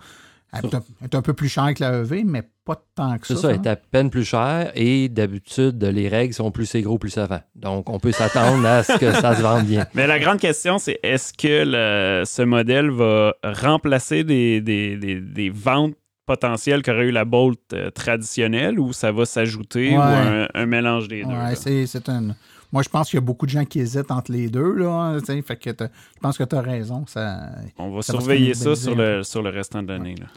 Elle 0.53 0.65
est 0.65 0.75
un, 0.75 0.83
elle 1.01 1.05
est 1.07 1.15
un 1.15 1.21
peu 1.21 1.33
plus 1.33 1.49
chère 1.49 1.73
que 1.73 1.83
la 1.83 1.99
EV, 1.99 2.23
mais 2.23 2.43
pas 2.63 2.81
tant 2.95 3.17
que 3.17 3.27
C'est 3.27 3.35
ça. 3.35 3.41
ça, 3.41 3.47
hein. 3.49 3.61
est 3.61 3.67
à 3.67 3.75
peine 3.75 4.09
plus 4.09 4.23
cher 4.23 4.71
et 4.73 5.09
d'habitude, 5.09 5.83
les 5.83 6.07
règles 6.07 6.33
sont 6.33 6.49
plus 6.49 6.65
c'est 6.65 6.81
gros, 6.81 6.97
plus 6.97 7.09
ça 7.09 7.25
va. 7.25 7.43
Donc, 7.55 7.89
on 7.89 7.99
peut 7.99 8.13
s'attendre 8.13 8.65
à 8.65 8.81
ce 8.83 8.97
que 8.97 9.11
ça 9.11 9.35
se 9.35 9.41
vende 9.41 9.65
bien. 9.65 9.85
Mais 9.95 10.07
la 10.07 10.17
grande 10.17 10.39
question, 10.39 10.77
c'est 10.77 10.97
est-ce 11.03 11.33
que 11.33 11.63
le- 11.65 12.23
ce 12.25 12.41
modèle 12.43 12.89
va 12.89 13.33
remplacer 13.43 14.23
des, 14.23 14.61
des- 14.61 14.95
des- 14.97 15.19
des 15.19 15.49
ventes 15.49 15.95
potentielles 16.25 16.81
qu'aurait 16.81 17.05
eu 17.07 17.11
la 17.11 17.25
Bolt 17.25 17.59
euh, 17.73 17.89
traditionnelle 17.91 18.79
ou 18.79 18.93
ça 18.93 19.11
va 19.11 19.25
s'ajouter 19.25 19.89
Ouais. 19.91 19.97
ou 19.97 19.99
un, 20.01 20.47
un 20.53 20.65
mélange 20.65 21.07
des 21.07 21.23
deux? 21.23 21.29
Ouais, 21.29 21.55
c'est, 21.55 22.09
une. 22.09 22.35
Moi, 22.71 22.83
je 22.83 22.89
pense 22.89 23.09
qu'il 23.09 23.17
y 23.17 23.23
a 23.23 23.25
beaucoup 23.25 23.45
de 23.45 23.51
gens 23.51 23.63
qui 23.65 23.79
hésitent 23.79 24.11
entre 24.11 24.31
les 24.31 24.49
deux. 24.49 24.73
Là, 24.73 24.89
hein, 24.89 25.19
fait 25.45 25.55
que 25.55 25.69
je 25.69 26.19
pense 26.21 26.37
que 26.37 26.43
tu 26.43 26.55
as 26.55 26.61
raison. 26.61 27.05
Ça... 27.07 27.49
On 27.77 27.91
va 27.91 28.01
Ça 28.01 28.13
va 28.13 28.19
se 28.19 28.23
surveiller 28.25 28.53
ça 28.53 28.75
sur 28.75 28.95
le, 28.95 29.23
sur 29.23 29.41
le 29.41 29.49
restant 29.49 29.81
de 29.83 29.89
l'année. 29.93 30.15
là. 30.19 30.27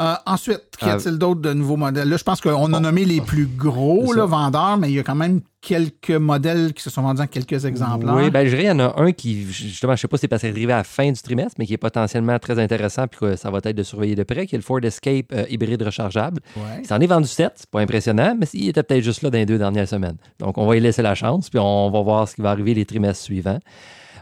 Euh, 0.00 0.14
ensuite, 0.26 0.62
qu'y 0.78 0.84
Ah. 0.84 0.94
a-t-il 0.94 1.18
d'autre 1.18 1.40
de 1.40 1.52
nouveaux 1.52 1.76
modèles? 1.76 2.08
Là, 2.08 2.16
je 2.16 2.22
pense 2.22 2.40
qu'on 2.40 2.72
a 2.72 2.80
nommé 2.80 3.04
les 3.04 3.20
plus 3.20 3.46
gros 3.46 4.12
là, 4.12 4.26
vendeurs, 4.26 4.76
mais 4.76 4.90
il 4.90 4.94
y 4.94 4.98
a 5.00 5.02
quand 5.02 5.16
même 5.16 5.40
quelques 5.60 6.12
modèles 6.12 6.72
qui 6.72 6.84
se 6.84 6.88
sont 6.90 7.02
vendus 7.02 7.20
en 7.20 7.26
quelques 7.26 7.64
exemplaires. 7.64 8.14
Oui, 8.14 8.30
ben 8.30 8.44
je 8.44 8.50
dirais, 8.50 8.62
il 8.62 8.68
y 8.68 8.70
en 8.70 8.78
a 8.78 8.94
un 9.02 9.10
qui, 9.10 9.42
justement, 9.50 9.96
je 9.96 10.00
sais 10.02 10.06
pas 10.06 10.16
si 10.16 10.20
c'est 10.22 10.28
parce 10.28 10.42
qu'il 10.42 10.50
est 10.50 10.52
arrivé 10.52 10.72
à 10.72 10.76
la 10.78 10.84
fin 10.84 11.10
du 11.10 11.20
trimestre, 11.20 11.54
mais 11.58 11.66
qui 11.66 11.74
est 11.74 11.78
potentiellement 11.78 12.38
très 12.38 12.60
intéressant, 12.60 13.08
puis 13.08 13.18
que 13.18 13.34
ça 13.36 13.50
va 13.50 13.58
être 13.64 13.76
de 13.76 13.82
surveiller 13.82 14.14
de 14.14 14.22
près, 14.22 14.46
qui 14.46 14.54
est 14.54 14.58
le 14.58 14.62
Ford 14.62 14.78
Escape 14.80 15.32
euh, 15.32 15.44
hybride 15.50 15.82
rechargeable. 15.82 16.40
Ouais. 16.56 16.62
Il 16.82 16.86
s'en 16.86 17.00
est 17.00 17.06
vendu 17.08 17.26
7, 17.26 17.52
c'est 17.56 17.70
pas 17.70 17.80
impressionnant, 17.80 18.36
mais 18.38 18.46
il 18.54 18.68
était 18.68 18.84
peut-être 18.84 19.02
juste 19.02 19.22
là 19.22 19.30
dans 19.30 19.38
les 19.38 19.46
deux 19.46 19.58
dernières 19.58 19.88
semaines. 19.88 20.16
Donc, 20.38 20.58
on 20.58 20.66
va 20.66 20.76
y 20.76 20.80
laisser 20.80 21.02
la 21.02 21.16
chance, 21.16 21.50
puis 21.50 21.58
on 21.58 21.90
va 21.90 22.02
voir 22.02 22.28
ce 22.28 22.36
qui 22.36 22.40
va 22.42 22.50
arriver 22.52 22.72
les 22.72 22.86
trimestres 22.86 23.24
suivants. 23.24 23.58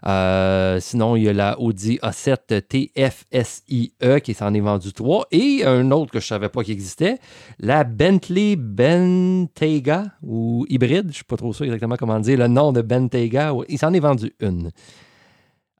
Euh, 0.07 0.81
sinon, 0.81 1.17
il 1.17 1.25
y 1.25 1.29
a 1.29 1.33
la 1.33 1.61
Audi 1.61 1.99
A7 2.03 2.63
TFSIE 2.63 3.93
qui 4.23 4.35
s'en 4.35 4.53
est 4.55 4.61
vendu 4.61 4.93
3 4.93 5.27
et 5.31 5.65
un 5.65 5.91
autre 5.91 6.13
que 6.13 6.21
je 6.21 6.27
savais 6.27 6.49
pas 6.49 6.63
qu'il 6.63 6.75
existait, 6.75 7.19
la 7.59 7.85
Bentley 7.85 8.57
Bentayga 8.57 10.05
ou 10.23 10.67
hybride, 10.69 11.09
je 11.09 11.17
suis 11.17 11.25
pas 11.25 11.37
trop 11.37 11.53
sûr 11.53 11.65
exactement 11.65 11.97
comment 11.97 12.21
dire 12.21 12.39
le 12.39 12.49
nom 12.49 12.73
de 12.73 12.83
Bentayga, 12.83 13.53
il 13.69 13.79
s'en 13.79 13.93
est 13.93 14.01
vendu 14.01 14.33
une. 14.41 14.71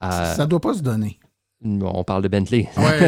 Euh, 0.05 0.35
Ça 0.35 0.47
doit 0.47 0.61
pas 0.61 0.75
se 0.75 0.83
donner. 0.83 1.19
On 1.65 2.05
parle 2.05 2.23
de 2.23 2.29
Bentley. 2.29 2.69
Ouais, 2.77 3.01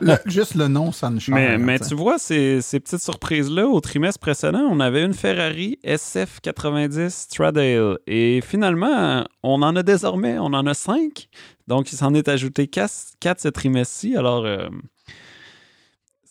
le- 0.00 0.06
le- 0.06 0.16
juste 0.30 0.54
le 0.54 0.68
nom, 0.68 0.92
ça 0.92 1.10
ne 1.10 1.18
change 1.18 1.34
Mais, 1.34 1.58
mais 1.58 1.78
tu 1.78 1.94
vois, 1.94 2.18
ces, 2.18 2.60
ces 2.62 2.80
petites 2.80 3.02
surprises-là, 3.02 3.66
au 3.66 3.80
trimestre 3.80 4.20
précédent, 4.20 4.66
on 4.70 4.80
avait 4.80 5.02
une 5.04 5.14
Ferrari 5.14 5.78
SF90 5.84 7.10
Stradale. 7.10 7.98
Et 8.06 8.40
finalement, 8.40 9.24
on 9.42 9.62
en 9.62 9.76
a 9.76 9.82
désormais, 9.82 10.38
on 10.38 10.46
en 10.54 10.66
a 10.66 10.74
cinq. 10.74 11.28
Donc, 11.68 11.92
il 11.92 11.96
s'en 11.96 12.14
est 12.14 12.28
ajouté 12.28 12.66
quatre, 12.68 12.92
quatre 13.20 13.40
ce 13.40 13.48
trimestre-ci. 13.48 14.16
Alors, 14.16 14.44
euh, 14.44 14.68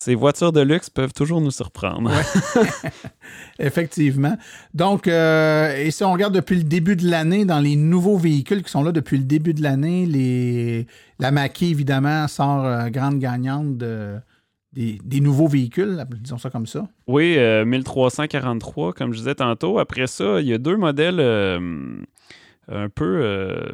ces 0.02 0.16
voitures 0.16 0.52
de 0.52 0.62
luxe 0.62 0.90
peuvent 0.90 1.14
toujours 1.14 1.42
nous 1.42 1.52
surprendre. 1.52 2.10
Effectivement. 3.60 4.36
Donc, 4.74 5.08
euh, 5.08 5.76
et 5.78 5.92
si 5.92 6.04
on 6.04 6.12
regarde 6.12 6.34
depuis 6.34 6.56
le 6.58 6.64
début 6.64 6.96
de 6.96 7.08
l'année, 7.08 7.46
dans 7.46 7.60
les 7.60 7.76
nouveaux 7.76 8.18
véhicules 8.18 8.64
qui 8.64 8.72
sont 8.72 8.84
là 8.84 8.92
depuis 8.92 9.20
le 9.20 9.26
début 9.26 9.54
de 9.54 9.62
l'année, 9.62 10.08
les 10.08 10.88
la 11.20 11.30
Mach-E, 11.30 11.66
évidemment, 11.66 12.28
sort 12.28 12.66
euh, 12.66 12.90
grande 12.90 13.20
gagnante 13.20 13.78
de- 13.78 14.16
des, 14.74 14.98
des 15.04 15.20
nouveaux 15.20 15.48
véhicules, 15.48 16.04
disons 16.20 16.40
ça 16.40 16.50
comme 16.50 16.66
ça. 16.66 16.88
Oui, 17.06 17.36
euh, 17.38 17.64
1343, 17.64 18.94
comme 18.94 19.14
je 19.14 19.20
disais 19.20 19.36
tantôt. 19.36 19.78
Après 19.78 20.08
ça, 20.08 20.42
il 20.42 20.48
y 20.48 20.54
a 20.54 20.58
deux 20.58 20.78
modèles 20.78 21.20
euh, 21.20 21.60
un 22.72 22.90
peu 22.90 23.20
euh, 23.22 23.70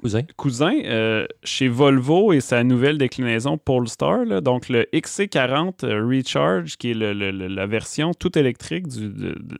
Cousin. 0.00 0.22
cousins 0.36 0.78
euh, 0.84 1.26
chez 1.44 1.68
Volvo 1.68 2.32
et 2.32 2.40
sa 2.40 2.64
nouvelle 2.64 2.98
déclinaison 2.98 3.58
Polestar. 3.58 4.24
là. 4.24 4.40
donc, 4.40 4.68
le 4.68 4.86
XC40 4.92 5.84
euh, 5.84 6.04
Recharge, 6.06 6.76
qui 6.76 6.90
est 6.90 6.94
le- 6.94 7.12
le- 7.12 7.30
le- 7.30 7.46
la 7.48 7.66
version 7.66 8.12
toute 8.12 8.36
électrique 8.36 8.88
du- 8.88 9.08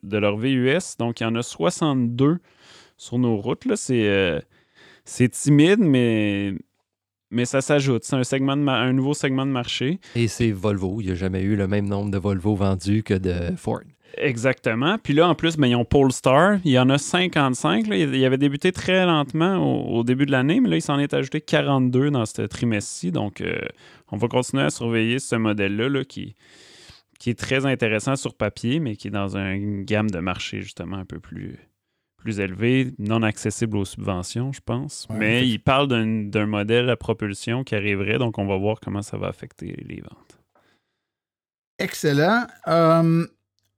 de, 0.03 0.19
leur 0.19 0.37
VUS. 0.37 0.97
Donc, 0.99 1.21
il 1.21 1.25
y 1.25 1.27
en 1.27 1.35
a 1.37 1.43
62 1.43 2.39
sur 2.97 3.19
nos 3.19 3.37
routes. 3.37 3.65
C'est 3.77 4.09
euh, 4.09 4.41
timide, 5.05 5.79
mais, 5.81 6.53
mais 7.31 7.45
ça 7.45 7.61
s'ajoute. 7.61 8.05
C'est 8.05 8.17
un, 8.17 8.25
segment 8.25 8.57
de 8.57 8.67
un 8.69 8.93
nouveau 8.93 9.15
segment 9.15 9.47
de 9.47 9.51
marché. 9.51 9.99
Et 10.15 10.29
c'est 10.29 10.51
Volvo. 10.53 11.01
Il 11.01 11.07
n'y 11.07 11.13
a 11.13 11.15
jamais 11.15 11.43
eu 11.43 11.57
le 11.57 11.67
même 11.69 11.87
nombre 11.89 12.11
de 12.11 12.19
Volvo 12.19 12.55
vendus 12.55 13.03
que 13.03 13.15
de 13.15 13.55
Ford. 13.57 13.81
Exactement. 14.17 14.99
Puis 14.99 15.13
là, 15.13 15.29
en 15.29 15.35
plus, 15.35 15.57
ben, 15.57 15.67
ils 15.67 15.77
ont 15.77 15.85
Polestar. 15.85 16.59
Il 16.65 16.73
y 16.73 16.79
en 16.79 16.91
a 16.91 16.99
55. 16.99 17.87
là. 17.87 17.97
Il 17.97 18.25
avait 18.25 18.39
débuté 18.39 18.73
très 18.73 19.05
lentement 19.07 19.57
au, 19.57 19.99
au 19.99 20.05
début 20.05 20.27
de 20.27 20.33
l'année, 20.33 20.61
mais 20.61 20.69
là, 20.69 20.77
il 20.77 20.83
s'en 20.83 20.99
est 20.99 21.15
ajouté 21.15 21.41
42 21.41 22.11
dans 22.11 22.27
ce 22.27 22.43
trimestre-ci. 22.43 23.13
Donc, 23.13 23.41
euh, 23.41 23.59
on 24.11 24.17
va 24.17 24.29
continuer 24.29 24.65
à 24.65 24.71
surveiller 24.71 25.19
ce 25.19 25.37
modèle-là 25.37 25.89
là, 25.89 26.05
qui, 26.05 26.35
qui 27.19 27.31
est 27.31 27.39
très 27.39 27.67
intéressant 27.67 28.17
sur 28.17 28.35
papier, 28.35 28.81
mais 28.81 28.97
qui 28.97 29.09
est 29.09 29.13
dans 29.13 29.37
une 29.37 29.85
gamme 29.85 30.11
de 30.11 30.19
marché 30.19 30.61
justement 30.61 30.97
un 30.97 31.05
peu 31.05 31.21
plus, 31.21 31.59
plus 32.17 32.41
élevée, 32.41 32.93
non 32.99 33.23
accessible 33.23 33.77
aux 33.77 33.85
subventions, 33.85 34.53
je 34.53 34.61
pense. 34.65 35.07
Ouais, 35.11 35.17
mais 35.19 35.49
il 35.49 35.59
parle 35.59 35.89
d'un 35.89 36.07
d'un 36.25 36.47
modèle 36.47 36.89
à 36.91 36.97
propulsion 36.97 37.65
qui 37.65 37.75
arriverait, 37.75 38.19
donc 38.19 38.39
on 38.39 38.47
va 38.47 38.57
voir 38.57 38.81
comment 38.81 39.03
ça 39.03 39.17
va 39.17 39.29
affecter 39.29 39.77
les 39.87 40.01
ventes. 40.01 40.39
Excellent. 41.79 42.47
Euh, 42.69 43.27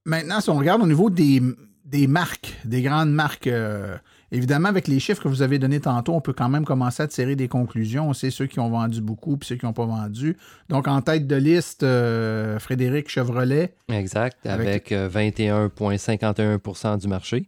maintenant, 0.07 0.41
si 0.41 0.49
on 0.49 0.57
regarde 0.57 0.81
au 0.81 0.87
niveau 0.87 1.11
des, 1.11 1.41
des 1.85 2.07
marques, 2.07 2.55
des 2.65 2.81
grandes 2.81 3.11
marques, 3.11 3.47
euh, 3.47 3.97
Évidemment, 4.29 4.67
avec 4.67 4.89
les 4.89 4.99
chiffres 4.99 5.23
que 5.23 5.29
vous 5.29 5.41
avez 5.41 5.57
donnés 5.57 5.79
tantôt, 5.79 6.13
on 6.13 6.19
peut 6.19 6.33
quand 6.33 6.49
même 6.49 6.65
commencer 6.65 7.01
à 7.01 7.07
tirer 7.07 7.37
des 7.37 7.47
conclusions. 7.47 8.09
On 8.09 8.13
sait 8.13 8.29
ceux 8.29 8.45
qui 8.45 8.59
ont 8.59 8.69
vendu 8.69 8.99
beaucoup 8.99 9.37
puis 9.37 9.47
ceux 9.47 9.55
qui 9.55 9.65
n'ont 9.65 9.73
pas 9.73 9.85
vendu. 9.85 10.35
Donc, 10.67 10.89
en 10.89 11.01
tête 11.01 11.27
de 11.27 11.35
liste, 11.37 11.83
euh, 11.83 12.59
Frédéric 12.59 13.09
Chevrolet. 13.09 13.73
Exact, 13.87 14.45
avec, 14.45 14.91
euh, 14.91 15.07
21,51% 15.07 16.97
du 16.97 17.07
marché. 17.07 17.47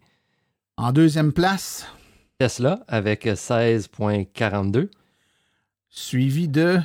En 0.78 0.93
deuxième 0.93 1.34
place, 1.34 1.86
Tesla, 2.38 2.80
avec 2.88 3.26
16,42 3.26 4.89
suivi 5.89 6.48
de? 6.48 6.80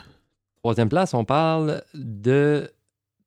Troisième 0.56 0.88
place, 0.88 1.14
on 1.14 1.24
parle 1.24 1.82
de 1.94 2.68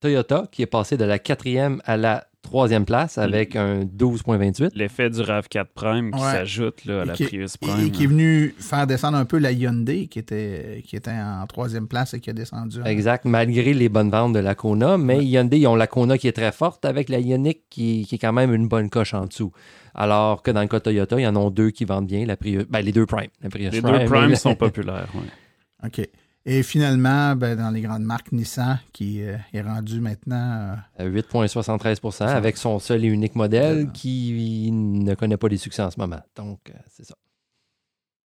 Toyota, 0.02 0.48
qui 0.52 0.64
est 0.64 0.68
passé 0.68 0.98
de 0.98 1.06
la 1.06 1.20
quatrième 1.20 1.82
à 1.86 1.96
la 1.96 2.27
troisième 2.42 2.86
place 2.86 3.18
avec 3.18 3.56
un 3.58 3.84
12,28. 3.84 4.70
L'effet 4.76 5.10
du 5.10 5.20
RAV4 5.20 5.66
Prime 5.74 6.12
qui 6.12 6.20
s'ajoute 6.20 6.86
là, 6.86 7.02
à 7.02 7.06
la 7.06 7.14
qui, 7.14 7.26
Prius 7.26 7.58
Prime. 7.58 7.88
et 7.88 7.92
qui 7.92 8.04
est 8.06 8.08
venu 8.08 8.56
faire 8.58 8.88
descendre 8.88 9.18
un 9.18 9.26
peu 9.26 9.38
la 9.38 9.52
Hyundai, 9.52 10.08
qui 10.08 10.20
était, 10.20 10.82
qui 10.86 10.96
était 10.96 11.12
en 11.12 11.46
troisième 11.48 11.88
place 11.88 12.14
et 12.14 12.20
qui 12.22 12.30
a 12.30 12.34
descendu. 12.34 12.80
Exact, 12.86 13.26
malgré 13.26 13.74
les 13.74 13.90
bonnes 13.90 14.10
ventes 14.10 14.34
de 14.34 14.40
la 14.40 14.56
Kona, 14.56 14.98
mais 14.98 15.26
Hyundai, 15.26 15.60
ils 15.60 15.68
ont 15.68 15.76
la 15.76 15.88
Kona 15.88 16.18
qui 16.18 16.28
est 16.28 16.32
très 16.34 16.52
forte 16.54 16.86
avec 16.86 17.10
la 17.10 17.20
Ioniq 17.20 17.64
qui, 17.70 18.06
qui 18.08 18.16
est 18.16 18.20
quand 18.20 18.34
même 18.34 18.54
une 18.54 18.68
bonne 18.68 18.90
coche 18.90 19.14
en 19.14 19.26
dessous. 19.26 19.52
Alors 19.94 20.42
que 20.44 20.52
dans 20.52 20.62
le 20.62 20.68
cas 20.68 20.78
de 20.78 20.84
Toyota, 20.84 21.20
il 21.20 21.24
y 21.24 21.28
en 21.28 21.36
a 21.36 21.50
deux 21.50 21.72
qui 21.72 21.84
vendent 21.84 22.08
bien, 22.08 22.26
la 22.26 22.38
Prius, 22.38 22.66
ben, 22.70 22.82
les 22.82 22.92
deux 22.92 23.06
Prime. 23.06 23.30
La 23.42 23.50
Prius 23.50 23.72
Les 23.74 23.82
Prime 23.82 24.08
deux 24.08 24.28
la- 24.30 24.36
sont 24.36 24.56
populaires. 24.56 25.08
ouais. 25.16 25.88
OK. 25.88 26.08
Et 26.50 26.64
finalement, 26.64 27.36
ben, 27.36 27.58
dans 27.58 27.72
les 27.72 27.82
grandes 27.82 28.04
marques, 28.04 28.32
Nissan, 28.32 28.80
qui 28.94 29.22
euh, 29.22 29.36
est 29.54 29.62
rendu 29.62 30.00
maintenant. 30.00 30.78
euh, 30.98 31.04
à 31.04 31.06
8,73% 31.06 32.26
avec 32.26 32.56
son 32.56 32.80
seul 32.80 33.04
et 33.04 33.08
unique 33.10 33.36
modèle 33.36 33.92
qui 33.92 34.72
ne 34.72 35.14
connaît 35.14 35.36
pas 35.36 35.50
les 35.50 35.58
succès 35.58 35.82
en 35.82 35.92
ce 35.92 36.00
moment. 36.00 36.22
Donc, 36.38 36.60
euh, 36.70 36.74
c'est 36.90 37.06
ça. 37.06 37.16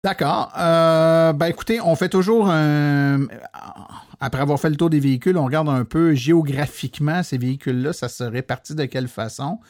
D'accord. 0.04 0.52
Euh, 0.58 1.32
ben 1.32 1.46
écoutez, 1.46 1.80
on 1.80 1.96
fait 1.96 2.10
toujours 2.10 2.50
un. 2.50 3.26
Après 4.20 4.42
avoir 4.42 4.60
fait 4.60 4.68
le 4.68 4.76
tour 4.76 4.90
des 4.90 5.00
véhicules, 5.00 5.38
on 5.38 5.44
regarde 5.46 5.70
un 5.70 5.86
peu 5.86 6.14
géographiquement 6.14 7.22
ces 7.22 7.38
véhicules-là, 7.38 7.94
ça 7.94 8.10
se 8.10 8.24
répartit 8.24 8.74
de 8.74 8.84
quelle 8.84 9.08
façon. 9.08 9.60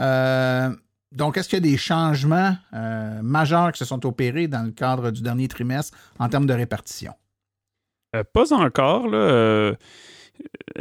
Euh, 0.00 0.70
donc, 1.12 1.36
est-ce 1.36 1.48
qu'il 1.48 1.64
y 1.64 1.68
a 1.68 1.70
des 1.70 1.76
changements 1.76 2.56
euh, 2.74 3.20
majeurs 3.22 3.70
qui 3.70 3.78
se 3.78 3.84
sont 3.84 4.04
opérés 4.04 4.48
dans 4.48 4.62
le 4.64 4.72
cadre 4.72 5.12
du 5.12 5.22
dernier 5.22 5.46
trimestre 5.46 5.96
en 6.18 6.28
termes 6.28 6.46
de 6.46 6.54
répartition? 6.54 7.14
Euh, 8.16 8.24
pas 8.24 8.52
encore. 8.52 9.08
Là, 9.08 9.18
euh, 9.18 9.74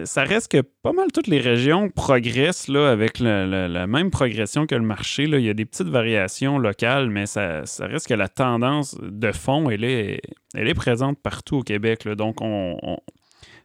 ça 0.04 0.24
reste 0.24 0.52
que 0.52 0.62
pas 0.62 0.94
mal 0.94 1.12
toutes 1.14 1.28
les 1.28 1.40
régions 1.40 1.90
progressent 1.90 2.68
là, 2.68 2.90
avec 2.90 3.20
la, 3.20 3.88
même 3.88 4.10
progression 4.10 4.66
que 4.66 4.76
le 4.76 4.82
marché. 4.82 5.28
Là. 5.28 5.38
Il 5.38 5.46
y 5.46 5.50
a 5.50 5.54
des 5.54 5.66
petites 5.66 5.90
variations 5.90 6.58
locales, 6.58 7.10
mais 7.10 7.26
ça, 7.26 7.66
ça 7.66 7.86
reste 7.86 8.08
que 8.08 8.14
la 8.14 8.30
tendance 8.30 8.98
de 9.00 9.32
fond, 9.32 9.70
elle 9.70 9.84
est, 9.84 10.22
elle 10.56 10.68
est 10.68 10.74
présente 10.74 11.20
partout 11.20 11.58
au 11.58 11.64
Québec. 11.64 12.08
Donc, 12.08 12.42
on, 12.42 12.78
on- 12.82 13.00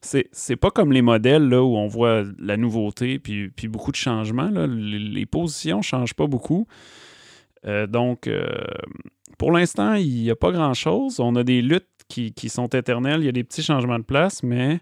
c'est, 0.03 0.57
pas 0.57 0.71
comme 0.71 0.93
les 0.93 1.01
modèles 1.01 1.49
là, 1.49 1.63
où 1.63 1.77
on 1.77 1.87
voit 1.87 2.25
la 2.39 2.59
nouveauté 2.59 3.19
puis, 3.19 3.49
puis 3.49 3.69
beaucoup 3.69 3.91
de 3.91 3.97
changements. 3.97 4.51
là. 4.51 4.67
Les, 4.67 5.25
positions 5.25 5.79
ne 5.79 5.83
changent 5.83 6.13
pas 6.13 6.27
beaucoup. 6.27 6.67
Euh, 7.67 7.87
donc, 7.87 8.29
pour 9.39 9.51
l'instant, 9.51 9.95
il 9.95 10.23
n'y 10.23 10.31
a 10.31 10.37
pas 10.37 10.53
grand-chose. 10.53 11.21
On 11.21 11.35
a 11.37 11.43
des 11.43 11.63
luttes 11.63 11.89
qui, 12.09 12.33
qui 12.33 12.49
sont 12.49 12.69
éternelles. 12.69 13.21
Il 13.21 13.27
y 13.27 13.29
a 13.29 13.33
des 13.33 13.45
petits 13.45 13.63
changements 13.63 13.99
de 13.99 14.05
place, 14.05 14.43
mais 14.43 14.81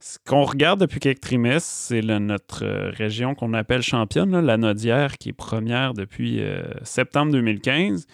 ce 0.00 0.18
qu'on 0.26 0.44
regarde 0.44 0.80
depuis 0.80 1.00
quelques 1.00 1.22
trimestres, 1.22 1.68
c'est 1.68 2.02
notre 2.02 2.64
euh, 2.64 2.90
région 2.90 3.34
qu'on 3.34 3.54
appelle 3.54 3.80
championne, 3.80 4.32
là, 4.32 4.42
la 4.42 4.58
Nodière, 4.58 5.16
qui 5.16 5.30
est 5.30 5.32
première 5.32 5.94
depuis 5.94 6.42
euh, 6.42 6.62
septembre 6.82 7.32
2015. 7.32 8.06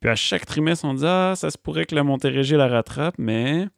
Puis 0.00 0.10
à 0.10 0.16
chaque 0.16 0.44
trimestre, 0.44 0.84
on 0.84 0.94
dit 0.94 1.06
Ah, 1.06 1.34
ça 1.36 1.50
se 1.50 1.58
pourrait 1.58 1.84
que 1.84 1.94
la 1.94 2.02
Montérégie 2.02 2.56
la 2.56 2.66
rattrape, 2.66 3.14
mais 3.18 3.68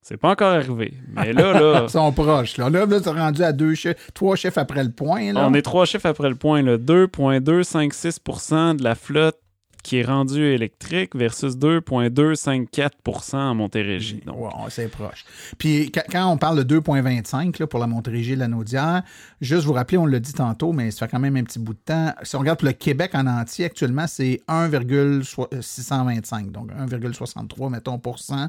c'est 0.00 0.16
pas 0.16 0.30
encore 0.30 0.52
arrivé. 0.52 0.94
Mais 1.08 1.34
là, 1.34 1.52
là. 1.52 1.82
Ils 1.88 1.90
sont 1.90 2.10
proches. 2.12 2.56
Là, 2.56 2.70
là, 2.70 2.86
là 2.86 2.98
rendu 3.12 3.42
à 3.42 3.52
deux 3.52 3.74
chiffres, 3.74 4.00
trois 4.14 4.34
chiffres 4.34 4.56
après 4.58 4.82
le 4.82 4.90
point. 4.90 5.34
Là. 5.34 5.46
On 5.46 5.52
est 5.52 5.60
trois 5.62 5.84
chiffres 5.84 6.06
après 6.06 6.30
le 6.30 6.36
point. 6.36 6.62
là. 6.62 6.78
2,256% 6.78 8.76
de 8.76 8.84
la 8.84 8.94
flotte 8.94 9.38
qui 9.82 9.98
est 9.98 10.04
rendue 10.04 10.44
électrique 10.44 11.16
versus 11.16 11.54
2,254% 11.54 13.36
en 13.36 13.54
Montérégie. 13.54 14.22
Donc, 14.26 14.50
c'est 14.68 14.88
proche. 14.88 15.24
Puis 15.58 15.92
quand, 15.92 16.30
on 16.30 16.36
parle 16.36 16.64
de 16.64 16.80
2,25 16.80 17.60
là, 17.60 17.66
pour 17.66 17.80
la 17.80 17.86
Montérégie 17.86 18.32
et 18.32 18.36
la 18.36 18.48
Naudière, 18.48 19.02
juste 19.40 19.64
vous 19.64 19.72
rappeler, 19.72 19.96
on 19.98 20.06
l'a 20.06 20.20
dit 20.20 20.32
tantôt, 20.32 20.72
mais 20.72 20.90
ça 20.90 21.06
fait 21.06 21.12
quand 21.12 21.20
même 21.20 21.36
un 21.36 21.44
petit 21.44 21.58
bout 21.58 21.74
de 21.74 21.80
temps. 21.84 22.14
Si 22.22 22.36
on 22.36 22.40
regarde 22.40 22.58
pour 22.58 22.68
le 22.68 22.74
Québec 22.74 23.12
en 23.14 23.26
entier, 23.26 23.64
actuellement, 23.64 24.06
c'est 24.06 24.40
1,625, 24.48 26.52
donc 26.52 26.70
1,63, 26.72 27.70
mettons, 27.70 27.98
pour 27.98 28.18
cent 28.18 28.48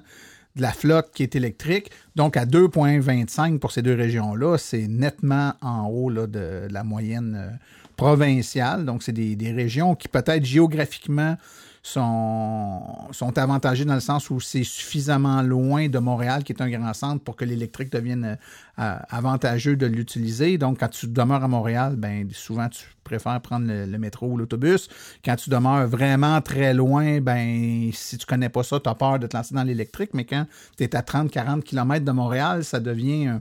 de 0.55 0.61
la 0.61 0.71
flotte 0.71 1.11
qui 1.13 1.23
est 1.23 1.35
électrique. 1.35 1.91
Donc, 2.15 2.37
à 2.37 2.45
2,25 2.45 3.59
pour 3.59 3.71
ces 3.71 3.81
deux 3.81 3.95
régions-là, 3.95 4.57
c'est 4.57 4.87
nettement 4.87 5.53
en 5.61 5.87
haut 5.87 6.09
là, 6.09 6.27
de, 6.27 6.67
la 6.69 6.83
moyenne 6.83 7.35
euh, 7.37 7.49
provinciale. 7.95 8.85
Donc, 8.85 9.03
c'est 9.03 9.11
des, 9.11 9.51
régions 9.51 9.95
qui, 9.95 10.07
peut-être 10.07 10.45
géographiquement, 10.45 11.37
sont, 11.83 13.09
avantagées 13.35 13.85
dans 13.85 13.95
le 13.95 14.01
sens 14.01 14.29
où 14.29 14.39
c'est 14.39 14.63
suffisamment 14.63 15.41
loin 15.41 15.87
de 15.87 15.99
Montréal, 15.99 16.43
qui 16.43 16.53
est 16.53 16.61
un 16.61 16.69
grand 16.69 16.93
centre, 16.93 17.23
pour 17.23 17.35
que 17.35 17.45
l'électrique 17.45 17.91
devienne 17.91 18.37
euh, 18.79 18.95
avantageux 19.09 19.75
de 19.75 19.87
l'utiliser. 19.87 20.57
Donc, 20.57 20.79
quand 20.79 20.89
tu 20.89 21.07
demeures 21.07 21.43
à 21.43 21.47
Montréal, 21.47 21.95
ben 21.97 22.27
souvent, 22.33 22.69
tu 22.69 22.83
préfères 23.03 23.39
prendre 23.41 23.67
le, 23.67 23.97
métro 23.97 24.27
ou 24.27 24.37
l'autobus. 24.37 24.87
Quand 25.25 25.35
tu 25.35 25.49
demeures 25.49 25.87
vraiment 25.87 26.39
très 26.41 26.73
loin, 26.73 27.19
ben 27.19 27.89
si 27.93 28.17
tu 28.17 28.25
connais 28.25 28.49
pas 28.49 28.63
ça, 28.63 28.79
tu 28.79 28.89
as 28.89 28.95
peur 28.95 29.19
de 29.19 29.27
te 29.27 29.35
lancer 29.35 29.53
dans 29.53 29.63
l'électrique. 29.63 30.11
Mais 30.13 30.25
quand 30.25 30.45
tu 30.77 30.83
es 30.83 30.95
à 30.95 31.01
30-40 31.01 31.61
km 31.61 32.05
de 32.05 32.11
Montréal, 32.11 32.63
ça 32.63 32.79
devient 32.79 33.39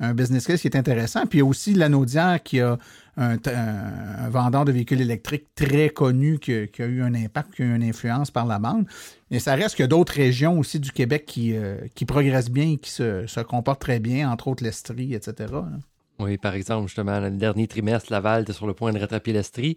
un, 0.00 0.14
business 0.14 0.46
case 0.46 0.60
qui 0.60 0.66
est 0.66 0.76
intéressant. 0.76 1.26
Puis 1.26 1.38
il 1.38 1.42
y 1.42 1.44
a 1.44 1.46
aussi 1.46 1.74
l'Anaudière 1.74 2.42
qui 2.42 2.60
a 2.60 2.76
un, 3.16 4.28
vendeur 4.30 4.64
de 4.64 4.72
véhicules 4.72 5.00
électriques 5.00 5.54
très 5.54 5.90
connu 5.90 6.38
qui, 6.38 6.52
a 6.52 6.84
eu 6.84 7.02
un 7.02 7.14
impact, 7.14 7.54
qui 7.54 7.62
a 7.62 7.66
eu 7.66 7.74
une 7.74 7.82
influence 7.82 8.30
par 8.30 8.46
la 8.46 8.58
bande. 8.58 8.86
Mais 9.30 9.38
ça 9.38 9.54
reste 9.54 9.76
qu'il 9.76 9.82
y 9.82 9.84
a 9.84 9.88
d'autres 9.88 10.14
régions 10.14 10.58
aussi 10.58 10.80
du 10.80 10.92
Québec 10.92 11.24
qui, 11.26 11.56
euh, 11.56 11.76
progressent 12.06 12.50
bien 12.50 12.72
et 12.72 12.76
qui 12.78 12.90
se, 12.90 13.42
comportent 13.42 13.80
très 13.80 14.00
bien, 14.00 14.30
entre 14.30 14.48
autres 14.48 14.64
l'Estrie, 14.64 15.14
etc. 15.14 15.52
Oui, 16.22 16.38
par 16.38 16.54
exemple, 16.54 16.86
justement, 16.86 17.20
le 17.20 17.30
dernier 17.30 17.66
trimestre, 17.66 18.12
Laval 18.12 18.42
était 18.42 18.52
sur 18.52 18.66
le 18.66 18.74
point 18.74 18.92
de 18.92 18.98
rattraper 18.98 19.32
l'Estrie. 19.32 19.76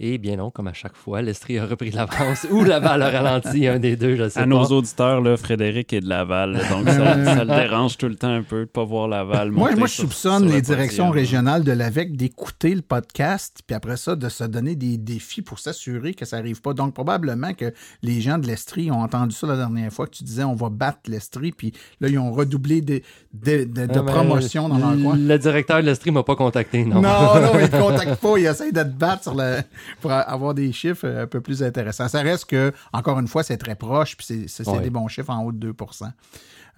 Et 0.00 0.18
bien 0.18 0.36
non, 0.36 0.50
comme 0.50 0.66
à 0.66 0.72
chaque 0.72 0.96
fois, 0.96 1.22
l'Estrie 1.22 1.58
a 1.58 1.66
repris 1.66 1.90
l'avance 1.92 2.46
ou 2.50 2.64
Laval 2.64 3.02
a 3.02 3.10
ralenti, 3.10 3.68
un 3.68 3.78
des 3.78 3.94
deux, 3.94 4.16
je 4.16 4.28
sais 4.28 4.40
à 4.40 4.42
pas. 4.42 4.48
nos 4.48 4.64
auditeurs, 4.64 5.20
là, 5.20 5.36
Frédéric 5.36 5.92
est 5.92 6.00
de 6.00 6.08
Laval, 6.08 6.54
donc 6.70 6.88
ça, 6.88 7.24
ça, 7.24 7.44
le 7.44 7.54
dérange 7.54 7.98
tout 7.98 8.08
le 8.08 8.16
temps 8.16 8.32
un 8.32 8.42
peu 8.42 8.56
de 8.56 8.60
ne 8.62 8.66
pas 8.66 8.82
voir 8.82 9.06
Laval. 9.06 9.52
Moi, 9.52 9.76
moi 9.76 9.86
je 9.86 9.92
sur, 9.92 10.04
soupçonne 10.04 10.46
sur 10.46 10.56
les 10.56 10.62
directions 10.62 11.10
régionales 11.10 11.62
de 11.62 11.70
l'AVEC 11.70 12.16
d'écouter 12.16 12.74
le 12.74 12.82
podcast, 12.82 13.60
puis 13.64 13.76
après 13.76 13.96
ça, 13.96 14.16
de 14.16 14.28
se 14.28 14.42
donner 14.42 14.74
des 14.74 14.96
défis 14.98 15.42
pour 15.42 15.60
s'assurer 15.60 16.14
que 16.14 16.24
ça 16.24 16.38
n'arrive 16.38 16.62
pas. 16.62 16.74
Donc, 16.74 16.94
probablement 16.94 17.52
que 17.54 17.72
les 18.02 18.20
gens 18.20 18.38
de 18.38 18.46
l'Estrie 18.46 18.90
ont 18.90 19.02
entendu 19.02 19.34
ça 19.36 19.46
la 19.46 19.56
dernière 19.56 19.92
fois, 19.92 20.06
que 20.06 20.16
tu 20.16 20.24
disais 20.24 20.42
on 20.42 20.54
va 20.54 20.68
battre 20.70 21.00
l'Estrie, 21.06 21.52
puis 21.52 21.72
là, 22.00 22.08
ils 22.08 22.18
ont 22.18 22.32
redoublé 22.32 22.80
de, 22.80 23.02
de, 23.34 23.64
de, 23.64 23.86
de 23.86 23.98
Ah, 23.98 24.02
promotion 24.02 24.68
dans 24.68 24.78
leur 24.78 25.00
coin. 25.00 25.16
Le 25.16 25.38
directeur 25.38 25.81
de 25.82 25.86
l'Estrie 25.86 26.10
m'a 26.10 26.22
pas 26.22 26.36
contacté, 26.36 26.84
non. 26.84 27.00
Non, 27.00 27.40
non, 27.40 27.52
il 27.54 27.62
ne 27.72 27.80
contacte 27.80 28.16
pas, 28.16 28.38
il 28.38 28.46
essaie 28.46 28.72
de 28.72 28.82
te 28.82 28.88
battre 28.88 29.24
sur 29.24 29.34
le, 29.34 29.58
pour 30.00 30.12
avoir 30.12 30.54
des 30.54 30.72
chiffres 30.72 31.06
un 31.06 31.26
peu 31.26 31.40
plus 31.40 31.62
intéressants. 31.62 32.08
Ça 32.08 32.22
reste 32.22 32.46
que, 32.46 32.72
encore 32.92 33.18
une 33.18 33.28
fois, 33.28 33.42
c'est 33.42 33.58
très 33.58 33.74
proche, 33.74 34.16
puis 34.16 34.46
c'est 34.48 34.68
ouais. 34.68 34.80
des 34.80 34.90
bons 34.90 35.08
chiffres 35.08 35.30
en 35.30 35.44
haut 35.44 35.52
de 35.52 35.72
2% 35.72 36.10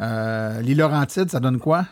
euh, 0.01 0.61
Les 0.63 0.75
Laurentides, 0.75 1.31
ça 1.31 1.41
donne 1.41 1.59
quoi? 1.59 1.87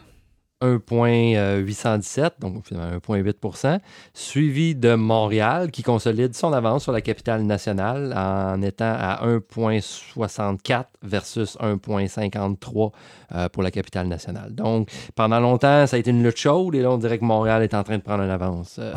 1,817, 0.63 2.35
donc 2.41 2.67
finalement 2.67 2.97
1,8% 2.99 3.81
suivi 4.15 4.75
de 4.75 4.95
Montréal 4.95 5.71
qui 5.71 5.83
consolide 5.83 6.35
son 6.35 6.53
avance 6.53 6.85
sur 6.85 6.93
la 6.93 7.01
capitale 7.01 7.43
nationale 7.43 8.15
en 8.17 8.63
étant 8.63 8.95
à 8.97 9.27
1,64 9.27 10.85
versus 11.03 11.57
1,53 11.59 12.93
euh, 13.35 13.49
pour 13.49 13.63
la 13.63 13.71
capitale 13.71 14.07
nationale. 14.07 14.55
Donc, 14.55 14.89
pendant 15.15 15.41
longtemps, 15.41 15.87
ça 15.87 15.97
a 15.97 15.99
été 15.99 16.11
une 16.11 16.23
lutte 16.23 16.39
chaude 16.39 16.75
et 16.75 16.83
là, 16.83 16.91
on 16.91 16.99
dirait 16.99 17.19
que 17.19 17.25
Montréal 17.25 17.63
est 17.63 17.75
en 17.75 17.83
train 17.83 17.99
de 17.99 18.03
prendre 18.03 18.23
une 18.23 18.31
avance. 18.31 18.77
Euh. 18.79 18.93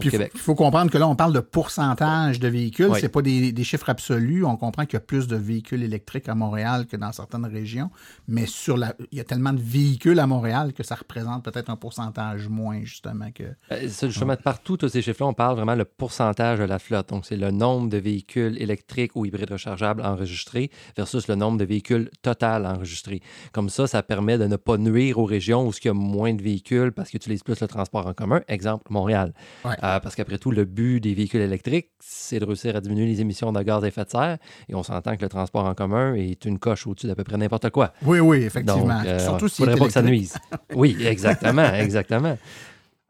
Il 0.00 0.28
faut, 0.34 0.54
comprendre 0.54 0.90
que 0.90 0.98
là, 0.98 1.08
on 1.08 1.16
parle 1.16 1.32
de 1.32 1.40
pourcentage 1.40 2.40
de 2.40 2.48
véhicules. 2.48 2.88
Oui. 2.88 2.98
C'est 3.00 3.08
pas 3.08 3.22
des, 3.22 3.52
des, 3.52 3.64
chiffres 3.64 3.88
absolus. 3.88 4.44
On 4.44 4.56
comprend 4.56 4.84
qu'il 4.84 4.94
y 4.94 4.96
a 4.96 5.00
plus 5.00 5.26
de 5.26 5.36
véhicules 5.36 5.82
électriques 5.82 6.28
à 6.28 6.34
Montréal 6.34 6.86
que 6.86 6.96
dans 6.96 7.12
certaines 7.12 7.46
régions. 7.46 7.90
Mais 8.28 8.46
sur 8.46 8.76
la, 8.76 8.94
il 9.12 9.18
y 9.18 9.20
a 9.20 9.24
tellement 9.24 9.52
de 9.52 9.60
véhicules 9.60 10.18
à 10.18 10.26
Montréal 10.26 10.72
que 10.72 10.82
ça 10.82 10.94
représente 10.94 11.44
peut-être 11.44 11.70
un 11.70 11.76
pourcentage 11.76 12.48
moins, 12.48 12.80
justement. 12.84 13.30
que. 13.32 13.44
Euh, 13.72 13.80
justement, 13.82 14.30
ouais. 14.30 14.36
partout, 14.36 14.76
tous 14.76 14.88
ces 14.88 15.02
chiffres-là, 15.02 15.28
on 15.28 15.34
parle 15.34 15.56
vraiment 15.56 15.74
le 15.74 15.84
pourcentage 15.84 16.58
de 16.58 16.64
la 16.64 16.78
flotte. 16.78 17.08
Donc, 17.10 17.26
c'est 17.26 17.36
le 17.36 17.50
nombre 17.50 17.88
de 17.88 17.98
véhicules 17.98 18.60
électriques 18.60 19.12
ou 19.14 19.24
hybrides 19.24 19.50
rechargeables 19.50 20.02
enregistrés 20.02 20.70
versus 20.96 21.28
le 21.28 21.34
nombre 21.34 21.58
de 21.58 21.64
véhicules 21.64 22.10
total 22.22 22.66
enregistrés. 22.66 23.20
Comme 23.52 23.68
ça, 23.68 23.86
ça 23.86 24.02
permet 24.02 24.38
de 24.38 24.46
ne 24.46 24.56
pas 24.56 24.76
nuire 24.76 25.18
aux 25.18 25.24
régions 25.24 25.66
où 25.66 25.72
il 25.72 25.86
y 25.86 25.90
a 25.90 25.94
moins 25.94 26.34
de 26.34 26.42
véhicules 26.42 26.92
parce 26.92 27.10
qu'ils 27.10 27.18
utilisent 27.18 27.42
plus 27.42 27.60
le 27.60 27.68
transport 27.68 28.06
en 28.06 28.14
commun. 28.14 28.40
Exemple, 28.48 28.84
Montréal. 28.90 29.32
Ouais. 29.64 29.76
Euh, 29.84 30.00
parce 30.00 30.14
qu'après 30.14 30.38
tout, 30.38 30.50
le 30.50 30.64
but 30.64 31.00
des 31.00 31.14
véhicules 31.14 31.42
électriques, 31.42 31.90
c'est 32.00 32.38
de 32.38 32.44
réussir 32.44 32.74
à 32.74 32.80
diminuer 32.80 33.06
les 33.06 33.20
émissions 33.20 33.52
de 33.52 33.62
gaz 33.62 33.84
à 33.84 33.88
effet 33.88 34.04
de 34.04 34.10
serre. 34.10 34.38
Et 34.68 34.74
on 34.74 34.82
s'entend 34.82 35.16
que 35.16 35.22
le 35.22 35.28
transport 35.28 35.66
en 35.66 35.74
commun 35.74 36.14
est 36.14 36.44
une 36.46 36.58
coche 36.58 36.86
au-dessus 36.86 37.06
d'à 37.06 37.14
peu 37.14 37.24
près 37.24 37.36
n'importe 37.36 37.68
quoi. 37.70 37.92
Oui, 38.02 38.18
oui, 38.18 38.38
effectivement. 38.38 38.98
Donc, 38.98 39.06
euh, 39.06 39.18
Surtout 39.18 39.46
il 39.46 39.50
s'il 39.50 39.64
est 39.64 39.72
faudrait 39.72 39.80
pas 39.80 39.86
que 39.86 39.92
ça 39.92 40.02
nuise. 40.02 40.34
oui, 40.74 40.96
exactement, 41.06 41.74
exactement. 41.74 42.38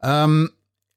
Euh, 0.03 0.47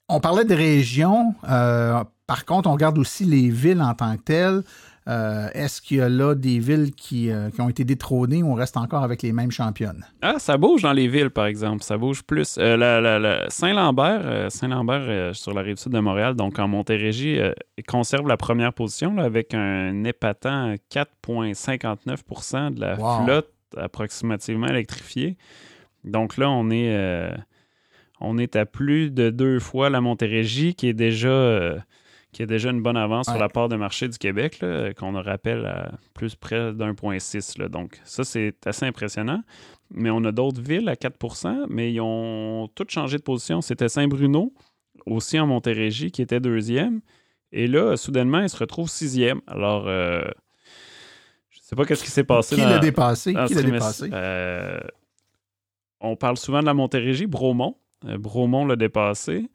on 0.09 0.19
parlait 0.19 0.45
des 0.45 0.55
régions. 0.55 1.33
Euh, 1.49 2.03
par 2.27 2.45
contre, 2.45 2.69
on 2.69 2.73
regarde 2.73 2.97
aussi 2.97 3.23
les 3.23 3.49
villes 3.49 3.81
en 3.81 3.93
tant 3.93 4.15
que 4.17 4.21
telles. 4.21 4.63
Euh, 5.07 5.47
Est-ce 5.53 5.81
qu'il 5.81 5.97
y 5.97 6.01
a 6.01 6.09
là 6.09 6.35
des 6.35 6.59
villes 6.59 6.91
qui, 6.95 7.31
euh, 7.31 7.49
qui 7.49 7.61
ont 7.61 7.69
été 7.69 7.83
détrônées 7.83 8.43
ou 8.43 8.51
on 8.51 8.53
reste 8.53 8.77
encore 8.77 9.03
avec 9.03 9.21
les 9.23 9.31
mêmes 9.31 9.49
championnes? 9.51 10.05
Ah, 10.21 10.35
ça 10.37 10.57
bouge 10.57 10.83
dans 10.83 10.93
les 10.93 11.07
villes, 11.07 11.29
par 11.31 11.45
exemple. 11.47 11.83
Ça 11.83 11.97
bouge 11.97 12.21
plus. 12.23 12.57
Euh, 12.59 12.77
la- 12.77 13.01
la- 13.01 13.17
la- 13.17 13.49
Saint-Lambert, 13.49 14.51
Saint-Lambert 14.51 15.35
sur 15.35 15.53
la 15.53 15.61
rive 15.61 15.77
sud 15.77 15.93
de 15.93 15.99
Montréal, 15.99 16.35
donc 16.35 16.59
en 16.59 16.67
Montérégie, 16.67 17.39
conserve 17.87 18.27
la 18.27 18.37
première 18.37 18.73
position 18.73 19.15
là, 19.15 19.23
avec 19.23 19.53
un 19.53 20.03
épatant 20.03 20.75
4,59% 20.89 22.71
de 22.71 22.79
la 22.81 22.95
Wow. 22.95 23.23
flotte 23.25 23.51
approximativement 23.77 24.67
électrifiée. 24.67 25.37
Donc 26.03 26.37
là, 26.37 26.49
on 26.49 26.69
est, 26.71 27.29
on 28.21 28.37
est 28.37 28.55
à 28.55 28.65
plus 28.65 29.11
de 29.11 29.29
deux 29.29 29.59
fois 29.59 29.89
la 29.89 30.01
Montérégie, 30.01 30.75
qui 30.75 30.87
est 30.87 30.93
déjà, 30.93 31.75
qui 32.31 32.43
est 32.43 32.45
déjà 32.47 32.69
une 32.69 32.81
bonne 32.81 32.97
avance 32.97 33.27
Ouais. 33.27 33.33
sur 33.33 33.41
la 33.41 33.49
part 33.49 33.69
de 33.69 33.75
marché 33.75 34.07
du 34.07 34.17
Québec, 34.17 34.63
qu'on 34.97 35.19
rappelle 35.21 35.65
à 35.65 35.91
plus 36.13 36.35
près 36.35 36.73
d'1,6. 36.73 37.57
là. 37.59 37.67
Donc 37.69 37.99
ça, 38.03 38.23
c'est 38.23 38.55
assez 38.67 38.85
impressionnant. 38.85 39.41
Mais 39.91 40.11
on 40.11 40.23
a 40.23 40.31
d'autres 40.31 40.61
villes 40.61 40.87
à 40.87 40.95
4% 40.95 41.65
mais 41.69 41.91
ils 41.91 41.99
ont 42.01 42.69
toutes 42.75 42.91
changé 42.91 43.17
de 43.17 43.23
position. 43.23 43.61
C'était 43.61 43.89
Saint-Bruno, 43.89 44.53
aussi 45.07 45.39
en 45.39 45.47
Montérégie, 45.47 46.11
qui 46.11 46.21
était 46.21 46.39
deuxième. 46.39 47.01
Et 47.51 47.65
là, 47.65 47.97
soudainement, 47.97 48.41
il 48.41 48.49
se 48.49 48.57
retrouve 48.57 48.87
sixième. 48.89 49.41
Alors, 49.47 49.87
euh, 49.87 50.21
je 51.49 51.57
ne 51.57 51.63
sais 51.63 51.75
pas 51.75 51.85
qu'est-ce 51.85 52.03
qui 52.03 52.11
s'est 52.11 52.23
passé. 52.23 52.53
Qui 52.55 52.61
l'a 52.61 52.77
dépassé? 52.77 53.33
dans 53.33 53.45
Qui 53.47 53.55
ce 53.55 53.59
l'a 53.61 53.71
dépassé? 53.71 54.09
Euh, 54.13 54.79
on 56.01 56.15
parle 56.15 56.37
souvent 56.37 56.59
de 56.59 56.65
la 56.67 56.75
Montérégie, 56.75 57.25
Bromont. 57.25 57.75
Euh, 58.05 58.19
Bromont 58.19 58.65
l'a 58.67 58.75
dépassé. 58.75 59.49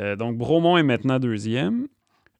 Euh, 0.00 0.16
donc, 0.16 0.36
Bromont 0.36 0.76
est 0.76 0.82
maintenant 0.82 1.20
deuxième. 1.20 1.86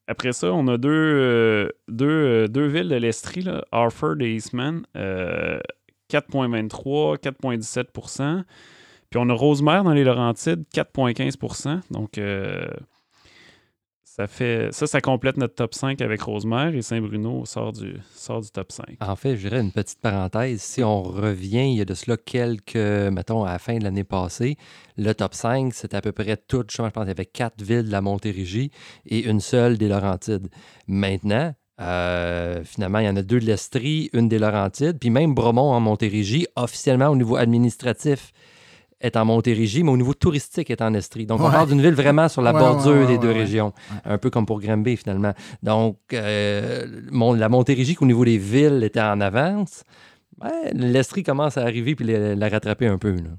Après 0.09 0.33
ça, 0.33 0.53
on 0.55 0.67
a 0.69 0.79
deux, 0.79 0.89
euh, 0.91 1.69
deux, 1.89 2.07
euh, 2.09 2.49
deux 2.49 2.67
villes 2.67 2.89
de 2.89 2.97
l'Estrie, 2.97 3.45
Harford 3.71 4.17
et 4.21 4.35
Eastman, 4.35 4.87
euh, 4.97 5.61
4,23, 6.09 7.19
4,17% 7.19 8.45
Puis 9.11 9.21
on 9.23 9.29
a 9.29 9.35
Rosemère 9.35 9.85
dans 9.85 9.93
les 9.93 10.05
Laurentides, 10.05 10.65
4,15% 10.75 11.83
Donc, 11.91 12.17
euh, 12.17 12.67
ça 14.19 14.27
fait 14.27 14.69
ça, 14.73 14.89
ça 14.89 15.01
complète 15.01 15.37
notre 15.37 15.55
top 15.55 15.75
5 15.75 16.01
avec 16.01 16.23
Rosemère 16.23 16.75
et 16.75 16.83
Saint-Bruno 16.83 17.45
sort 17.47 17.73
du, 17.73 17.95
top 18.53 18.73
5. 18.73 18.97
En 19.01 19.15
fait, 19.15 19.37
je 19.37 19.49
dirais 19.49 19.61
une 19.61 19.71
petite 19.71 20.01
parenthèse. 20.01 20.61
Si 20.61 20.83
on 20.83 21.05
revient, 21.05 21.71
il 21.71 21.77
y 21.77 21.81
a 21.81 21.85
de 21.85 21.95
cela 21.95 22.17
quelques, 22.17 22.75
mettons, 22.75 23.45
à 23.45 23.53
la 23.53 23.59
fin 23.61 23.79
de 23.79 23.85
l'année 23.85 24.03
passée, 24.03 24.57
le 24.97 25.13
top 25.13 25.35
5, 25.35 25.73
c'était 25.73 25.97
à 25.97 26.01
peu 26.01 26.11
près 26.11 26.37
tout. 26.37 26.65
Je 26.69 26.83
pense 26.83 26.91
qu'il 26.93 27.07
y 27.07 27.11
avait 27.11 27.27
quatre 27.27 27.63
villes 27.63 27.85
de 27.85 27.93
la 27.93 28.01
Montérégie 28.01 28.73
et 29.07 29.25
une 29.25 29.39
seule 29.39 29.79
des 29.79 29.87
Laurentides. 29.87 30.49
Maintenant, 30.89 31.55
euh, 31.81 32.65
finalement, 32.65 32.99
il 32.99 33.07
y 33.07 33.09
en 33.09 33.15
a 33.15 33.23
deux 33.23 33.39
de 33.39 33.47
l'Estrie, 33.47 34.11
une 34.15 34.29
des 34.29 34.41
Laurentides, 34.41 34.99
puis 34.99 35.11
même 35.11 35.33
Bromont 35.33 35.71
en 35.71 35.79
Montérégie, 35.79 36.49
officiellement 36.57 37.07
au 37.07 37.17
niveau 37.17 37.37
administratif, 37.37 38.33
est 39.01 39.17
en 39.17 39.25
Montérégie, 39.25 39.83
mais 39.85 39.91
au 39.91 39.97
niveau 39.97 40.13
touristique 40.15 40.71
est 40.71 40.83
en 40.83 40.93
Estrie. 40.95 41.25
Donc, 41.27 41.41
on 41.41 41.51
parle 41.51 41.69
d'une 41.69 41.81
ville 41.81 41.95
vraiment 41.95 42.29
sur 42.29 42.43
la 42.43 42.53
Ouais, 42.53 42.59
bordure 42.59 42.93
ouais, 42.93 42.99
ouais, 43.01 43.07
des 43.07 43.13
ouais, 43.15 43.19
deux 43.19 43.29
ouais. 43.29 43.35
régions. 43.35 43.73
Ouais. 44.07 44.13
Un 44.15 44.19
peu 44.19 44.29
comme 44.31 44.45
pour 44.47 44.61
Granby, 44.61 44.97
finalement. 44.97 45.35
Donc, 45.63 45.99
euh, 46.13 46.87
mon- 47.11 47.33
la 47.35 47.49
Montérégie, 47.49 47.95
qu'au 47.95 48.07
niveau 48.07 48.25
des 48.25 48.39
villes, 48.39 48.83
était 48.83 49.01
en 49.01 49.21
avance. 49.21 49.85
L'Estrie 50.73 51.23
commence 51.23 51.57
à 51.57 51.63
arriver 51.63 51.95
puis 51.97 52.05
la, 52.07 52.35
la 52.35 52.49
rattraper 52.49 52.87
un 52.87 52.99
peu. 52.99 53.13
Là. 53.13 53.31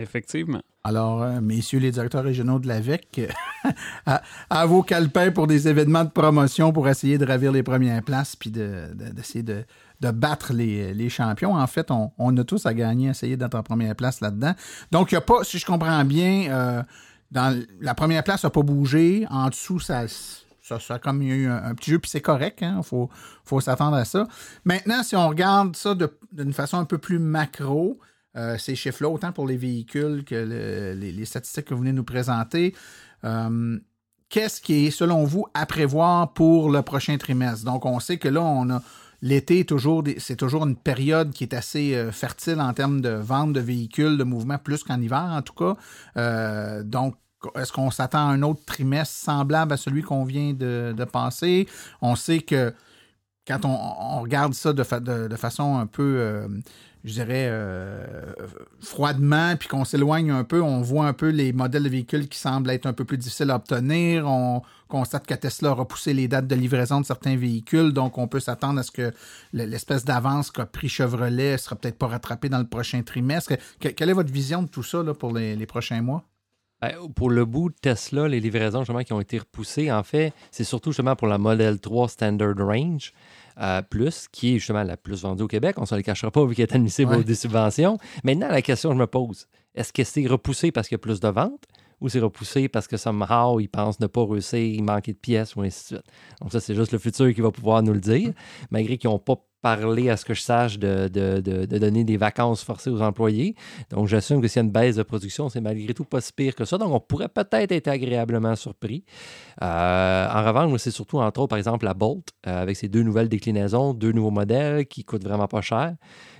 Effectivement. 0.00 0.60
Alors, 0.82 1.22
euh, 1.22 1.40
messieurs 1.40 1.78
les 1.78 1.90
directeurs 1.92 2.24
régionaux 2.24 2.58
de 2.58 2.66
l'AVEC, 2.66 3.30
à, 4.06 4.22
à 4.50 4.66
vos 4.66 4.82
calepins 4.82 5.30
pour 5.30 5.46
des 5.46 5.68
événements 5.68 6.04
de 6.04 6.10
promotion 6.10 6.72
pour 6.72 6.88
essayer 6.88 7.16
de 7.16 7.24
ravir 7.24 7.52
les 7.52 7.62
premières 7.62 8.02
places 8.02 8.36
puis 8.36 8.50
de- 8.50 8.88
de- 8.94 9.10
d'essayer 9.12 9.42
de, 9.42 9.64
de 10.00 10.10
battre 10.10 10.52
les, 10.52 10.92
les 10.92 11.08
champions. 11.08 11.54
En 11.54 11.66
fait, 11.66 11.90
on, 11.90 12.12
on 12.18 12.36
a 12.36 12.44
tous 12.44 12.66
à 12.66 12.74
gagner, 12.74 13.08
essayer 13.08 13.36
d'être 13.36 13.54
en 13.54 13.62
première 13.62 13.94
place 13.94 14.20
là-dedans. 14.20 14.54
Donc, 14.90 15.12
il 15.12 15.14
n'y 15.14 15.18
a 15.18 15.22
pas, 15.22 15.44
si 15.44 15.58
je 15.58 15.66
comprends 15.66 16.04
bien, 16.04 16.50
euh, 16.50 16.82
dans 17.30 17.64
la 17.80 17.94
première 17.94 18.22
place 18.24 18.44
n'a 18.44 18.50
pas 18.50 18.62
bougé. 18.62 19.26
En 19.30 19.48
dessous, 19.48 19.80
ça, 19.80 20.04
ça, 20.62 20.78
ça 20.80 20.98
comme 20.98 21.22
eu 21.22 21.48
un, 21.48 21.74
petit 21.74 21.92
jeu, 21.92 21.98
puis 21.98 22.10
c'est 22.10 22.20
correct. 22.20 22.58
Il 22.62 22.82
faut, 22.82 23.08
faut 23.44 23.60
s'attendre 23.60 23.96
à 23.96 24.04
ça. 24.04 24.26
Maintenant, 24.64 25.02
si 25.02 25.16
on 25.16 25.28
regarde 25.28 25.76
ça 25.76 25.94
d'une 26.32 26.52
façon 26.52 26.78
un 26.78 26.84
peu 26.84 26.98
plus 26.98 27.18
macro, 27.18 27.98
euh, 28.36 28.58
ces 28.58 28.74
chiffres-là, 28.74 29.08
autant 29.08 29.32
pour 29.32 29.46
les 29.46 29.56
véhicules 29.56 30.24
que 30.24 30.34
le- 30.34 30.94
les, 30.98 31.12
les 31.12 31.24
statistiques 31.24 31.66
que 31.66 31.74
vous 31.74 31.80
venez 31.80 31.92
nous 31.92 32.04
présenter, 32.04 32.74
euh, 33.24 33.78
qu'est-ce 34.28 34.60
qui 34.60 34.86
est, 34.86 34.90
selon 34.90 35.24
vous, 35.24 35.46
à 35.54 35.66
prévoir 35.66 36.32
pour 36.32 36.70
le 36.70 36.82
prochain 36.82 37.16
trimestre? 37.16 37.64
Donc, 37.64 37.86
on 37.86 38.00
sait 38.00 38.18
que 38.18 38.28
là, 38.28 38.42
on 38.42 38.68
a 38.70 38.82
l'été, 39.24 39.66
c'est 40.18 40.36
toujours 40.36 40.66
une 40.66 40.76
période 40.76 41.32
qui 41.32 41.44
est 41.44 41.54
assez 41.54 41.94
euh, 41.94 42.12
fertile 42.12 42.60
en 42.60 42.74
termes 42.74 43.00
de 43.00 43.08
vente 43.08 43.54
de 43.54 43.60
véhicules, 43.60 44.18
de 44.18 44.24
mouvement, 44.24 44.58
plus 44.58 44.84
qu'en 44.84 45.00
hiver, 45.00 45.30
en 45.32 45.40
tout 45.40 45.54
cas. 45.54 45.76
Euh, 46.18 46.82
donc, 46.82 47.16
est-ce 47.56 47.72
qu'on 47.72 47.90
s'attend 47.90 48.28
à 48.28 48.32
un 48.32 48.42
autre 48.42 48.62
trimestre 48.66 49.14
semblable 49.14 49.72
à 49.72 49.76
celui 49.78 50.02
qu'on 50.02 50.24
vient 50.24 50.52
de, 50.52 51.04
passer? 51.10 51.66
On 52.02 52.16
sait 52.16 52.40
que 52.40 52.74
quand 53.46 53.64
on, 53.64 54.20
regarde 54.20 54.52
ça 54.52 54.74
de 54.74 55.36
façon 55.36 55.78
un 55.78 55.86
peu, 55.86 56.16
euh, 56.18 56.46
je 57.04 57.12
dirais, 57.12 57.48
euh, 57.50 58.04
froidement, 58.80 59.54
puis 59.56 59.68
qu'on 59.68 59.84
s'éloigne 59.84 60.30
un 60.30 60.44
peu, 60.44 60.62
on 60.62 60.80
voit 60.80 61.06
un 61.06 61.12
peu 61.12 61.28
les 61.28 61.52
modèles 61.52 61.82
de 61.84 61.88
véhicules 61.88 62.28
qui 62.28 62.38
semblent 62.38 62.70
être 62.70 62.86
un 62.86 62.92
peu 62.92 63.04
plus 63.04 63.18
difficiles 63.18 63.50
à 63.50 63.56
obtenir. 63.56 64.26
On 64.26 64.62
constate 64.88 65.26
que 65.26 65.34
Tesla 65.34 65.70
a 65.70 65.72
repoussé 65.74 66.14
les 66.14 66.28
dates 66.28 66.46
de 66.46 66.54
livraison 66.54 67.00
de 67.00 67.06
certains 67.06 67.36
véhicules, 67.36 67.92
donc 67.92 68.16
on 68.18 68.26
peut 68.28 68.40
s'attendre 68.40 68.80
à 68.80 68.82
ce 68.82 68.90
que 68.90 69.12
le- 69.52 69.64
l'espèce 69.64 70.04
d'avance 70.04 70.50
qu'a 70.50 70.66
pris 70.66 70.88
Chevrolet 70.88 71.52
ne 71.52 71.56
sera 71.56 71.76
peut-être 71.76 71.98
pas 71.98 72.06
rattrapée 72.06 72.48
dans 72.48 72.58
le 72.58 72.66
prochain 72.66 73.02
trimestre. 73.02 73.52
Que- 73.80 73.88
quelle 73.88 74.08
est 74.10 74.14
votre 74.14 74.32
vision 74.32 74.62
de 74.62 74.68
tout 74.68 74.82
ça 74.82 75.02
là, 75.02 75.14
pour 75.14 75.32
les, 75.34 75.56
les 75.56 75.66
prochains 75.66 76.00
mois? 76.02 76.24
Ben, 76.80 76.92
Pour 77.14 77.30
le 77.30 77.44
bout 77.44 77.70
de 77.70 77.74
Tesla, 77.80 78.28
les 78.28 78.40
livraisons 78.40 78.80
justement 78.80 79.02
qui 79.04 79.12
ont 79.12 79.20
été 79.20 79.38
repoussées, 79.38 79.90
en 79.90 80.02
fait, 80.02 80.32
c'est 80.50 80.64
surtout 80.64 80.90
justement 80.90 81.16
pour 81.16 81.28
la 81.28 81.38
Model 81.38 81.78
3 81.80 82.08
Standard 82.08 82.56
Range 82.58 83.12
euh, 83.60 83.82
Plus, 83.82 84.26
qui 84.30 84.54
est 84.54 84.58
justement 84.58 84.82
la 84.82 84.96
plus 84.96 85.22
vendue 85.22 85.42
au 85.44 85.48
Québec. 85.48 85.76
On 85.78 85.82
ne 85.82 85.86
se 85.86 85.94
le 85.94 86.02
cachera 86.02 86.30
pas 86.30 86.44
vu 86.44 86.54
qu'elle 86.54 86.66
est 86.68 86.74
admissible 86.74 87.12
Ouais. 87.12 87.18
aux 87.18 87.22
des 87.22 87.34
subventions. 87.34 87.98
Maintenant, 88.24 88.48
la 88.48 88.62
question 88.62 88.90
que 88.90 88.94
je 88.96 89.00
me 89.00 89.06
pose, 89.06 89.46
est-ce 89.74 89.92
que 89.92 90.04
c'est 90.04 90.26
repoussé 90.26 90.72
parce 90.72 90.88
qu'il 90.88 90.94
y 90.94 91.00
a 91.00 91.02
plus 91.02 91.20
de 91.20 91.28
ventes 91.28 91.64
ou 92.00 92.08
c'est 92.08 92.20
repoussé 92.20 92.68
parce 92.68 92.86
que 92.88 92.96
somehow 92.96 93.60
ils 93.60 93.68
pensent 93.68 94.00
ne 94.00 94.06
pas 94.06 94.24
réussir, 94.26 94.58
il 94.58 94.82
manquait 94.82 95.12
de 95.12 95.18
pièces 95.18 95.54
ou 95.56 95.62
ainsi 95.62 95.94
de 95.94 95.98
suite? 95.98 96.06
Donc 96.40 96.52
ça, 96.52 96.60
c'est 96.60 96.74
juste 96.74 96.92
le 96.92 96.98
futur 96.98 97.32
qui 97.34 97.40
va 97.40 97.50
pouvoir 97.50 97.82
nous 97.82 97.92
le 97.92 98.00
dire, 98.00 98.32
malgré 98.70 98.98
qu'ils 98.98 99.10
n'ont 99.10 99.18
pas 99.18 99.36
parlé, 99.64 100.10
à 100.10 100.18
ce 100.18 100.26
que 100.26 100.34
je 100.34 100.42
sache, 100.42 100.78
de, 100.78 101.08
donner 101.78 102.04
des 102.04 102.18
vacances 102.18 102.62
forcées 102.62 102.90
aux 102.90 103.00
employés. 103.00 103.54
Donc 103.88 104.08
j'assume 104.08 104.42
que 104.42 104.46
s'il 104.46 104.60
y 104.60 104.62
a 104.62 104.66
une 104.66 104.70
baisse 104.70 104.96
de 104.96 105.02
production, 105.02 105.48
c'est 105.48 105.62
malgré 105.62 105.94
tout 105.94 106.04
pas 106.04 106.20
si 106.20 106.34
pire 106.34 106.54
que 106.54 106.66
ça. 106.66 106.76
Donc 106.76 106.92
on 106.92 107.00
pourrait 107.00 107.30
peut-être 107.30 107.72
être 107.72 107.88
agréablement 107.88 108.56
surpris. 108.56 109.06
Euh, 109.62 110.28
en 110.28 110.44
revanche, 110.44 110.78
c'est 110.82 110.90
surtout, 110.90 111.18
entre 111.18 111.40
autres, 111.40 111.48
par 111.48 111.58
exemple, 111.58 111.86
la 111.86 111.94
Bolt, 111.94 112.28
euh, 112.46 112.60
avec 112.60 112.76
ses 112.76 112.88
deux 112.88 113.02
nouvelles 113.02 113.30
déclinaisons, 113.30 113.94
deux 113.94 114.12
nouveaux 114.12 114.30
modèles 114.30 114.84
qui 114.86 115.02
coûtent 115.02 115.24
vraiment 115.24 115.48
pas 115.48 115.62
cher 115.62 115.94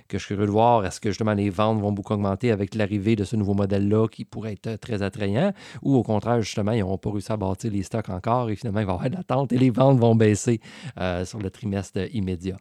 que 0.07 0.19
je 0.19 0.23
suis 0.23 0.35
curieux 0.35 0.45
de 0.45 0.51
voir, 0.51 0.85
est-ce 0.85 0.99
que 0.99 1.09
justement 1.09 1.33
les 1.33 1.49
ventes 1.49 1.81
vont 1.81 1.91
beaucoup 1.91 2.13
augmenter 2.13 2.51
avec 2.51 2.75
l'arrivée 2.75 3.15
de 3.15 3.23
ce 3.23 3.35
nouveau 3.35 3.55
modèle-là 3.55 4.07
qui 4.07 4.23
pourrait 4.23 4.53
être 4.53 4.75
très 4.79 5.01
attrayant, 5.01 5.51
ou 5.81 5.95
au 5.95 6.03
contraire, 6.03 6.41
justement, 6.41 6.73
ils 6.73 6.81
n'ont 6.81 6.99
pas 6.99 7.09
réussi 7.09 7.31
à 7.31 7.37
bâtir 7.37 7.71
les 7.71 7.81
stocks 7.81 8.09
encore 8.09 8.51
et 8.51 8.55
finalement, 8.55 8.81
il 8.81 8.85
va 8.85 8.91
y 8.91 8.95
avoir 8.95 9.09
de 9.09 9.15
l'attente 9.15 9.51
et 9.51 9.57
les 9.57 9.71
ventes 9.71 9.97
vont 9.97 10.13
baisser 10.13 10.61
euh, 10.99 11.25
sur 11.25 11.39
le 11.39 11.49
trimestre 11.49 12.01
immédiat. 12.13 12.57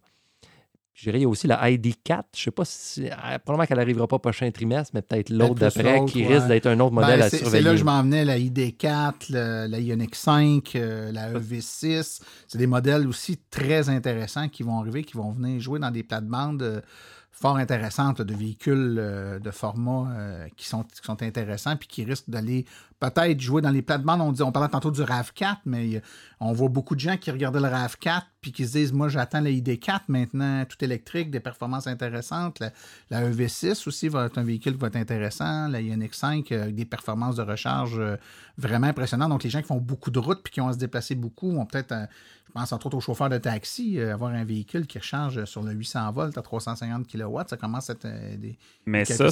Je 0.97 1.05
dirais, 1.05 1.19
il 1.19 1.23
y 1.23 1.25
a 1.25 1.29
aussi 1.29 1.49
la 1.49 1.69
ID4. 1.71 2.23
Je 2.35 2.41
ne 2.41 2.45
sais 2.45 2.51
pas 2.53 2.65
si. 2.65 3.07
euh, 3.07 3.11
Probablement 3.45 3.67
qu'elle 3.67 3.79
n'arrivera 3.79 4.07
pas 4.07 4.21
prochain 4.21 4.49
trimestre, 4.53 4.93
mais 4.95 5.03
peut-être 5.03 5.29
l'autre 5.31 5.55
d'après 5.57 6.05
qui 6.05 6.25
ouais. 6.25 6.35
risque 6.37 6.47
d'être 6.47 6.67
un 6.67 6.79
autre 6.79 6.93
modèle 6.95 7.19
Ben, 7.19 7.27
à 7.27 7.31
c'est- 7.31 7.39
c'est 7.39 7.43
surveiller. 7.43 7.65
là 7.65 7.71
que 7.73 7.77
je 7.79 7.85
m'en 7.85 8.03
venais, 8.03 8.25
la 8.25 8.39
ID4, 8.39 9.15
le- 9.31 9.67
la 9.67 9.81
Ioniq 9.81 10.15
5, 10.15 10.77
euh, 10.77 11.11
la 11.11 11.33
EV6. 11.33 12.21
C'est 12.47 12.59
des 12.59 12.69
modèles 12.69 13.09
aussi 13.09 13.39
très 13.51 13.89
intéressants 13.89 14.49
qui 14.49 14.63
vont 14.63 14.79
arriver, 14.79 15.03
qui 15.03 15.17
vont 15.17 15.33
venir 15.33 15.61
jouer 15.61 15.81
dans 15.81 15.91
des 15.91 16.05
plates-bandes 16.05 16.63
euh, 16.63 16.81
fort 17.33 17.57
intéressantes 17.57 18.23
de 18.23 18.33
véhicules 18.33 18.97
euh, 19.01 19.41
de 19.41 19.51
format 19.51 20.15
qui, 20.57 20.69
sont, 20.69 20.85
qui 20.85 21.01
sont 21.03 21.21
intéressants 21.25 21.77
puis 21.77 21.89
qui 21.89 22.05
risquent 22.05 22.31
d'aller 22.31 22.65
peut-être 23.11 23.41
jouer 23.41 23.63
dans 23.63 23.71
les 23.71 23.83
plates-bandes. 23.83 24.21
On, 24.21 24.33
dit, 24.33 24.43
on 24.43 24.53
parlait 24.53 24.69
tantôt 24.69 24.91
du 24.91 25.01
RAV4, 25.03 25.57
mais 25.67 25.97
a- 25.97 26.01
on 26.41 26.53
voit 26.53 26.69
beaucoup 26.69 26.95
de 26.95 27.01
gens 27.01 27.17
qui 27.17 27.31
regardaient 27.31 27.61
le 27.61 27.69
RAV4 27.69 28.23
puis 28.41 28.53
qui 28.53 28.67
se 28.67 28.73
disent 28.73 28.93
Moi, 28.93 29.09
j'attends 29.09 29.41
la 29.41 29.51
ID4 29.51 30.01
maintenant, 30.09 30.65
tout 30.67 30.83
électrique, 30.85 31.31
des 31.31 31.41
performances 31.41 31.87
intéressantes. 31.87 32.61
La, 32.61 32.71
la 33.11 33.31
EV6 33.31 33.87
aussi 33.89 34.09
va 34.09 34.27
être 34.27 34.39
un 34.39 34.43
véhicule 34.45 34.75
qui 34.75 34.81
va 34.81 34.89
être 34.89 34.97
intéressant. 34.97 35.69
La 35.69 35.81
Ioniq 35.81 36.15
5 36.15 36.51
euh, 36.53 36.63
avec 36.65 36.75
des 36.75 36.85
performances 36.85 37.37
de 37.37 37.43
recharge 37.43 37.99
euh, 37.99 38.17
vraiment 38.59 38.87
impressionnantes. 38.89 39.31
Donc, 39.31 39.43
les 39.45 39.51
gens 39.51 39.61
qui 39.61 39.69
font 39.69 39.79
beaucoup 39.81 40.11
de 40.11 40.19
routes 40.19 40.43
puis 40.43 40.53
qui 40.53 40.61
ont 40.61 40.69
à 40.69 40.73
se 40.73 40.79
déplacer 40.79 41.15
beaucoup 41.15 41.51
vont 41.53 41.65
peut-être, 41.67 41.93
euh, 41.93 42.07
je 42.47 42.53
pense 42.53 42.73
entre 42.73 42.87
autres 42.87 42.97
aux 42.99 43.01
chauffeurs 43.01 43.31
de 43.31 43.39
taxi, 43.39 43.99
euh, 43.99 44.13
avoir 44.13 44.33
un 44.33 44.45
véhicule 44.45 44.87
qui 44.87 44.99
recharge 44.99 45.45
sur 45.47 45.63
le 45.63 45.73
800 45.73 46.13
volts 46.13 46.37
à 46.37 46.43
350 46.43 47.07
kW. 47.09 47.39
Ça 47.49 47.57
commence 47.57 47.89
à 47.89 47.95
être 47.95 48.05
euh, 48.05 48.37
des. 48.37 48.59
Mais 48.87 49.05
ça, 49.07 49.31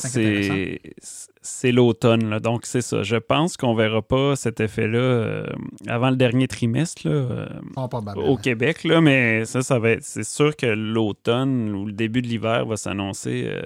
c'est 1.42 1.72
l'automne. 1.72 2.38
Donc, 2.38 2.66
c'est 2.66 2.80
ça. 2.80 3.02
Je 3.02 3.16
pense 3.16 3.56
qu'on 3.62 3.74
verra 3.74 4.02
pas 4.02 4.34
cet 4.34 4.58
effet-là 4.60 4.98
euh, 4.98 5.46
avant 5.86 6.10
le 6.10 6.16
dernier 6.16 6.48
trimestre 6.48 7.08
là, 7.08 7.14
euh, 7.14 7.46
probables. 7.74 8.18
au 8.18 8.36
Québec. 8.36 8.82
Là, 8.82 9.00
mais 9.00 9.44
ça, 9.44 9.62
ça 9.62 9.78
va 9.78 9.90
être. 9.90 10.02
C'est 10.02 10.24
sûr 10.24 10.56
que 10.56 10.66
l'automne 10.66 11.72
ou 11.72 11.86
le 11.86 11.92
début 11.92 12.22
de 12.22 12.26
l'hiver 12.26 12.66
va 12.66 12.76
s'annoncer 12.76 13.44
euh, 13.46 13.62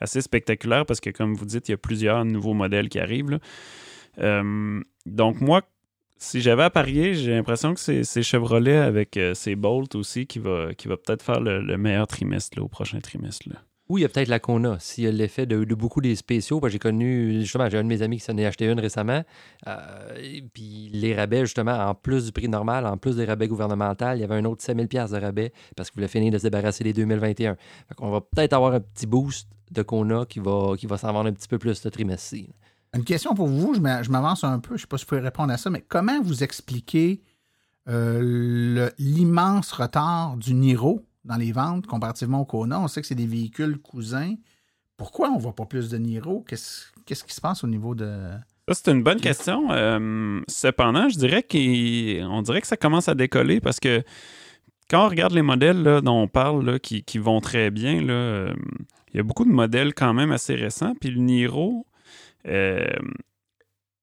assez 0.00 0.20
spectaculaire 0.20 0.84
parce 0.84 1.00
que, 1.00 1.08
comme 1.08 1.34
vous 1.34 1.46
dites, 1.46 1.68
il 1.68 1.72
y 1.72 1.74
a 1.74 1.78
plusieurs 1.78 2.26
nouveaux 2.26 2.52
modèles 2.52 2.90
qui 2.90 2.98
arrivent. 3.00 3.30
là. 3.30 4.42
Donc, 5.06 5.40
moi, 5.40 5.62
si 6.18 6.42
j'avais 6.42 6.64
à 6.64 6.70
parier, 6.70 7.14
j'ai 7.14 7.32
l'impression 7.32 7.72
que 7.72 7.80
c'est 7.80 8.22
Chevrolet 8.22 8.76
avec 8.76 9.18
ses 9.32 9.56
Bolt 9.56 9.94
aussi 9.94 10.26
qui 10.26 10.38
va, 10.38 10.74
qui 10.74 10.86
va 10.88 10.98
peut-être 10.98 11.22
faire 11.22 11.40
le, 11.40 11.62
le 11.62 11.78
meilleur 11.78 12.06
trimestre 12.06 12.58
là, 12.58 12.64
au 12.64 12.68
prochain 12.68 13.00
trimestre. 13.00 13.48
là. 13.48 13.56
Il 13.98 14.02
y 14.02 14.04
a 14.04 14.08
peut-être 14.08 14.28
la 14.28 14.38
Kona, 14.38 14.76
s'il 14.80 15.04
y 15.04 15.06
a 15.06 15.10
l'effet 15.12 15.46
de, 15.46 15.64
beaucoup 15.74 16.00
des 16.00 16.14
spéciaux. 16.16 16.60
J'ai 16.68 16.78
connu, 16.78 17.40
justement, 17.40 17.68
j'ai 17.68 17.78
un 17.78 17.82
de 17.84 17.88
mes 17.88 18.02
amis 18.02 18.18
qui 18.18 18.24
s'en 18.24 18.36
est 18.36 18.46
acheté 18.46 18.66
une 18.66 18.78
récemment. 18.80 19.22
euh, 19.66 20.40
puis 20.52 20.90
les 20.92 21.14
rabais, 21.14 21.40
justement, 21.40 21.72
en 21.72 21.94
plus 21.94 22.26
du 22.26 22.32
prix 22.32 22.48
normal, 22.48 22.86
en 22.86 22.96
plus 22.96 23.16
des 23.16 23.24
rabais 23.24 23.48
gouvernementaux, 23.48 24.12
il 24.14 24.20
y 24.20 24.24
avait 24.24 24.36
un 24.36 24.44
autre 24.44 24.62
5000 24.62 24.88
pièces 24.88 25.10
de 25.10 25.18
rabais 25.20 25.52
parce 25.76 25.90
qu'il 25.90 25.96
voulait 25.96 26.08
finir 26.08 26.32
de 26.32 26.38
se 26.38 26.42
débarrasser 26.44 26.84
des 26.84 26.92
2021. 26.92 27.56
Fait 27.88 27.94
qu'on 27.94 28.10
va 28.10 28.20
peut-être 28.20 28.52
avoir 28.52 28.74
un 28.74 28.80
petit 28.80 29.06
boost 29.06 29.48
de 29.70 29.82
Kona 29.82 30.26
qui 30.26 30.38
va, 30.40 30.74
qui 30.76 30.86
va 30.86 30.98
s'en 30.98 31.12
vendre 31.12 31.28
un 31.30 31.32
petit 31.32 31.48
peu 31.48 31.58
plus 31.58 31.74
ce 31.74 31.88
trimestre-ci. 31.88 32.50
Une 32.94 33.04
question 33.04 33.34
pour 33.34 33.46
vous, 33.46 33.74
je 33.74 33.80
m'a- 33.80 34.02
je 34.02 34.10
m'avance 34.10 34.44
un 34.44 34.58
peu, 34.58 34.70
je 34.70 34.74
ne 34.74 34.78
sais 34.80 34.86
pas 34.86 34.98
si 34.98 35.04
vous 35.04 35.08
pouvez 35.08 35.20
répondre 35.22 35.50
à 35.52 35.56
ça, 35.56 35.70
mais 35.70 35.80
comment 35.80 36.20
vous 36.20 36.42
expliquez 36.44 37.22
euh, 37.88 38.90
l'immense 38.98 39.72
retard 39.72 40.36
du 40.36 40.54
Niro? 40.54 41.04
Dans 41.24 41.36
les 41.36 41.52
ventes 41.52 41.86
comparativement 41.86 42.40
au 42.40 42.44
Kona? 42.44 42.80
On 42.80 42.88
sait 42.88 43.00
que 43.00 43.06
c'est 43.06 43.14
des 43.14 43.26
véhicules 43.26 43.78
cousins. 43.78 44.34
Pourquoi 44.96 45.30
on 45.30 45.36
ne 45.36 45.40
voit 45.40 45.54
pas 45.54 45.66
plus 45.66 45.88
de 45.88 45.98
Niro? 45.98 46.44
Qu'est-ce 46.46 47.24
qui 47.24 47.34
se 47.34 47.40
passe 47.40 47.64
au 47.64 47.68
niveau 47.68 47.94
de. 47.94 48.30
Ça, 48.68 48.74
c'est 48.74 48.92
une 48.92 49.02
bonne 49.02 49.20
question. 49.20 49.72
Euh, 49.72 50.40
cependant, 50.48 51.08
je 51.08 51.18
dirais 51.18 51.42
qu'on 51.42 52.42
dirait 52.42 52.60
que 52.60 52.66
ça 52.66 52.76
commence 52.76 53.08
à 53.08 53.14
décoller 53.14 53.60
parce 53.60 53.80
que 53.80 54.04
quand 54.92 55.06
on 55.06 55.08
regarde 55.08 55.32
les 55.32 55.42
modèles 55.42 56.00
dont 56.02 56.22
on 56.22 56.28
parle 56.28 56.78
qui, 56.78 57.18
vont 57.18 57.40
très 57.40 57.70
bien, 57.70 58.06
euh, 58.08 58.52
il 59.12 59.16
y 59.16 59.20
a 59.20 59.22
beaucoup 59.22 59.44
de 59.44 59.50
modèles 59.50 59.94
quand 59.94 60.12
même 60.14 60.32
assez 60.32 60.54
récents. 60.54 60.94
Puis 61.00 61.10
le 61.10 61.20
Niro 61.20 61.86
euh, 62.46 62.84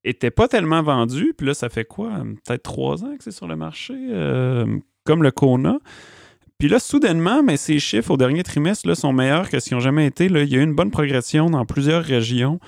était 0.04 0.32
pas 0.32 0.48
tellement 0.48 0.82
vendu. 0.82 1.34
Puis 1.38 1.46
là, 1.48 1.54
ça 1.54 1.70
fait 1.70 1.86
quoi? 1.86 2.24
Peut-être 2.46 2.64
trois 2.64 3.04
ans 3.04 3.16
que 3.18 3.24
c'est 3.24 3.32
sur 3.32 3.48
le 3.48 3.56
marché, 3.56 3.94
euh, 3.96 4.80
comme 5.04 5.24
le 5.24 5.32
Kona. 5.32 5.78
Puis 6.60 6.68
là, 6.68 6.80
soudainement, 6.80 7.42
mais 7.42 7.56
ces 7.58 7.80
chiffres 7.80 8.12
au 8.12 8.18
dernier 8.18 8.44
trimestre 8.44 8.88
là, 8.88 8.94
sont 8.96 9.14
meilleurs 9.14 9.50
que 9.50 9.60
ce 9.60 9.70
qu'ils 9.70 9.78
ont 9.78 9.82
jamais 9.82 10.06
été. 10.06 10.28
Là. 10.30 10.44
Il 10.44 10.50
y 10.50 10.56
a 10.56 10.60
eu 10.60 10.64
une 10.64 10.76
bonne 10.76 10.92
progression 10.92 11.50
dans 11.50 11.66
plusieurs 11.66 12.04
régions. 12.04 12.60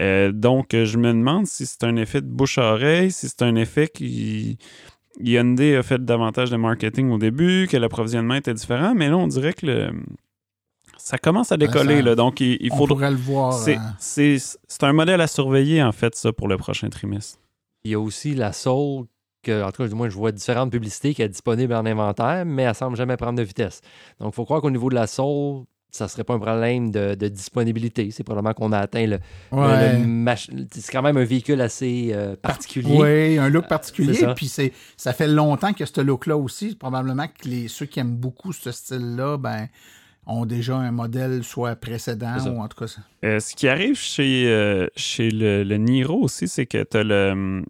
Euh, 0.00 0.32
donc, 0.32 0.68
je 0.72 0.96
me 0.98 1.08
demande 1.12 1.46
si 1.46 1.66
c'est 1.66 1.84
un 1.84 1.96
effet 1.96 2.20
de 2.20 2.26
bouche 2.28 2.58
à 2.58 2.72
oreille, 2.74 3.10
si 3.10 3.28
c'est 3.28 3.42
un 3.42 3.54
effet 3.56 3.88
qui. 3.88 4.58
Hyundai 5.20 5.76
a 5.76 5.82
fait 5.84 6.04
davantage 6.04 6.50
de 6.50 6.56
marketing 6.56 7.10
au 7.12 7.18
début, 7.18 7.68
que 7.70 7.76
l'approvisionnement 7.76 8.34
était 8.34 8.54
différent, 8.54 8.94
mais 8.96 9.08
là, 9.08 9.16
on 9.16 9.28
dirait 9.28 9.52
que 9.52 9.64
le... 9.66 9.90
ça 10.96 11.18
commence 11.18 11.52
à 11.52 11.56
décoller. 11.56 11.98
ça- 11.98 12.02
là, 12.02 12.14
donc, 12.16 12.40
il, 12.40 12.56
il 12.60 12.72
on 12.72 12.76
faudra. 12.78 12.94
pourrait 12.96 13.10
le 13.12 13.16
voir. 13.16 13.52
C'est 13.52 13.76
euh, 13.76 13.80
c'est- 14.00 14.58
c'est 14.66 14.82
un 14.82 14.92
modèle 14.92 15.20
à 15.20 15.28
surveiller, 15.28 15.82
en 15.84 15.92
fait, 15.92 16.16
ça, 16.16 16.32
pour 16.32 16.48
le 16.48 16.56
prochain 16.56 16.88
trimestre. 16.88 17.38
Il 17.84 17.92
y 17.92 17.94
a 17.94 18.00
aussi 18.00 18.34
la 18.34 18.52
Soul, 18.52 19.06
que, 19.44 19.62
en 19.62 19.70
tout 19.70 19.82
cas, 19.84 19.88
du 19.88 19.94
moins, 19.94 20.08
je 20.08 20.16
vois 20.16 20.32
différentes 20.32 20.72
publicités 20.72 21.14
qui 21.14 21.22
est 21.22 21.28
disponible 21.28 21.72
en 21.74 21.86
inventaire, 21.86 22.44
mais 22.44 22.64
elle 22.64 22.74
semble 22.74 22.96
jamais 22.96 23.16
prendre 23.16 23.38
de 23.38 23.44
vitesse. 23.44 23.80
Donc, 24.18 24.32
il 24.32 24.34
faut 24.34 24.44
croire 24.44 24.60
qu'au 24.60 24.70
niveau 24.70 24.88
de 24.90 24.96
la 24.96 25.06
Soul, 25.06 25.64
ça 25.90 26.08
serait 26.08 26.24
pas 26.24 26.34
un 26.34 26.40
problème 26.40 26.90
de, 26.90 27.14
de 27.14 27.28
disponibilité. 27.28 28.10
C'est 28.10 28.24
probablement 28.24 28.52
qu'on 28.52 28.72
a 28.72 28.78
atteint 28.78 29.06
le, 29.06 29.20
ouais. 29.52 30.34
C'est 30.72 30.90
quand 30.90 31.02
même 31.02 31.16
un 31.16 31.24
véhicule 31.24 31.60
assez 31.60 32.10
euh, 32.12 32.34
particulier. 32.34 32.96
Oui, 32.98 33.38
un 33.38 33.48
look 33.48 33.68
particulier. 33.68 34.14
ça. 34.14 34.34
Puis 34.34 34.48
c'est, 34.48 34.72
ça 34.96 35.12
fait 35.12 35.28
longtemps 35.28 35.70
qu'il 35.72 35.86
y 35.86 35.88
a 35.88 35.92
ce 35.94 36.00
look-là 36.00 36.36
aussi. 36.36 36.74
Probablement 36.74 37.28
que 37.28 37.48
les, 37.48 37.68
ceux 37.68 37.86
qui 37.86 38.00
aiment 38.00 38.16
beaucoup 38.16 38.52
ce 38.52 38.72
style-là, 38.72 39.36
ben, 39.36 39.68
ont 40.26 40.46
déjà 40.46 40.74
un 40.76 40.90
modèle 40.90 41.44
soit 41.44 41.76
précédent 41.76 42.38
ou 42.46 42.60
en 42.60 42.66
tout 42.66 42.78
cas. 42.78 42.86
ça- 42.88 43.02
Euh, 43.24 43.38
ce 43.38 43.54
qui 43.54 43.68
arrive 43.68 43.96
chez, 43.96 44.46
euh, 44.48 44.88
chez 44.96 45.30
le, 45.30 45.62
le 45.62 45.76
Niro 45.76 46.18
aussi, 46.22 46.48
c'est 46.48 46.66
que 46.66 46.82
tu 46.82 46.96
as 46.96 47.04
le, 47.04 47.62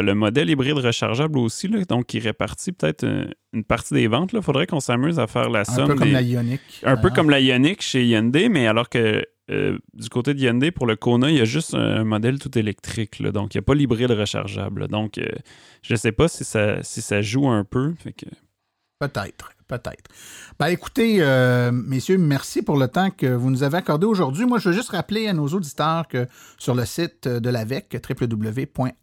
le 0.00 0.14
modèle 0.14 0.48
hybride 0.48 0.78
rechargeable 0.78 1.38
aussi, 1.38 1.68
là, 1.68 1.84
donc 1.84 2.06
qui 2.06 2.18
répartit 2.20 2.72
peut-être 2.72 3.04
euh, 3.04 3.26
une 3.52 3.64
partie 3.64 3.94
des 3.94 4.06
ventes. 4.06 4.30
Il 4.32 4.40
faudrait 4.42 4.66
qu'on 4.66 4.80
s'amuse 4.80 5.18
à 5.18 5.26
faire 5.26 5.50
la 5.50 5.60
Un 5.60 5.64
somme. 5.64 5.88
peu 5.88 5.94
comme 5.96 6.08
des- 6.08 6.12
la 6.14 6.22
Ioniq. 6.22 6.60
un 6.84 6.96
peu 6.96 7.10
comme 7.10 7.28
la 7.30 7.40
Ioniq 7.40 7.82
chez 7.82 8.04
Hyundai, 8.06 8.48
mais 8.48 8.66
alors 8.66 8.88
que 8.88 9.24
euh, 9.50 9.76
du 9.92 10.08
côté 10.08 10.32
de 10.34 10.38
Hyundai, 10.40 10.70
pour 10.70 10.86
le 10.86 10.94
Kona, 10.96 11.28
il 11.28 11.36
y 11.36 11.40
a 11.40 11.44
juste 11.44 11.74
un 11.74 12.04
modèle 12.04 12.38
tout 12.38 12.56
électrique. 12.56 13.18
là, 13.18 13.32
donc, 13.32 13.54
il 13.54 13.58
n'y 13.58 13.60
a 13.60 13.62
pas 13.62 13.74
l'hybride 13.74 14.12
rechargeable. 14.12 14.82
là. 14.82 14.86
Donc, 14.86 15.18
euh, 15.18 15.26
je 15.82 15.92
ne 15.94 15.98
sais 15.98 16.12
pas 16.12 16.28
si 16.28 16.44
ça, 16.44 16.82
si 16.82 17.02
ça 17.02 17.20
joue 17.20 17.48
un 17.48 17.64
peu. 17.64 17.92
Fait 17.98 18.12
que, 18.12 18.26
Peut-être, 19.00 19.50
peut-être. 19.78 20.10
Ben 20.58 20.66
écoutez, 20.66 21.16
euh, 21.20 21.72
messieurs, 21.72 22.18
merci 22.18 22.62
pour 22.62 22.76
le 22.76 22.88
temps 22.88 23.10
que 23.10 23.26
vous 23.26 23.50
nous 23.50 23.62
avez 23.62 23.78
accordé 23.78 24.04
aujourd'hui. 24.06 24.44
Moi, 24.44 24.58
je 24.58 24.68
veux 24.68 24.74
juste 24.74 24.90
rappeler 24.90 25.28
à 25.28 25.32
nos 25.32 25.48
auditeurs 25.48 26.06
que 26.08 26.26
sur 26.58 26.74
le 26.74 26.84
site 26.84 27.26
de 27.26 27.50
l'AVEC, 27.50 27.96
www.aveq.ca, 28.20 28.94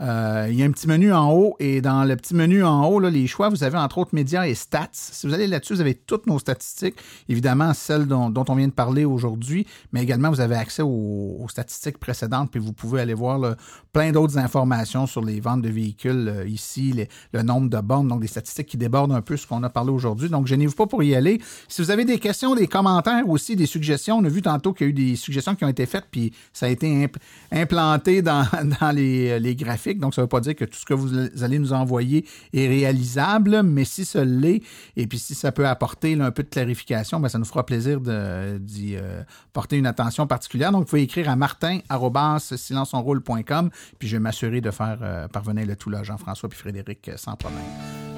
euh, 0.00 0.46
il 0.50 0.58
y 0.58 0.62
a 0.62 0.66
un 0.66 0.70
petit 0.70 0.88
menu 0.88 1.12
en 1.12 1.30
haut 1.30 1.56
et 1.58 1.82
dans 1.82 2.04
le 2.04 2.16
petit 2.16 2.34
menu 2.34 2.64
en 2.64 2.86
haut, 2.86 3.00
les 3.00 3.26
choix, 3.26 3.50
vous 3.50 3.64
avez 3.64 3.76
entre 3.76 3.98
autres 3.98 4.14
médias 4.14 4.46
et 4.46 4.54
stats. 4.54 4.88
Si 4.92 5.26
vous 5.26 5.34
allez 5.34 5.46
là-dessus, 5.46 5.74
vous 5.74 5.80
avez 5.80 5.94
toutes 5.94 6.26
nos 6.26 6.38
statistiques, 6.38 6.96
évidemment 7.28 7.74
celles 7.74 8.06
dont, 8.06 8.32
on 8.48 8.54
vient 8.54 8.68
de 8.68 8.72
parler 8.72 9.04
aujourd'hui, 9.04 9.66
mais 9.92 10.02
également 10.02 10.30
vous 10.30 10.40
avez 10.40 10.56
accès 10.56 10.82
aux, 10.82 11.46
statistiques 11.48 11.98
précédentes, 11.98 12.50
puis 12.50 12.60
vous 12.60 12.72
pouvez 12.72 13.00
aller 13.00 13.14
voir 13.14 13.56
plein 13.92 14.12
d'autres 14.12 14.38
informations 14.38 15.06
sur 15.06 15.22
les 15.22 15.40
ventes 15.40 15.62
de 15.62 15.68
véhicules 15.68 16.28
euh, 16.28 16.46
ici, 16.46 16.94
le 17.32 17.42
nombre 17.42 17.68
de 17.68 17.78
bornes, 17.80 18.08
donc 18.08 18.20
des 18.20 18.28
statistiques 18.28 18.68
qui 18.68 18.76
débordent 18.76 19.12
un 19.12 19.20
peu 19.20 19.36
ce 19.36 19.46
qu'on 19.46 19.62
a 19.62 19.68
parlé 19.68 19.90
aujourd'hui. 19.90 20.28
Donc, 20.28 20.46
gênez-vous 20.46 20.74
pas 20.74 20.86
pour 20.86 21.02
y 21.02 21.14
aller. 21.14 21.40
Si 21.68 21.82
vous 21.82 21.90
avez 21.90 22.04
des 22.04 22.18
questions, 22.18 22.54
des 22.54 22.68
commentaires 22.68 23.28
aussi, 23.28 23.56
des 23.56 23.66
suggestions, 23.66 24.18
on 24.18 24.24
a 24.24 24.28
vu 24.28 24.42
tantôt 24.42 24.72
qu'il 24.72 24.86
y 24.86 24.88
a 24.88 24.90
eu 24.90 24.92
des 24.92 25.16
suggestions 25.16 25.54
qui 25.54 25.64
ont 25.64 25.68
été 25.68 25.86
faites, 25.86 26.06
puis 26.10 26.32
ça 26.52 26.66
a 26.66 26.68
été 26.68 27.04
imp- 27.04 27.18
implanté 27.50 28.22
dans, 28.22 28.46
les 28.94 29.56
graphiques. 29.56 29.89
Donc, 29.98 30.14
ça 30.14 30.20
ne 30.20 30.24
veut 30.24 30.28
pas 30.28 30.40
dire 30.40 30.54
que 30.54 30.64
tout 30.64 30.78
ce 30.78 30.84
que 30.84 30.94
vous 30.94 31.10
allez 31.42 31.58
nous 31.58 31.72
envoyer 31.72 32.24
est 32.52 32.68
réalisable, 32.68 33.62
mais 33.62 33.84
si 33.84 34.04
ce 34.04 34.18
l'est, 34.18 34.62
et 34.96 35.06
puis 35.06 35.18
si 35.18 35.34
ça 35.34 35.50
peut 35.52 35.66
apporter 35.66 36.14
là, 36.14 36.26
un 36.26 36.30
peu 36.30 36.42
de 36.44 36.48
clarification, 36.48 37.18
ben, 37.18 37.28
ça 37.28 37.38
nous 37.38 37.44
fera 37.44 37.64
plaisir 37.66 38.00
de- 38.00 38.58
d'y 38.58 38.94
euh, 38.96 39.22
porter 39.52 39.76
une 39.78 39.86
attention 39.86 40.26
particulière. 40.26 40.70
Donc, 40.72 40.82
vous 40.82 40.88
pouvez 40.90 41.02
écrire 41.02 41.28
à 41.28 41.36
martin.silenceonroule.com, 41.36 43.70
puis 43.98 44.08
je 44.08 44.16
vais 44.16 44.20
m'assurer 44.20 44.60
de 44.60 44.70
faire 44.70 44.98
euh, 45.02 45.28
parvenir 45.28 45.66
le 45.66 45.76
tout 45.76 45.90
là, 45.90 46.02
Jean-François 46.02 46.48
puis 46.48 46.58
Frédéric, 46.58 47.08
euh, 47.08 47.14
sans 47.16 47.34
problème. 47.36 47.60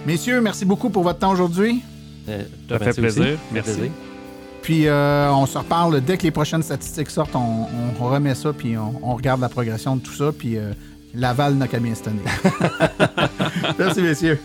Messieurs, 0.06 0.40
merci 0.40 0.64
beaucoup 0.64 0.90
pour 0.90 1.02
votre 1.04 1.18
temps 1.20 1.32
aujourd'hui. 1.32 1.82
Euh, 2.28 2.42
Ça 2.68 2.78
fait 2.78 2.92
plaisir. 2.94 3.22
aussi. 3.24 3.38
Merci. 3.52 3.80
Puis 4.62 4.86
euh, 4.86 5.32
on 5.32 5.44
se 5.46 5.58
reparle 5.58 6.00
dès 6.02 6.16
que 6.16 6.22
les 6.22 6.30
prochaines 6.30 6.62
statistiques 6.62 7.10
sortent. 7.10 7.34
On, 7.34 7.66
on 8.00 8.04
remet 8.08 8.36
ça, 8.36 8.52
puis 8.52 8.76
on, 8.76 8.94
on 9.02 9.16
regarde 9.16 9.40
la 9.40 9.48
progression 9.48 9.96
de 9.96 10.02
tout 10.02 10.12
ça. 10.12 10.30
Puis 10.30 10.56
euh, 10.56 10.72
Laval 11.14 11.54
n'a 11.54 11.68
qu'à 11.68 11.78
bien 11.78 11.94
se 11.94 12.02
tenir. 12.02 12.22
Merci, 13.78 14.00
messieurs. 14.02 14.38